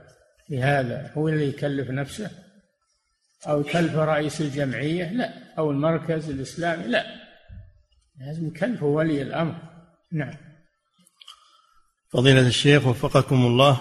بهذا 0.49 1.12
هو 1.18 1.30
اللي 1.30 1.49
يكلف 1.49 1.89
نفسه. 1.89 2.45
أو 3.48 3.64
كلف 3.64 3.96
رئيس 3.96 4.41
الجمعية 4.41 5.12
لا. 5.12 5.34
أو 5.58 5.72
المركز 5.72 6.30
الإسلامي 6.30 6.88
لا. 6.88 7.06
لازم 8.20 8.54
كلف 8.54 8.84
ولي 8.84 9.22
الأمر. 9.22 9.56
نعم. 10.12 10.34
فضيلة 12.10 12.48
الشيخ 12.48 12.88
وفقكم 12.88 13.46
الله 13.46 13.80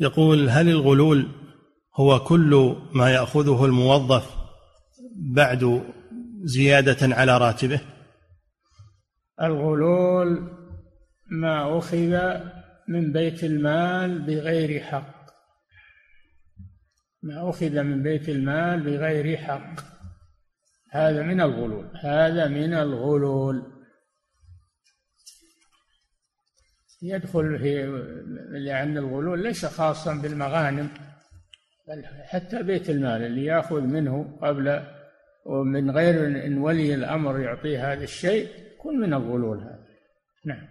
يقول 0.00 0.48
هل 0.48 0.68
الغلول 0.68 1.28
هو 1.96 2.20
كل 2.20 2.76
ما 2.92 3.10
يأخذه 3.10 3.64
الموظف 3.64 4.36
بعد 5.16 5.82
زيادة 6.44 7.14
على 7.16 7.38
راتبه؟ 7.38 7.80
الغلول 9.42 10.50
ما 11.30 11.78
أخذ 11.78 12.40
من 12.88 13.12
بيت 13.12 13.44
المال 13.44 14.18
بغير 14.18 14.80
حق. 14.80 15.23
ما 17.24 17.50
أخذ 17.50 17.82
من 17.82 18.02
بيت 18.02 18.28
المال 18.28 18.80
بغير 18.80 19.36
حق. 19.36 19.80
هذا 20.90 21.22
من 21.22 21.40
الغلول. 21.40 21.90
هذا 22.02 22.48
من 22.48 22.74
الغلول. 22.74 23.62
يدخل 27.02 27.58
في 27.58 27.86
لأن 28.50 28.98
الغلول 28.98 29.42
ليس 29.42 29.66
خاصا 29.66 30.14
بالمغانم 30.14 30.88
بل 31.88 32.04
حتى 32.24 32.62
بيت 32.62 32.90
المال 32.90 33.22
اللي 33.22 33.44
يأخذ 33.44 33.80
منه 33.80 34.38
قبل 34.42 34.82
ومن 35.46 35.90
غير 35.90 36.26
أن 36.26 36.58
ولي 36.58 36.94
الأمر 36.94 37.40
يعطيه 37.40 37.92
هذا 37.92 38.04
الشيء 38.04 38.48
يكون 38.74 39.00
من 39.00 39.14
الغلول 39.14 39.58
هذا. 39.58 39.86
نعم. 40.44 40.68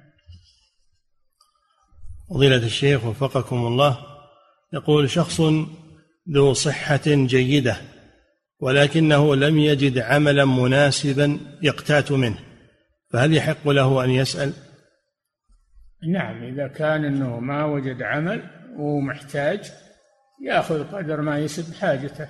فضيلة 2.29 2.65
الشيخ 2.65 3.05
وفقكم 3.05 3.55
الله 3.55 3.97
يقول 4.73 5.09
شخص 5.09 5.41
ذو 6.29 6.53
صحة 6.53 7.01
جيدة 7.07 7.77
ولكنه 8.59 9.35
لم 9.35 9.59
يجد 9.59 9.99
عملا 9.99 10.45
مناسبا 10.45 11.39
يقتات 11.61 12.11
منه 12.11 12.39
فهل 13.09 13.33
يحق 13.33 13.69
له 13.69 14.03
أن 14.03 14.09
يسأل؟ 14.09 14.53
نعم 16.07 16.43
إذا 16.43 16.67
كان 16.67 17.05
أنه 17.05 17.39
ما 17.39 17.65
وجد 17.65 18.01
عمل 18.01 18.43
ومحتاج 18.77 19.71
يأخذ 20.45 20.83
قدر 20.83 21.21
ما 21.21 21.39
يسد 21.39 21.73
حاجته 21.73 22.27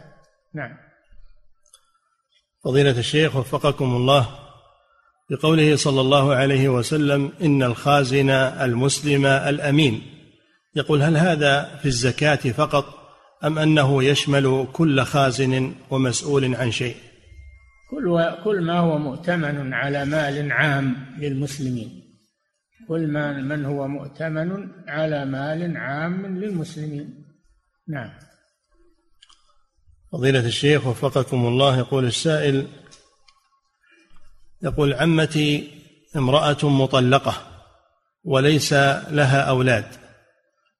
نعم 0.53 0.77
فضيلة 2.63 2.99
الشيخ 2.99 3.35
وفقكم 3.35 3.95
الله 3.95 4.27
بقوله 5.29 5.75
صلى 5.75 6.01
الله 6.01 6.35
عليه 6.35 6.69
وسلم 6.69 7.31
إن 7.41 7.63
الخازن 7.63 8.29
المسلم 8.29 9.25
الأمين 9.25 10.01
يقول 10.75 11.01
هل 11.01 11.17
هذا 11.17 11.75
في 11.75 11.85
الزكاة 11.85 12.35
فقط 12.35 13.02
أم 13.45 13.59
أنه 13.59 14.03
يشمل 14.03 14.67
كل 14.73 15.01
خازن 15.01 15.73
ومسؤول 15.89 16.55
عن 16.55 16.71
شيء؟ 16.71 16.95
كل 17.91 18.31
كل 18.43 18.61
ما 18.61 18.79
هو 18.79 18.97
مؤتمن 18.97 19.73
على 19.73 20.05
مال 20.05 20.51
عام 20.51 21.15
للمسلمين. 21.17 22.03
كل 22.87 23.07
ما 23.07 23.33
من 23.33 23.65
هو 23.65 23.87
مؤتمن 23.87 24.67
على 24.87 25.25
مال 25.25 25.77
عام 25.77 26.39
للمسلمين. 26.39 27.25
نعم. 27.87 28.09
فضيلة 30.11 30.45
الشيخ 30.45 30.87
وفقكم 30.87 31.47
الله 31.47 31.77
يقول 31.77 32.05
السائل 32.05 32.67
يقول 34.63 34.93
عمتي 34.93 35.71
امرأة 36.15 36.69
مطلقة 36.69 37.33
وليس 38.23 38.73
لها 38.73 39.41
أولاد. 39.41 39.85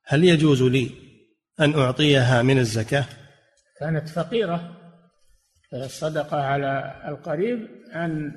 هل 0.05 0.23
يجوز 0.23 0.63
لي 0.63 1.02
أن 1.59 1.79
أعطيها 1.79 2.41
من 2.41 2.57
الزكاة؟ 2.57 3.05
كانت 3.79 4.09
فقيرة 4.09 4.77
الصدقة 5.73 6.37
على 6.37 7.01
القريب 7.07 7.67
عن 7.91 8.31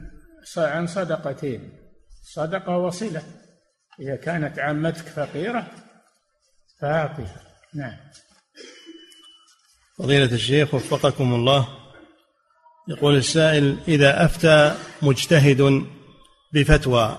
عن 0.57 0.87
صدقتين. 0.87 1.73
صدقة 2.23 2.77
وصلة. 2.77 3.23
إذا 4.01 4.17
كانت 4.17 4.59
عمتك 4.59 5.05
فقيرة 5.05 5.67
فأعطها 6.81 7.41
نعم. 7.75 7.97
فضيلة 9.99 10.33
الشيخ 10.33 10.75
وفقكم 10.75 11.35
الله. 11.35 11.69
يقول 12.89 13.17
السائل 13.17 13.79
إذا 13.89 14.25
أفتى 14.25 14.75
مجتهد 15.03 15.87
بفتوى 16.53 17.19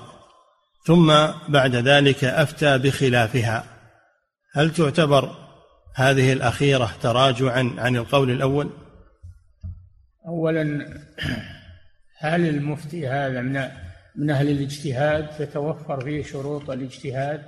ثم 0.86 1.28
بعد 1.48 1.76
ذلك 1.76 2.24
أفتى 2.24 2.78
بخلافها 2.78 3.66
هل 4.54 4.74
تعتبر 4.74 5.47
هذه 5.98 6.34
الأخيرة 6.34 6.92
تراجعا 7.02 7.76
عن 7.78 7.96
القول 7.96 8.32
الأول؟ 8.32 8.70
أولا 10.28 10.86
هل 12.20 12.50
المفتي 12.50 13.08
هذا 13.08 13.42
من 13.42 13.68
من 14.16 14.30
أهل 14.30 14.50
الاجتهاد 14.50 15.28
تتوفر 15.28 16.04
فيه 16.04 16.24
شروط 16.24 16.70
الاجتهاد؟ 16.70 17.42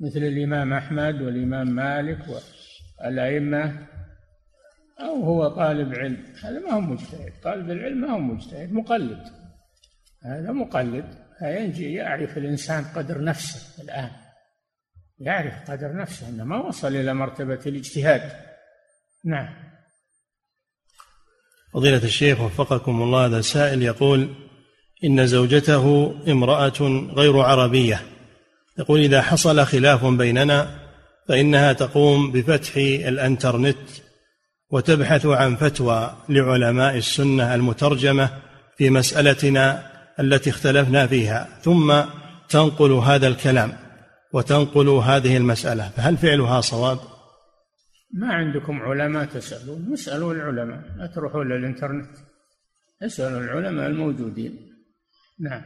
مثل 0.00 0.18
الإمام 0.18 0.72
أحمد 0.72 1.22
والإمام 1.22 1.68
مالك 1.70 2.18
والأئمة 3.00 3.86
أو 5.00 5.24
هو 5.24 5.48
طالب 5.48 5.94
علم. 5.94 6.24
هذا 6.44 6.58
ما 6.58 6.72
هو 6.72 6.80
مجتهد. 6.80 7.32
طالب 7.42 7.70
العلم 7.70 8.00
ما 8.00 8.12
هو 8.12 8.18
مجتهد 8.18 8.72
مقلد. 8.72 9.22
هذا 10.22 10.52
مقلد. 10.52 11.04
ينجي 11.42 11.92
يعرف 11.92 12.38
الإنسان 12.38 12.84
قدر 12.84 13.24
نفسه 13.24 13.82
الآن. 13.82 14.10
يعرف 15.20 15.70
قدر 15.70 15.96
نفسه 15.96 16.28
أنه 16.28 16.44
ما 16.44 16.56
وصل 16.56 16.96
إلى 16.96 17.14
مرتبة 17.14 17.60
الاجتهاد. 17.66 18.32
نعم. 19.24 19.48
فضيلة 21.74 22.04
الشيخ 22.04 22.40
وفقكم 22.40 23.02
الله 23.02 23.26
هذا 23.26 23.40
سائل 23.40 23.82
يقول 23.82 24.34
إن 25.04 25.26
زوجته 25.26 26.14
امرأة 26.28 27.08
غير 27.14 27.40
عربية. 27.40 28.02
يقول 28.78 29.00
إذا 29.00 29.22
حصل 29.22 29.66
خلاف 29.66 30.04
بيننا 30.04 30.80
فإنها 31.28 31.72
تقوم 31.72 32.32
بفتح 32.32 32.76
الإنترنت 32.76 33.76
وتبحث 34.70 35.26
عن 35.26 35.56
فتوى 35.56 36.16
لعلماء 36.28 36.96
السنة 36.96 37.54
المترجمة 37.54 38.30
في 38.76 38.90
مسألتنا 38.90 39.90
التي 40.20 40.50
اختلفنا 40.50 41.06
فيها 41.06 41.48
ثم 41.62 42.02
تنقل 42.48 42.92
هذا 42.92 43.28
الكلام. 43.28 43.89
وتنقل 44.32 44.88
هذه 44.88 45.36
المسألة 45.36 45.88
فهل 45.88 46.16
فعلها 46.16 46.60
صواب؟ 46.60 46.98
ما 48.14 48.34
عندكم 48.34 48.82
علماء 48.82 49.24
تسألون 49.24 49.92
اسألوا 49.92 50.32
العلماء 50.32 50.82
لا 50.96 51.06
تروحوا 51.06 51.44
للانترنت 51.44 52.10
اسألوا 53.02 53.40
العلماء 53.40 53.86
الموجودين. 53.86 54.70
نعم. 55.40 55.62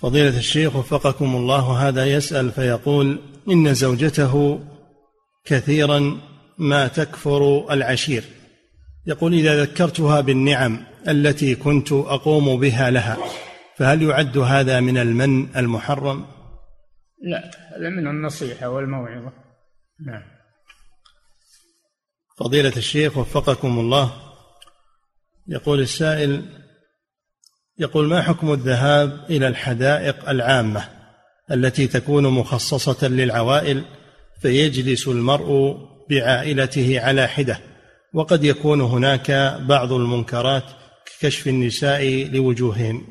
فضيلة 0.00 0.38
الشيخ 0.38 0.76
وفقكم 0.76 1.36
الله 1.36 1.88
هذا 1.88 2.06
يسأل 2.06 2.52
فيقول 2.52 3.18
إن 3.50 3.74
زوجته 3.74 4.60
كثيرا 5.44 6.20
ما 6.58 6.88
تكفر 6.88 7.72
العشير. 7.72 8.24
يقول 9.06 9.34
إذا 9.34 9.62
ذكرتها 9.62 10.20
بالنعم 10.20 10.84
التي 11.08 11.54
كنت 11.54 11.92
أقوم 11.92 12.60
بها 12.60 12.90
لها 12.90 13.16
فهل 13.76 14.02
يعد 14.02 14.38
هذا 14.38 14.80
من 14.80 14.98
المن 14.98 15.56
المحرم؟ 15.56 16.37
لا 17.22 17.50
هذا 17.76 17.88
من 17.88 18.06
النصيحة 18.06 18.68
والموعظة. 18.68 19.32
نعم. 20.06 20.22
فضيلة 22.38 22.76
الشيخ 22.76 23.16
وفقكم 23.16 23.78
الله. 23.78 24.12
يقول 25.46 25.80
السائل 25.80 26.42
يقول 27.78 28.08
ما 28.08 28.22
حكم 28.22 28.52
الذهاب 28.52 29.24
إلى 29.30 29.48
الحدائق 29.48 30.28
العامة 30.28 30.88
التي 31.50 31.86
تكون 31.86 32.24
مخصصة 32.28 33.08
للعوائل 33.08 33.84
فيجلس 34.42 35.08
المرء 35.08 35.76
بعائلته 36.10 37.00
على 37.00 37.26
حدة؟ 37.26 37.58
وقد 38.14 38.44
يكون 38.44 38.80
هناك 38.80 39.30
بعض 39.60 39.92
المنكرات 39.92 40.64
ككشف 41.06 41.48
النساء 41.48 42.30
لوجوههن. 42.32 43.02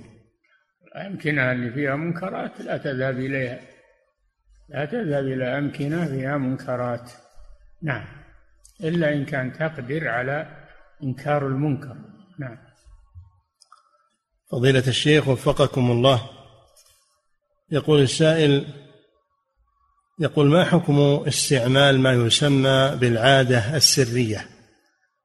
الأمكنة 0.95 1.51
اللي 1.51 1.71
فيها 1.71 1.95
منكرات 1.95 2.61
لا 2.61 2.77
تذهب 2.77 3.19
إليها. 3.19 3.76
لا 4.69 4.85
تذهب 4.85 5.23
إلى 5.23 5.57
أمكنة 5.57 6.05
فيها 6.05 6.37
منكرات. 6.37 7.11
نعم. 7.81 8.05
إلا 8.83 9.13
إن 9.13 9.25
كان 9.25 9.53
تقدر 9.53 10.07
على 10.07 10.67
إنكار 11.03 11.47
المنكر. 11.47 11.95
نعم. 12.39 12.57
فضيلة 14.51 14.83
الشيخ 14.87 15.27
وفقكم 15.27 15.91
الله. 15.91 16.29
يقول 17.71 18.01
السائل 18.01 18.65
يقول 20.19 20.47
ما 20.47 20.63
حكم 20.63 20.99
استعمال 21.27 21.99
ما 21.99 22.13
يسمى 22.13 22.97
بالعادة 23.01 23.75
السرية؟ 23.75 24.49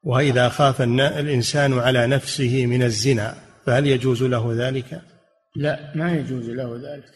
وإذا 0.03 0.49
خاف 0.49 0.81
الإنسان 0.81 1.79
على 1.79 2.07
نفسه 2.07 2.65
من 2.65 2.83
الزنا 2.83 3.35
فهل 3.65 3.87
يجوز 3.87 4.23
له 4.23 4.53
ذلك؟ 4.53 5.12
لا 5.55 5.95
ما 5.95 6.11
يجوز 6.11 6.49
له 6.49 6.75
ذلك. 6.75 7.11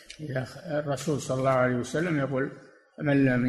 الرسول 0.65 1.21
صلى 1.21 1.39
الله 1.39 1.51
عليه 1.51 1.75
وسلم 1.75 2.19
يقول 2.19 2.51
من 2.99 3.25
لم 3.25 3.45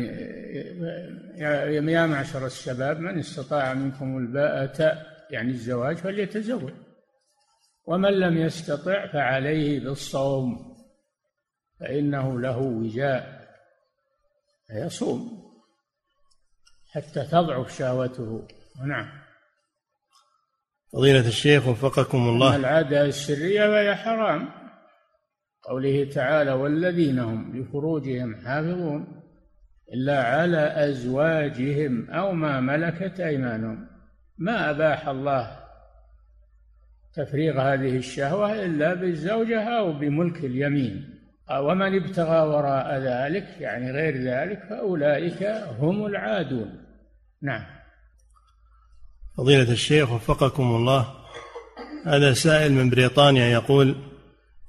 يا 1.89 2.07
معشر 2.07 2.47
الشباب 2.47 3.01
من 3.01 3.19
استطاع 3.19 3.75
منكم 3.75 4.19
الباءة 4.19 5.03
يعني 5.31 5.51
الزواج 5.51 5.97
فليتزوج. 5.97 6.73
ومن 7.87 8.11
لم 8.11 8.39
يستطع 8.39 9.07
فعليه 9.07 9.81
بالصوم 9.81 10.77
فإنه 11.81 12.41
له 12.41 12.59
وجاء 12.59 13.49
يصوم 14.71 15.49
حتى 16.91 17.25
تضعف 17.25 17.79
شهوته. 17.79 18.49
نعم. 18.87 19.09
فضيلة 20.93 21.29
الشيخ 21.29 21.67
وفقكم 21.69 22.19
الله. 22.19 22.57
العادة 22.57 23.05
السرية 23.05 23.67
فهي 23.67 23.95
حرام. 23.95 24.68
قوله 25.69 26.05
تعالى 26.05 26.53
والذين 26.53 27.19
هم 27.19 27.57
لفروجهم 27.57 28.37
حافظون 28.37 29.23
إلا 29.95 30.25
على 30.25 30.89
أزواجهم 30.91 32.11
أو 32.11 32.33
ما 32.33 32.61
ملكت 32.61 33.21
أيمانهم. 33.21 33.87
ما 34.39 34.71
أباح 34.71 35.09
الله 35.09 35.59
تفريغ 37.15 37.61
هذه 37.61 37.97
الشهوة 37.97 38.65
إلا 38.65 38.95
بالزوجة 38.95 39.63
أو 39.63 39.93
بملك 39.93 40.45
اليمين. 40.45 41.15
ومن 41.61 42.03
ابتغى 42.03 42.49
وراء 42.49 42.99
ذلك 42.99 43.47
يعني 43.61 43.91
غير 43.91 44.17
ذلك 44.17 44.63
فأولئك 44.71 45.43
هم 45.79 46.07
العادون. 46.07 46.85
نعم. 47.43 47.65
فضيلة 49.37 49.73
الشيخ 49.73 50.13
وفقكم 50.13 50.63
الله 50.63 51.15
هذا 52.07 52.33
سائل 52.33 52.73
من 52.73 52.91
بريطانيا 52.91 53.47
يقول 53.47 54.08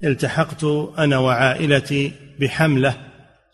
التحقت 0.04 0.64
أنا 0.98 1.18
وعائلتي 1.18 2.12
بحملة 2.40 2.94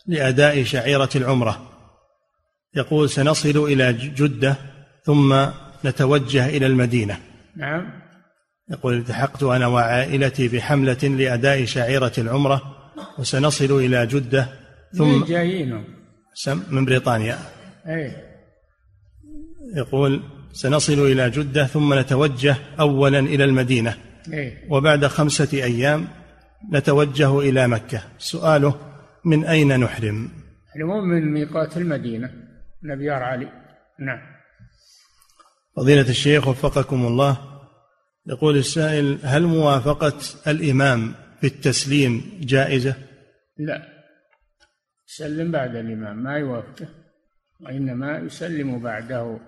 لأداء 0.07 0.63
شعيرة 0.63 1.09
العمرة. 1.15 1.69
يقول 2.75 3.09
سنصل 3.09 3.65
إلى 3.65 3.93
جدة 3.93 4.55
ثم 5.03 5.45
نتوجه 5.85 6.49
إلى 6.49 6.65
المدينة. 6.65 7.17
نعم. 7.55 8.07
يقول 8.71 8.97
التحقت 8.97 9.43
أنا 9.43 9.67
وعائلتي 9.67 10.47
بحملة 10.47 11.03
لأداء 11.03 11.65
شعيرة 11.65 12.11
العمرة 12.17 12.61
وسنصل 13.19 13.71
إلى 13.71 14.05
جدة 14.05 14.47
ثم 14.93 15.25
جايين؟ 15.25 15.83
من 16.69 16.85
بريطانيا. 16.85 17.39
أي 17.87 18.11
يقول 19.75 20.21
سنصل 20.53 20.99
إلى 20.99 21.29
جدة 21.29 21.65
ثم 21.65 21.93
نتوجه 21.93 22.55
أولا 22.79 23.19
إلى 23.19 23.43
المدينة. 23.43 23.97
إيه؟ 24.33 24.67
وبعد 24.69 25.07
خمسة 25.07 25.49
أيام 25.53 26.07
نتوجه 26.73 27.39
إلى 27.39 27.67
مكة. 27.67 28.01
سؤاله 28.17 28.79
من 29.25 29.45
أين 29.45 29.79
نحرم؟ 29.79 30.29
نحرم 30.67 31.03
من 31.03 31.33
ميقات 31.33 31.77
المدينة 31.77 32.29
نبيار 32.83 33.23
علي. 33.23 33.51
نعم. 33.99 34.19
فضيلة 35.75 36.09
الشيخ 36.09 36.47
وفقكم 36.47 37.05
الله. 37.05 37.37
يقول 38.27 38.57
السائل 38.57 39.19
هل 39.23 39.43
موافقة 39.43 40.19
الإمام 40.47 41.13
في 41.41 41.47
التسليم 41.47 42.39
جائزة؟ 42.41 42.95
لا. 43.57 43.87
يسلم 45.09 45.51
بعد 45.51 45.75
الإمام 45.75 46.23
ما 46.23 46.37
يوافقه. 46.37 46.87
وإنما 47.59 48.17
يسلم 48.17 48.79
بعده 48.79 49.39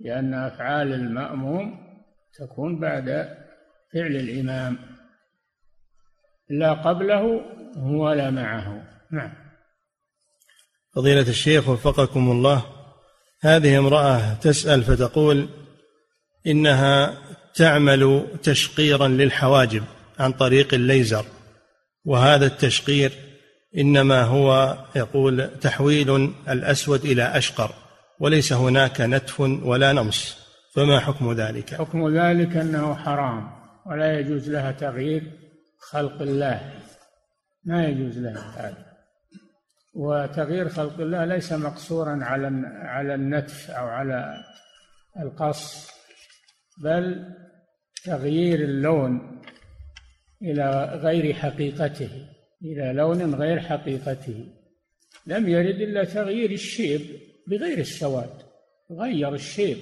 لأن 0.00 0.34
أفعال 0.34 0.92
المأموم 0.92 1.88
تكون 2.38 2.80
بعد 2.80 3.08
فعل 3.94 4.16
الإمام. 4.16 4.78
لا 6.50 6.72
قبله 6.72 7.40
ولا 7.76 8.30
معه. 8.30 8.82
نعم. 9.12 9.32
فضيلة 10.94 11.28
الشيخ 11.28 11.68
وفقكم 11.68 12.30
الله 12.30 12.62
هذه 13.40 13.78
امرأة 13.78 14.34
تسأل 14.34 14.82
فتقول 14.82 15.48
إنها 16.46 17.14
تعمل 17.54 18.26
تشقيرا 18.42 19.08
للحواجب 19.08 19.82
عن 20.18 20.32
طريق 20.32 20.74
الليزر 20.74 21.24
وهذا 22.04 22.46
التشقير 22.46 23.12
إنما 23.78 24.22
هو 24.22 24.78
يقول 24.96 25.50
تحويل 25.60 26.32
الأسود 26.48 27.04
إلى 27.04 27.22
أشقر 27.22 27.70
وليس 28.20 28.52
هناك 28.52 29.00
نتف 29.00 29.40
ولا 29.40 29.92
نمص 29.92 30.38
فما 30.74 31.00
حكم 31.00 31.32
ذلك؟ 31.32 31.74
حكم 31.74 32.18
ذلك 32.18 32.56
أنه 32.56 32.94
حرام 32.94 33.50
ولا 33.86 34.20
يجوز 34.20 34.50
لها 34.50 34.72
تغيير 34.72 35.22
خلق 35.78 36.22
الله. 36.22 36.80
ما 37.64 37.86
يجوز 37.86 38.18
لها 38.18 38.68
هذا. 38.68 38.88
وتغيير 39.94 40.68
خلق 40.68 41.00
الله 41.00 41.24
ليس 41.24 41.52
مقصورا 41.52 42.24
على 42.24 42.66
على 42.66 43.14
النتف 43.14 43.70
أو 43.70 43.86
على 43.86 44.44
القص 45.20 45.90
بل 46.82 47.34
تغيير 48.04 48.60
اللون 48.60 49.42
إلى 50.42 50.84
غير 50.84 51.34
حقيقته 51.34 52.28
إلى 52.62 52.92
لون 52.92 53.34
غير 53.34 53.60
حقيقته. 53.60 54.54
لم 55.26 55.48
يرد 55.48 55.80
إلا 55.80 56.04
تغيير 56.04 56.50
الشيب 56.50 57.00
بغير 57.46 57.78
السواد. 57.78 58.42
غير 58.90 59.34
الشيب 59.34 59.78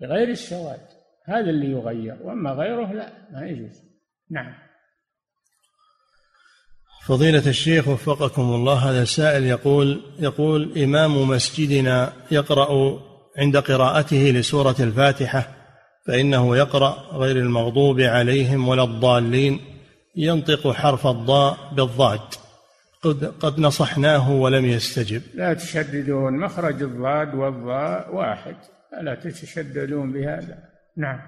بغير 0.00 0.28
السواد. 0.28 0.80
هذا 1.24 1.50
اللي 1.50 1.70
يغير 1.70 2.18
وأما 2.22 2.50
غيره 2.50 2.92
لا 2.92 3.12
ما 3.32 3.46
يجوز. 3.46 3.82
نعم. 4.30 4.71
فضيلة 7.06 7.46
الشيخ 7.46 7.88
وفقكم 7.88 8.42
الله 8.42 8.90
هذا 8.90 9.04
سائل 9.04 9.44
يقول 9.44 10.00
يقول 10.18 10.78
إمام 10.78 11.28
مسجدنا 11.28 12.12
يقرأ 12.30 13.00
عند 13.38 13.56
قراءته 13.56 14.16
لسورة 14.16 14.76
الفاتحة 14.80 15.48
فإنه 16.06 16.56
يقرأ 16.56 16.96
غير 17.12 17.36
المغضوب 17.36 18.00
عليهم 18.00 18.68
ولا 18.68 18.84
الضالين 18.84 19.60
ينطق 20.16 20.72
حرف 20.72 21.06
الضاء 21.06 21.56
بالضاد. 21.72 22.20
قد, 23.02 23.24
قد 23.24 23.60
نصحناه 23.60 24.30
ولم 24.30 24.64
يستجب. 24.64 25.22
لا 25.34 25.54
تشددون 25.54 26.38
مخرج 26.38 26.82
الضاد 26.82 27.34
والضاء 27.34 28.14
واحد 28.14 28.56
لا 29.02 29.14
تتشددون 29.14 30.12
بهذا؟ 30.12 30.58
نعم. 30.96 31.20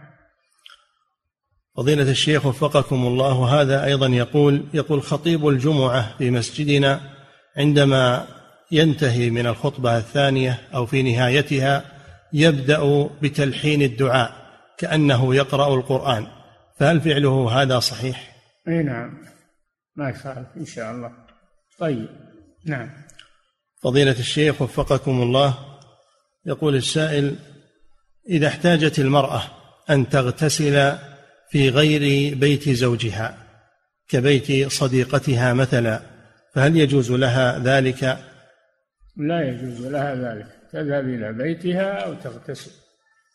فضيلة 1.76 2.10
الشيخ 2.10 2.46
وفقكم 2.46 3.06
الله. 3.06 3.60
هذا 3.60 3.84
أيضا 3.84 4.06
يقول 4.06 4.64
يقول 4.74 5.02
خطيب 5.02 5.48
الجمعة 5.48 6.18
في 6.18 6.30
مسجدنا 6.30 7.00
عندما 7.56 8.26
ينتهي 8.72 9.30
من 9.30 9.46
الخطبة 9.46 9.98
الثانية 9.98 10.60
أو 10.74 10.86
في 10.86 11.02
نهايتها 11.02 11.84
يبدأ 12.32 13.08
بتلحين 13.22 13.82
الدعاء 13.82 14.32
كأنه 14.78 15.34
يقرأ 15.34 15.74
القرآن. 15.74 16.26
فهل 16.78 17.00
فعله 17.00 17.62
هذا 17.62 17.78
صحيح؟ 17.78 18.36
أي 18.68 18.82
نعم. 18.82 19.24
ما 19.96 20.10
يخالف 20.10 20.48
إن 20.56 20.66
شاء 20.66 20.90
الله. 20.90 21.10
طيب. 21.78 22.08
نعم. 22.66 22.90
فضيلة 23.82 24.18
الشيخ 24.18 24.62
وفقكم 24.62 25.22
الله. 25.22 25.54
يقول 26.46 26.76
السائل 26.76 27.36
إذا 28.28 28.48
احتاجت 28.48 28.98
المرأة 28.98 29.42
أن 29.90 30.08
تغتسل 30.08 30.98
في 31.54 31.68
غير 31.68 32.34
بيت 32.34 32.68
زوجها 32.68 33.38
كبيت 34.08 34.72
صديقتها 34.72 35.52
مثلا 35.52 36.00
فهل 36.54 36.76
يجوز 36.76 37.12
لها 37.12 37.58
ذلك؟ 37.58 38.18
لا 39.16 39.48
يجوز 39.48 39.86
لها 39.86 40.14
ذلك 40.14 40.46
تذهب 40.72 41.04
إلى 41.04 41.32
بيتها 41.32 41.92
أو 41.92 42.14
تغتسل. 42.14 42.70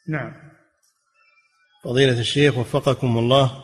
نعم. 0.09 0.34
فضيلة 1.84 2.20
الشيخ 2.20 2.57
وفقكم 2.57 3.17
الله 3.17 3.63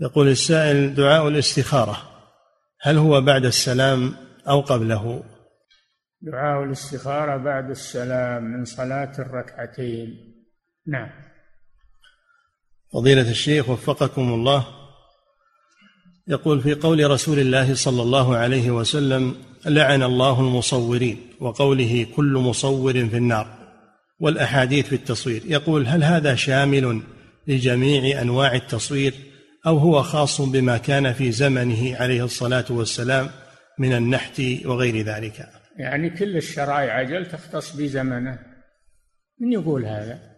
يقول 0.00 0.28
السائل 0.28 0.94
دعاء 0.94 1.28
الاستخارة 1.28 1.96
هل 2.80 2.96
هو 2.96 3.20
بعد 3.20 3.44
السلام 3.44 4.14
أو 4.48 4.60
قبله؟ 4.60 5.22
دعاء 6.20 6.64
الاستخارة 6.64 7.36
بعد 7.36 7.70
السلام 7.70 8.44
من 8.44 8.64
صلاة 8.64 9.12
الركعتين. 9.18 10.34
نعم. 10.86 11.27
فضيلة 12.92 13.30
الشيخ 13.30 13.68
وفقكم 13.68 14.34
الله. 14.34 14.66
يقول 16.28 16.60
في 16.60 16.74
قول 16.74 17.10
رسول 17.10 17.38
الله 17.38 17.74
صلى 17.74 18.02
الله 18.02 18.36
عليه 18.36 18.70
وسلم 18.70 19.34
لعن 19.66 20.02
الله 20.02 20.40
المصورين 20.40 21.18
وقوله 21.40 22.06
كل 22.16 22.32
مصور 22.32 22.92
في 22.92 23.16
النار 23.16 23.58
والأحاديث 24.20 24.86
في 24.86 24.94
التصوير. 24.94 25.42
يقول 25.44 25.86
هل 25.86 26.04
هذا 26.04 26.34
شامل 26.34 27.02
لجميع 27.46 28.22
أنواع 28.22 28.54
التصوير 28.54 29.14
أو 29.66 29.78
هو 29.78 30.02
خاص 30.02 30.40
بما 30.40 30.76
كان 30.76 31.12
في 31.12 31.32
زمنه 31.32 31.96
عليه 31.96 32.24
الصلاة 32.24 32.64
والسلام 32.70 33.30
من 33.78 33.92
النحت 33.92 34.42
وغير 34.64 35.04
ذلك؟ 35.04 35.48
يعني 35.76 36.10
كل 36.10 36.36
الشرائع 36.36 37.00
أجل 37.00 37.26
تختص 37.26 37.76
بزمنه. 37.76 38.38
من 39.40 39.52
يقول 39.52 39.84
هذا؟ 39.84 40.37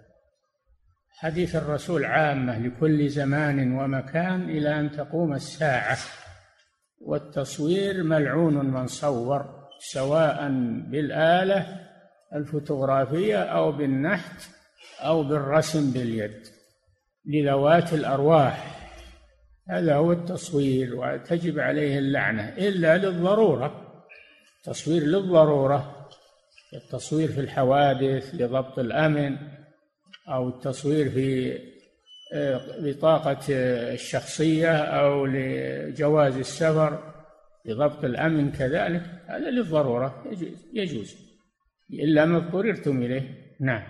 حديث 1.20 1.56
الرسول 1.56 2.04
عامة 2.04 2.58
لكل 2.58 3.08
زمان 3.08 3.72
ومكان 3.72 4.50
إلى 4.50 4.80
أن 4.80 4.90
تقوم 4.90 5.32
الساعة 5.32 5.98
والتصوير 7.00 8.02
ملعون 8.02 8.54
من 8.54 8.86
صور 8.86 9.68
سواء 9.80 10.48
بالآلة 10.90 11.80
الفوتوغرافية 12.34 13.42
أو 13.42 13.72
بالنحت 13.72 14.48
أو 15.00 15.22
بالرسم 15.22 15.90
باليد 15.92 16.46
لذوات 17.24 17.92
الأرواح. 17.92 18.80
هذا 19.68 19.94
هو 19.94 20.12
التصوير 20.12 20.94
وتجب 20.94 21.58
عليه 21.58 21.98
اللعنة. 21.98 22.48
إلا 22.48 22.96
للضرورة 22.98 24.02
تصوير 24.64 25.02
للضرورة 25.02 26.08
التصوير 26.74 27.28
في 27.28 27.40
الحوادث 27.40 28.34
لضبط 28.34 28.78
الأمن 28.78 29.59
أو 30.30 30.48
التصوير 30.48 31.10
في 31.10 31.58
آه، 32.32 32.60
بطاقة 32.80 33.38
الشخصية 33.48 34.76
أو 34.76 35.26
لجواز 35.26 36.36
السفر 36.36 37.12
لضبط 37.64 38.04
الأمن 38.04 38.52
كذلك 38.52 39.02
هذا 39.28 39.50
للضرورة 39.50 40.24
يجوز. 40.74 41.16
إلا 41.92 42.24
ما 42.24 42.36
اضطررتم 42.36 43.02
إليه. 43.02 43.54
نعم. 43.60 43.82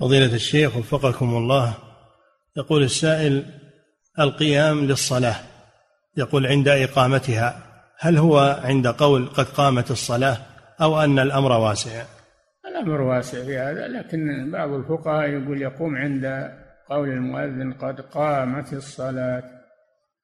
فضيلة 0.00 0.34
الشيخ 0.34 0.76
وفقكم 0.76 1.36
الله 1.36 1.74
يقول 2.56 2.82
السائل 2.82 3.44
القيام 4.18 4.84
للصلاة. 4.84 5.36
يقول 6.16 6.46
عند 6.46 6.68
إقامتها. 6.68 7.64
هل 7.98 8.18
هو 8.18 8.60
عند 8.64 8.86
قول 8.86 9.26
قد 9.26 9.44
قامت 9.44 9.90
الصلاة 9.90 10.38
أو 10.80 11.00
أن 11.00 11.18
الأمر 11.18 11.52
واسع؟ 11.52 12.17
الأمر 12.78 13.00
واسع 13.00 13.44
في 13.44 13.58
هذا 13.58 13.88
لكن 13.88 14.50
بعض 14.50 14.72
الفقهاء 14.72 15.28
يقول 15.28 15.62
يقوم 15.62 15.96
عند 15.96 16.52
قول 16.90 17.08
المؤذن 17.08 17.72
قد 17.72 18.00
قامت 18.00 18.72
الصلاة 18.72 19.42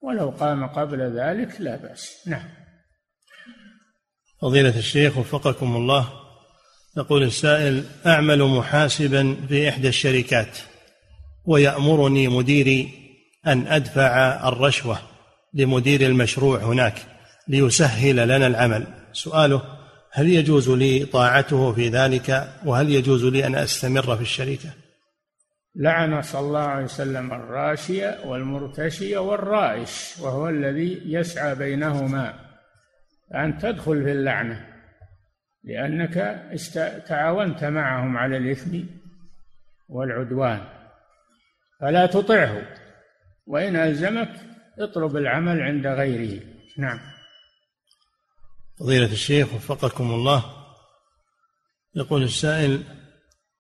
ولو 0.03 0.31
قام 0.31 0.67
قبل 0.67 1.01
ذلك 1.01 1.61
لا 1.61 1.77
بأس. 1.77 2.25
نعم. 2.27 2.49
فضيلة 4.43 4.79
الشيخ 4.79 5.19
وفقكم 5.19 5.77
الله 5.77 6.09
يقول 6.97 7.23
السائل 7.23 7.85
أعمل 8.07 8.43
محاسبا 8.43 9.37
في 9.49 9.69
إحدى 9.69 9.89
الشركات 9.89 10.59
ويأمرني 11.45 12.29
مديري 12.29 12.89
أن 13.47 13.67
أدفع 13.67 14.49
الرشوة 14.49 14.99
لمدير 15.55 16.01
المشروع 16.01 16.59
هناك 16.59 16.95
ليسهل 17.49 18.17
لنا 18.17 18.47
العمل. 18.47 18.87
سؤاله 19.13 19.63
هل 20.17 20.29
يجوز 20.29 20.71
لي 20.71 21.05
طاعته 21.05 21.73
في 21.73 21.89
ذلك؟ 21.89 22.49
وهل 22.65 22.91
يجوز 22.91 23.25
لي 23.25 23.47
أن 23.47 23.55
أستمر 23.55 24.17
في 24.17 24.23
الشركة؟ 24.23 24.71
لعن 25.77 26.23
صلى 26.23 26.41
الله 26.41 26.61
عليه 26.61 26.85
وسلم 26.85 27.33
الراشية 27.33 28.19
والمرتشية 28.25 29.19
والرائش 29.19 30.15
وهو 30.21 30.49
الذي 30.49 31.03
يسعى 31.05 31.55
بينهما 31.55 32.35
أن 33.35 33.59
تدخل 33.59 34.05
في 34.05 34.13
اللعنة 34.13 34.67
لأنك 35.65 36.43
تعاونت 37.07 37.65
معهم 37.65 38.17
على 38.17 38.37
الإثم 38.37 38.79
والعدوان. 39.89 40.61
فلا 41.81 42.07
تطعه 42.07 42.63
وإن 43.47 43.77
ألزمك 43.77 44.31
اطلب 44.79 45.17
العمل 45.17 45.61
عند 45.61 45.87
غيره. 45.87 46.41
نعم. 46.79 47.14
فضيلة 48.79 49.13
الشيخ 49.13 49.55
وفقكم 49.55 50.11
الله 50.11 50.45
يقول 51.97 52.23
السائل 52.23 52.83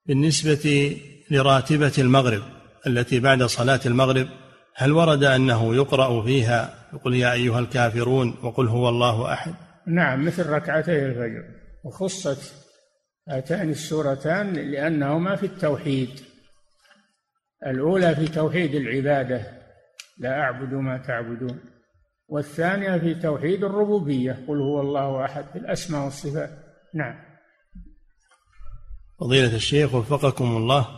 بالنسبة 0.07 0.97
لراتبة 1.31 1.93
المغرب 1.99 2.43
التي 2.87 3.21
بعد 3.21 3.43
صلاة 3.43 3.81
المغرب 3.87 4.29
هل 4.75 4.93
ورد 4.93 5.25
أنه 5.25 5.75
يقرأ 5.75 6.23
فيها؟ 6.25 6.75
يقول 6.93 7.15
يا 7.15 7.33
أيها 7.33 7.59
الكافرون 7.59 8.37
وقل 8.43 8.69
هو 8.69 8.89
الله 8.89 9.33
أحد. 9.33 9.55
نعم 9.87 10.27
مثل 10.27 10.47
ركعتي 10.47 11.07
الفجر. 11.07 11.45
وخصت 11.85 12.55
هاتان 13.29 13.71
السورتان 13.71 14.53
لأنهما 14.53 15.37
في 15.37 15.47
التوحيد. 15.47 16.21
الأولى 17.67 18.15
في 18.15 18.29
توحيد 18.29 18.75
العبادة 18.75 19.47
لا 20.19 20.41
أعبد 20.41 20.73
ما 20.73 20.99
تعبدون. 20.99 21.74
والثانية 22.29 22.99
في 22.99 23.14
توحيد 23.14 23.64
الربوبية 23.64 24.33
قل 24.49 24.61
هو 24.61 24.81
الله 24.81 25.25
أحد 25.25 25.45
في 25.45 25.59
الأسماء 25.59 26.05
والصفات. 26.05 26.51
نعم. 26.95 27.14
فضيلة 29.20 29.57
الشيخ 29.57 29.95
وفقكم 29.95 30.57
الله 30.57 30.89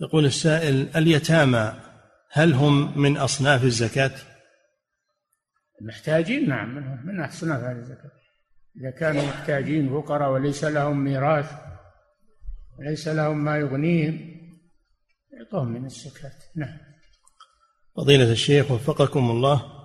يقول 0.00 0.24
السائل 0.24 0.96
اليتامى 0.96 1.80
هل 2.30 2.54
هم 2.54 2.98
من 2.98 3.16
أصناف 3.16 3.64
الزكاة؟ 3.64 4.12
محتاجين 5.80 6.48
نعم 6.48 6.74
من 7.06 7.20
أصناف 7.20 7.60
هذه 7.60 7.78
الزكاة؟ 7.78 8.10
إذا 8.80 8.90
كانوا 8.90 9.22
محتاجين 9.22 9.88
فقراء 9.88 10.30
وليس 10.30 10.64
لهم 10.64 11.04
ميراث 11.04 11.52
وليس 12.78 13.08
لهم 13.08 13.44
ما 13.44 13.56
يغنيهم 13.56 14.32
يعطوهم 15.32 15.68
من 15.68 15.84
الزكاة. 15.84 16.32
نعم. 16.56 16.78
فضيلة 17.96 18.32
الشيخ 18.32 18.70
وفقكم 18.70 19.30
الله 19.30 19.81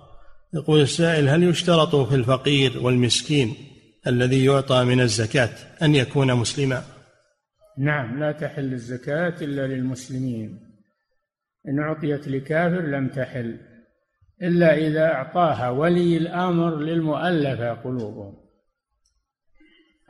يقول 0.54 0.80
السائل 0.80 1.28
هل 1.28 1.42
يشترط 1.42 1.96
في 1.96 2.14
الفقير 2.14 2.78
والمسكين 2.82 3.54
الذي 4.06 4.44
يعطى 4.44 4.84
من 4.84 5.00
الزكاة 5.00 5.50
أن 5.82 5.94
يكون 5.94 6.34
مسلما؟ 6.34 6.84
نعم 7.78 8.20
لا 8.20 8.32
تحل 8.32 8.72
الزكاة 8.72 9.34
إلا 9.40 9.66
للمسلمين. 9.66 10.60
إن 11.68 11.78
أعطيت 11.78 12.28
لكافر 12.28 12.80
لم 12.80 13.08
تحل 13.08 13.60
إلا 14.42 14.76
إذا 14.76 15.04
أعطاها 15.14 15.70
ولي 15.70 16.16
الأمر 16.16 16.76
للمؤلفة 16.76 17.72
قلوبهم. 17.72 18.36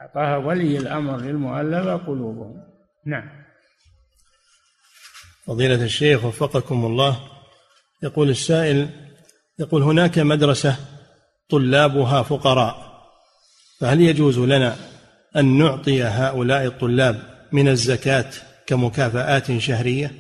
أعطاها 0.01 0.37
ولي 0.37 0.79
الأمر 0.79 1.21
للمؤلفة 1.21 1.97
قلوبهم. 1.97 2.63
نعم. 3.07 3.29
فضيلة 5.47 5.85
الشيخ 5.85 6.25
وفقكم 6.25 6.85
الله. 6.85 7.19
يقول 8.03 8.31
السائل 8.31 9.08
يقول 9.59 9.83
هناك 9.83 10.19
مدرسة 10.19 10.77
طلابها 11.49 12.23
فقراء 12.23 12.89
فهل 13.81 14.01
يجوز 14.01 14.39
لنا 14.39 14.77
أن 15.37 15.59
نعطي 15.59 16.03
هؤلاء 16.03 16.67
الطلاب 16.67 17.17
من 17.53 17.69
الزكاة 17.69 18.31
كمكافآت 18.67 19.59
شهرية؟ 19.59 20.11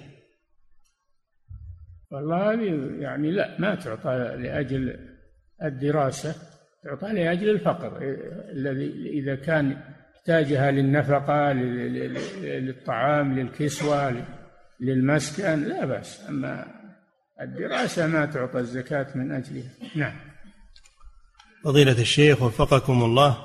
والله 2.11 2.53
هذه 2.53 3.01
يعني 3.01 3.31
لا 3.31 3.57
ما 3.61 3.75
تعطى 3.75 4.37
لأجل 4.39 4.97
الدراسة 5.63 6.35
تعطى 6.85 7.13
لأجل 7.13 7.49
الفقر 7.49 7.99
الذي 8.53 9.11
إذا 9.11 9.35
كان 9.35 9.77
يحتاجها 10.17 10.71
للنفقة 10.71 11.53
للطعام 12.43 13.39
للكسوة 13.39 14.25
للمسكن 14.81 15.63
لا 15.65 15.85
بأس 15.85 16.29
أما 16.29 16.78
الدراسة 17.41 18.07
ما 18.07 18.27
تعطى 18.27 18.59
الزكاة 18.59 19.07
من 19.15 19.33
أجلها. 19.33 19.71
نعم. 19.95 20.17
فضيلة 21.65 22.01
الشيخ 22.01 22.43
وفقكم 22.43 23.03
الله 23.05 23.37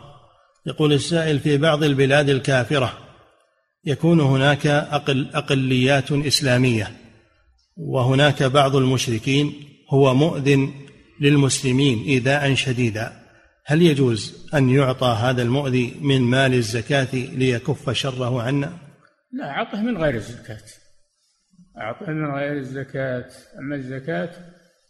يقول 0.65 0.93
السائل 0.93 1.39
في 1.39 1.57
بعض 1.57 1.83
البلاد 1.83 2.29
الكافرة 2.29 2.97
يكون 3.85 4.19
هناك 4.19 4.67
أقل 4.67 5.29
أقليات 5.33 6.11
إسلامية 6.11 6.91
وهناك 7.77 8.43
بعض 8.43 8.75
المشركين 8.75 9.53
هو 9.89 10.13
مؤذن 10.13 10.73
للمسلمين 11.21 12.03
إيذاء 12.03 12.53
شديدا. 12.53 13.23
هل 13.65 13.81
يجوز 13.81 14.49
أن 14.53 14.69
يعطى 14.69 15.07
هذا 15.07 15.41
المؤذي 15.41 15.97
من 16.01 16.21
مال 16.21 16.53
الزكاة 16.53 17.07
ليكف 17.13 17.89
شره 17.89 18.41
عنا؟ 18.41 18.77
لا 19.31 19.49
أعطه 19.49 19.81
من 19.81 19.97
غير 19.97 20.15
الزكاة. 20.15 20.61
أعطه 21.77 22.11
من 22.11 22.31
غير 22.31 22.57
الزكاة. 22.57 23.25
أما 23.59 23.75
الزكاة 23.75 24.29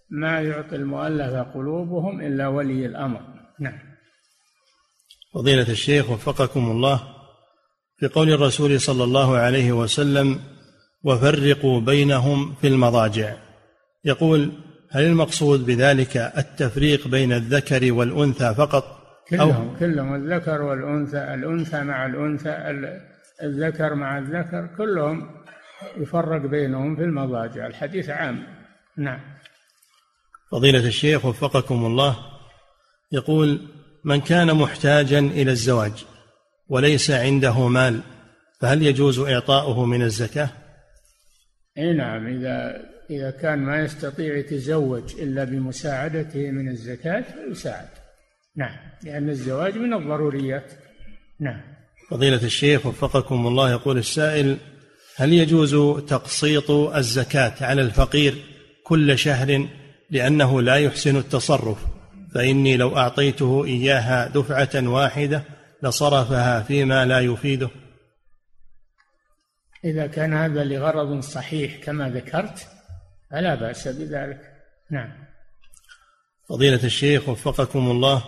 ما 0.10 0.42
يعطي 0.42 0.76
المؤلفة 0.76 1.42
قلوبهم 1.42 2.22
إلا 2.22 2.48
ولي 2.48 2.86
الأمر. 2.86 3.22
نعم. 3.60 3.80
فضيلة 5.34 5.70
الشيخ 5.70 6.10
وفقكم 6.10 6.72
الله 6.72 7.04
في 7.98 8.08
قول 8.08 8.30
الرسول 8.30 8.82
صلى 8.82 9.04
الله 9.04 9.38
عليه 9.38 9.72
وسلم 9.72 10.40
وفرقوا 11.04 11.82
بينهم 11.82 12.56
في 12.62 12.68
المضاجع 12.68 13.36
يقول 14.06 14.52
هل 14.92 15.04
المقصود 15.04 15.66
بذلك 15.66 16.18
التفريق 16.18 17.08
بين 17.08 17.34
الذكر 17.34 17.94
والأنثى 17.94 18.54
فقط؟ 18.58 18.84
كلهم 19.30 19.70
أو 19.70 19.80
كلهم 19.80 20.16
الذكر 20.16 20.62
والأنثى 20.62 21.34
الأنثى 21.34 21.84
مع 21.84 22.06
الأنثى 22.06 22.50
الذكر 23.44 23.96
مع 23.96 24.18
الذكر 24.18 24.70
كلهم 24.78 25.43
يفرق 25.98 26.42
بينهم 26.42 26.96
في 26.96 27.02
المضاجع. 27.02 27.68
الحديث 27.68 28.10
عام. 28.10 28.44
نعم. 28.98 29.20
فضيلة 30.52 30.88
الشيخ 30.88 31.26
وفقكم 31.26 31.86
الله 31.86 32.16
يقول 33.12 33.68
من 34.04 34.22
كان 34.22 34.56
محتاجا 34.56 35.20
إلى 35.20 35.52
الزواج 35.52 36.06
وليس 36.70 37.12
عنده 37.12 37.68
مال 37.68 38.02
فهل 38.62 38.84
يجوز 38.84 39.20
إعطاؤه 39.20 39.86
من 39.86 40.02
الزكاة؟ 40.02 40.50
إي 41.78 41.94
نعم. 41.94 42.28
إذا 42.28 42.82
إذا 43.10 43.32
كان 43.32 43.60
ما 43.60 43.80
يستطيع 43.80 44.38
يتزوج 44.38 45.22
إلا 45.22 45.44
بمساعدته 45.44 46.52
من 46.52 46.70
الزكاة 46.70 47.22
فيساعد 47.22 47.88
نعم. 48.56 48.76
لأن 49.04 49.30
الزواج 49.30 49.78
من 49.78 49.94
الضروريات. 49.94 50.72
نعم. 51.40 51.62
فضيلة 52.10 52.44
الشيخ 52.44 52.86
وفقكم 52.86 53.48
الله 53.48 53.72
يقول 53.72 53.98
السائل 53.98 54.58
هل 55.16 55.34
يجوز 55.34 55.76
تقسيط 56.06 56.72
الزكاة 56.72 57.54
على 57.62 57.82
الفقير 57.82 58.36
كل 58.84 59.20
شهر 59.20 59.68
لأنه 60.10 60.62
لا 60.62 60.76
يحسن 60.76 61.18
التصرف؟ 61.18 61.78
فإني 62.34 62.78
لو 62.78 62.98
أعطيته 62.98 63.66
إياها 63.66 64.28
دفعة 64.28 64.88
واحدة 64.90 65.44
لصرفها 65.84 66.62
فيما 66.62 67.06
لا 67.06 67.20
يفيده. 67.20 67.70
إذا 69.86 70.08
كان 70.08 70.34
هذا 70.34 70.64
لغرض 70.64 71.20
صحيح 71.20 71.84
كما 71.84 72.10
ذكرت 72.10 72.68
فلا 73.32 73.56
بأس 73.56 73.88
بذلك. 73.88 74.40
نعم. 74.92 75.12
فضيلة 76.50 76.84
الشيخ 76.84 77.30
وفقكم 77.30 77.92
الله 77.92 78.24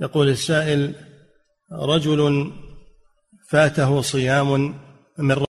يقول 0.00 0.28
السائل 0.28 0.94
رجل 1.72 2.52
فاته 3.48 4.00
صيام 4.00 4.74
من 5.18 5.45